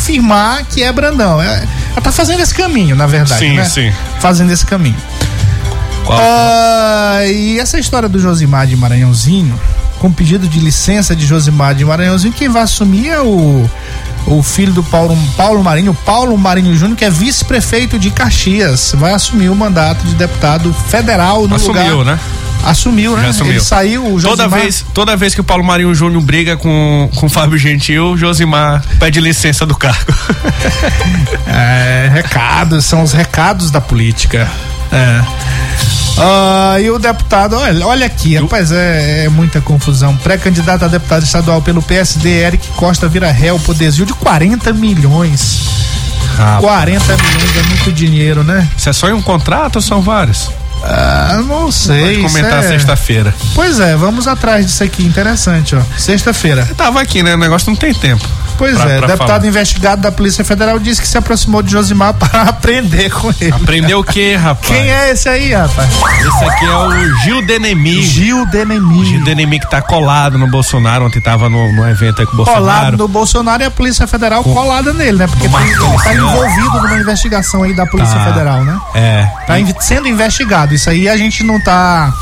que 0.70 0.82
é 0.82 0.92
Brandão. 0.92 1.42
É- 1.42 1.66
Ela 1.92 2.00
tá 2.02 2.12
fazendo 2.12 2.40
esse 2.40 2.54
caminho, 2.54 2.94
na 2.94 3.06
verdade. 3.06 3.40
Sim, 3.40 3.56
né? 3.56 3.64
sim. 3.64 3.92
Fazendo 4.20 4.52
esse 4.52 4.64
caminho. 4.66 4.96
Qual? 6.04 6.18
Ah, 6.20 7.20
e 7.26 7.58
essa 7.58 7.78
história 7.78 8.08
do 8.08 8.18
Josimar 8.20 8.66
de 8.66 8.76
Maranhãozinho, 8.76 9.58
com 9.98 10.12
pedido 10.12 10.46
de 10.46 10.60
licença 10.60 11.16
de 11.16 11.26
Josimar 11.26 11.74
de 11.74 11.84
Maranhãozinho, 11.84 12.32
quem 12.32 12.48
vai 12.48 12.62
assumir 12.62 13.08
é 13.08 13.20
o, 13.20 13.68
o 14.26 14.42
filho 14.42 14.72
do 14.72 14.82
Paulo, 14.82 15.16
Paulo 15.36 15.62
Marinho, 15.62 15.94
Paulo 16.04 16.36
Marinho 16.36 16.74
Júnior, 16.76 16.96
que 16.96 17.04
é 17.04 17.10
vice-prefeito 17.10 17.98
de 17.98 18.10
Caxias. 18.10 18.92
Vai 18.96 19.12
assumir 19.12 19.48
o 19.48 19.54
mandato 19.54 20.04
de 20.06 20.14
deputado 20.14 20.72
federal 20.88 21.46
no 21.46 21.54
Assumiu, 21.56 21.98
lugar. 21.98 22.14
né? 22.16 22.20
Assumiu, 22.64 23.16
né? 23.16 23.22
Já 23.22 23.28
assumiu. 23.28 23.52
Ele 23.52 23.60
saiu, 23.60 24.02
o 24.14 24.20
Toda 24.20 24.44
Josimar... 24.44 24.60
vez, 24.60 24.84
toda 24.92 25.16
vez 25.16 25.34
que 25.34 25.40
o 25.40 25.44
Paulo 25.44 25.62
Marinho 25.62 25.94
Júnior 25.94 26.20
briga 26.22 26.56
com, 26.56 27.08
com 27.14 27.26
o 27.26 27.28
Fábio 27.28 27.56
Gentil, 27.56 28.12
o 28.12 28.16
Josimar 28.16 28.82
pede 28.98 29.20
licença 29.20 29.64
do 29.64 29.76
cargo. 29.76 30.12
É, 31.48 32.10
recados, 32.12 32.84
são 32.84 33.02
os 33.02 33.12
recados 33.12 33.70
da 33.70 33.80
política. 33.80 34.50
É. 34.92 35.22
Ah, 36.18 36.76
e 36.80 36.90
o 36.90 36.98
deputado, 36.98 37.56
olha, 37.56 37.86
olha 37.86 38.06
aqui, 38.06 38.36
rapaz, 38.36 38.72
é, 38.72 39.24
é 39.24 39.28
muita 39.28 39.60
confusão. 39.60 40.16
Pré-candidato 40.16 40.84
a 40.84 40.88
deputado 40.88 41.22
estadual 41.22 41.60
pelo 41.60 41.82
PSD, 41.82 42.28
Eric 42.28 42.68
Costa 42.68 43.06
vira 43.06 43.30
réu 43.30 43.58
por 43.60 43.74
desvio 43.74 44.06
de 44.06 44.14
40 44.14 44.72
milhões. 44.72 45.60
40 46.60 47.04
milhões 47.16 47.56
é 47.56 47.68
muito 47.68 47.92
dinheiro, 47.92 48.42
né? 48.44 48.66
Isso 48.76 48.88
é 48.88 48.92
só 48.92 49.08
em 49.08 49.12
um 49.12 49.22
contrato 49.22 49.76
ou 49.76 49.82
são 49.82 50.00
vários? 50.00 50.50
Ah, 50.82 51.42
não 51.46 51.70
sei. 51.72 52.16
Pode 52.22 52.34
comentar 52.34 52.64
é- 52.64 52.68
sexta-feira. 52.68 53.34
Pois 53.54 53.80
é, 53.80 53.96
vamos 53.96 54.26
atrás 54.26 54.66
disso 54.66 54.84
aqui, 54.84 55.02
interessante, 55.04 55.74
ó. 55.74 55.80
Sexta-feira. 55.98 56.68
Tava 56.76 57.00
aqui, 57.00 57.22
né? 57.22 57.34
O 57.34 57.38
negócio 57.38 57.68
não 57.70 57.76
tem 57.76 57.92
tempo. 57.92 58.26
Pois 58.56 58.76
pra- 58.78 58.90
é, 58.90 58.98
pra 58.98 59.06
deputado 59.08 59.28
falar. 59.40 59.46
investigado 59.46 60.02
da 60.02 60.10
Polícia 60.12 60.44
Federal 60.44 60.78
disse 60.78 61.00
que 61.00 61.08
se 61.08 61.16
aproximou 61.18 61.62
de 61.62 61.72
Josimar 61.72 62.14
para 62.18 62.42
aprender 62.42 63.10
com 63.10 63.32
ele. 63.40 63.52
Aprendeu 63.52 64.00
o 64.00 64.04
quê, 64.04 64.36
rapaz? 64.36 64.66
Quem 64.66 64.90
é 64.90 65.10
esse 65.10 65.28
aí, 65.28 65.52
rapaz? 65.52 65.88
Esse 65.92 66.44
aqui 66.44 66.64
é 66.64 66.76
o 66.76 67.16
Gil 67.24 67.46
Denemi. 67.46 68.02
Gil 68.02 68.46
Denemi. 68.46 69.04
Gil 69.04 69.24
Denemi 69.24 69.60
que 69.60 69.68
tá 69.70 69.80
colado 69.82 70.38
no 70.38 70.46
Bolsonaro, 70.48 71.04
ontem 71.06 71.20
tava 71.20 71.48
no, 71.48 71.72
no 71.72 71.88
evento 71.88 72.20
aí 72.20 72.26
com 72.26 72.36
o 72.36 72.44
colado 72.44 72.56
Bolsonaro. 72.56 72.96
no 72.96 73.08
Bolsonaro 73.08 73.62
e 73.62 73.66
a 73.66 73.70
Polícia 73.70 74.06
Federal 74.06 74.42
colada 74.42 74.92
nele, 74.92 75.18
né? 75.18 75.26
Porque 75.26 75.48
tá, 75.48 75.60
ele 75.66 75.74
tá 76.02 76.14
envolvido 76.14 76.82
numa 76.82 76.98
investigação 76.98 77.62
aí 77.62 77.74
da 77.74 77.86
Polícia 77.86 78.14
Tá. 78.16 78.24
Federal, 78.24 78.64
né? 78.64 78.78
É. 78.94 79.28
Tá 79.46 79.54
sendo 79.80 80.08
investigado. 80.08 80.74
Isso 80.74 80.88
aí 80.88 81.08
a 81.08 81.16
gente 81.16 81.42
não 81.44 81.60
tá. 81.60 82.12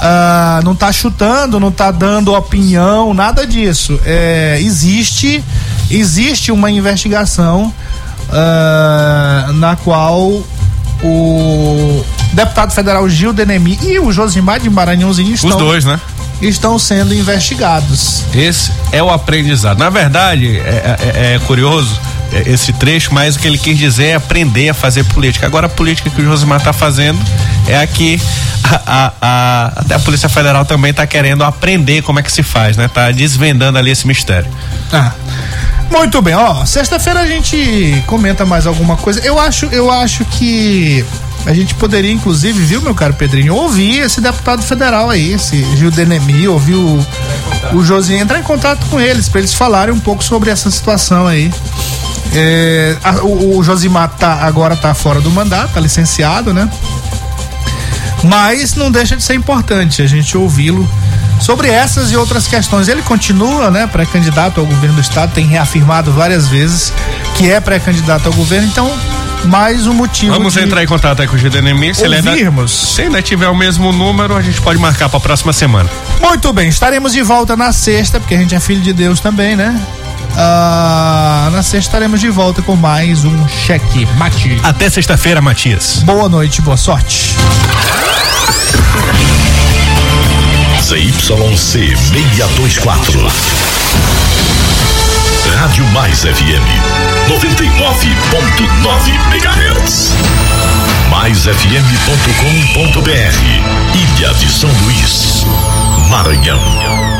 Ah, 0.00 0.60
não 0.64 0.74
tá 0.74 0.92
chutando, 0.92 1.58
não 1.60 1.70
tá 1.70 1.90
dando 1.90 2.34
opinião, 2.34 3.14
nada 3.14 3.46
disso. 3.46 3.98
É, 4.04 4.58
existe, 4.60 5.42
existe 5.90 6.50
uma 6.52 6.70
investigação 6.70 7.72
ah, 8.30 9.50
na 9.54 9.76
qual 9.76 10.42
o 11.02 12.04
deputado 12.32 12.72
federal 12.72 13.08
Gil 13.08 13.32
Denemi 13.32 13.78
e 13.82 13.98
o 13.98 14.10
Josimar 14.12 14.60
de 14.60 14.70
Maranhãozinho 14.70 15.34
estão, 15.34 15.50
Os 15.50 15.56
dois, 15.56 15.84
né? 15.84 16.00
estão 16.40 16.78
sendo 16.78 17.14
investigados. 17.14 18.22
Esse 18.34 18.72
é 18.92 19.02
o 19.02 19.10
aprendizado. 19.10 19.78
Na 19.78 19.90
verdade, 19.90 20.58
é, 20.58 20.96
é- 21.00 21.34
é 21.34 21.38
curioso 21.46 21.94
é, 21.94 22.13
esse 22.46 22.72
trecho, 22.72 23.12
mas 23.14 23.36
o 23.36 23.38
que 23.38 23.46
ele 23.46 23.58
quis 23.58 23.76
dizer 23.78 24.06
é 24.06 24.14
aprender 24.14 24.68
a 24.68 24.74
fazer 24.74 25.04
política. 25.04 25.46
Agora, 25.46 25.66
a 25.66 25.68
política 25.70 26.10
que 26.10 26.20
o 26.20 26.24
Josimar 26.24 26.58
está 26.58 26.72
fazendo 26.72 27.18
é 27.68 27.76
a 27.78 27.86
que 27.86 28.20
a, 28.64 28.80
a- 28.86 29.12
a- 29.20 29.94
a 29.96 29.98
Polícia 30.00 30.28
Federal 30.28 30.64
também 30.64 30.90
está 30.90 31.06
querendo 31.06 31.44
aprender 31.44 32.02
como 32.02 32.18
é 32.18 32.22
que 32.22 32.32
se 32.32 32.42
faz, 32.42 32.76
né? 32.76 32.88
Tá 32.92 33.10
desvendando 33.10 33.78
ali 33.78 33.90
esse 33.90 34.06
mistério. 34.06 34.50
Ah. 34.92 35.12
Muito 35.90 36.20
bem, 36.22 36.34
ó, 36.34 36.64
sexta-feira 36.64 37.20
a 37.20 37.26
gente 37.26 38.02
comenta 38.06 38.44
mais 38.44 38.66
alguma 38.66 38.96
coisa. 38.96 39.20
Eu 39.20 39.38
acho, 39.38 39.66
eu 39.66 39.90
acho 39.90 40.24
que 40.24 41.04
a 41.46 41.52
gente 41.52 41.74
poderia, 41.74 42.10
inclusive, 42.10 42.58
viu, 42.64 42.80
meu 42.80 42.94
caro 42.94 43.12
Pedrinho, 43.14 43.54
ouvir 43.54 43.98
esse 44.00 44.18
deputado 44.20 44.62
federal 44.62 45.10
aí, 45.10 45.34
esse 45.34 45.62
Gil 45.76 45.90
Denemi, 45.90 46.48
ouvir 46.48 46.74
o, 46.74 47.06
o 47.74 47.84
Josinho, 47.84 48.18
entrar 48.22 48.38
em 48.38 48.42
contato 48.42 48.84
com 48.86 48.98
eles, 48.98 49.28
para 49.28 49.40
eles 49.40 49.52
falarem 49.52 49.94
um 49.94 50.00
pouco 50.00 50.24
sobre 50.24 50.50
essa 50.50 50.70
situação 50.70 51.26
aí. 51.26 51.52
É, 52.34 52.96
a- 53.04 53.22
o, 53.22 53.58
o 53.58 53.62
Josimar 53.62 54.08
tá, 54.18 54.34
agora 54.42 54.74
tá 54.76 54.92
fora 54.94 55.20
do 55.20 55.30
mandato, 55.30 55.74
tá 55.74 55.80
licenciado, 55.80 56.52
né? 56.52 56.68
Mas 58.22 58.74
não 58.74 58.90
deixa 58.90 59.16
de 59.16 59.22
ser 59.22 59.34
importante 59.34 60.00
a 60.00 60.06
gente 60.06 60.36
ouvi-lo 60.36 60.88
sobre 61.40 61.68
essas 61.68 62.10
e 62.10 62.16
outras 62.16 62.46
questões. 62.48 62.88
Ele 62.88 63.02
continua, 63.02 63.70
né, 63.70 63.86
pré-candidato 63.86 64.60
ao 64.60 64.66
governo 64.66 64.94
do 64.96 65.00
estado, 65.00 65.32
tem 65.34 65.46
reafirmado 65.46 66.10
várias 66.12 66.48
vezes 66.48 66.92
que 67.36 67.50
é 67.50 67.60
pré-candidato 67.60 68.26
ao 68.26 68.32
governo, 68.32 68.66
então 68.68 68.90
mais 69.44 69.86
um 69.86 69.92
motivo 69.92 70.32
Vamos 70.32 70.54
de 70.54 70.60
entrar 70.60 70.82
em 70.82 70.86
contato 70.86 71.20
aí 71.20 71.28
com 71.28 71.36
o 71.36 71.38
Gildenemi. 71.38 71.94
Se 71.94 72.04
ele 72.04 72.14
ainda, 72.16 72.66
se 72.66 73.02
ainda 73.02 73.20
tiver 73.20 73.48
o 73.48 73.54
mesmo 73.54 73.92
número, 73.92 74.34
a 74.34 74.40
gente 74.40 74.58
pode 74.62 74.78
marcar 74.78 75.10
para 75.10 75.18
a 75.18 75.20
próxima 75.20 75.52
semana. 75.52 75.90
Muito 76.18 76.50
bem, 76.54 76.68
estaremos 76.70 77.12
de 77.12 77.20
volta 77.20 77.54
na 77.54 77.70
sexta, 77.72 78.18
porque 78.18 78.34
a 78.34 78.38
gente 78.38 78.54
é 78.54 78.60
filho 78.60 78.80
de 78.80 78.94
Deus 78.94 79.20
também, 79.20 79.54
né? 79.54 79.78
Ah, 80.36 81.48
na 81.52 81.62
sexta 81.62 81.78
estaremos 81.94 82.20
de 82.20 82.28
volta 82.28 82.60
com 82.62 82.74
mais 82.74 83.24
um 83.24 83.48
cheque 83.48 84.06
mate. 84.16 84.58
Até 84.62 84.90
sexta-feira, 84.90 85.40
Matias. 85.40 86.02
Boa 86.04 86.28
noite, 86.28 86.60
boa 86.60 86.76
sorte. 86.76 87.34
ZYC 90.82 91.96
624. 91.96 93.30
Rádio 95.56 95.86
Mais 95.92 96.20
FM 96.20 96.66
99.9 97.28 99.14
MHz. 99.32 100.12
MaisFM.com.br. 101.10 103.08
Ilha 103.94 104.34
de 104.34 104.50
São 104.50 104.70
Luís, 104.82 105.46
Maranhão. 106.10 107.14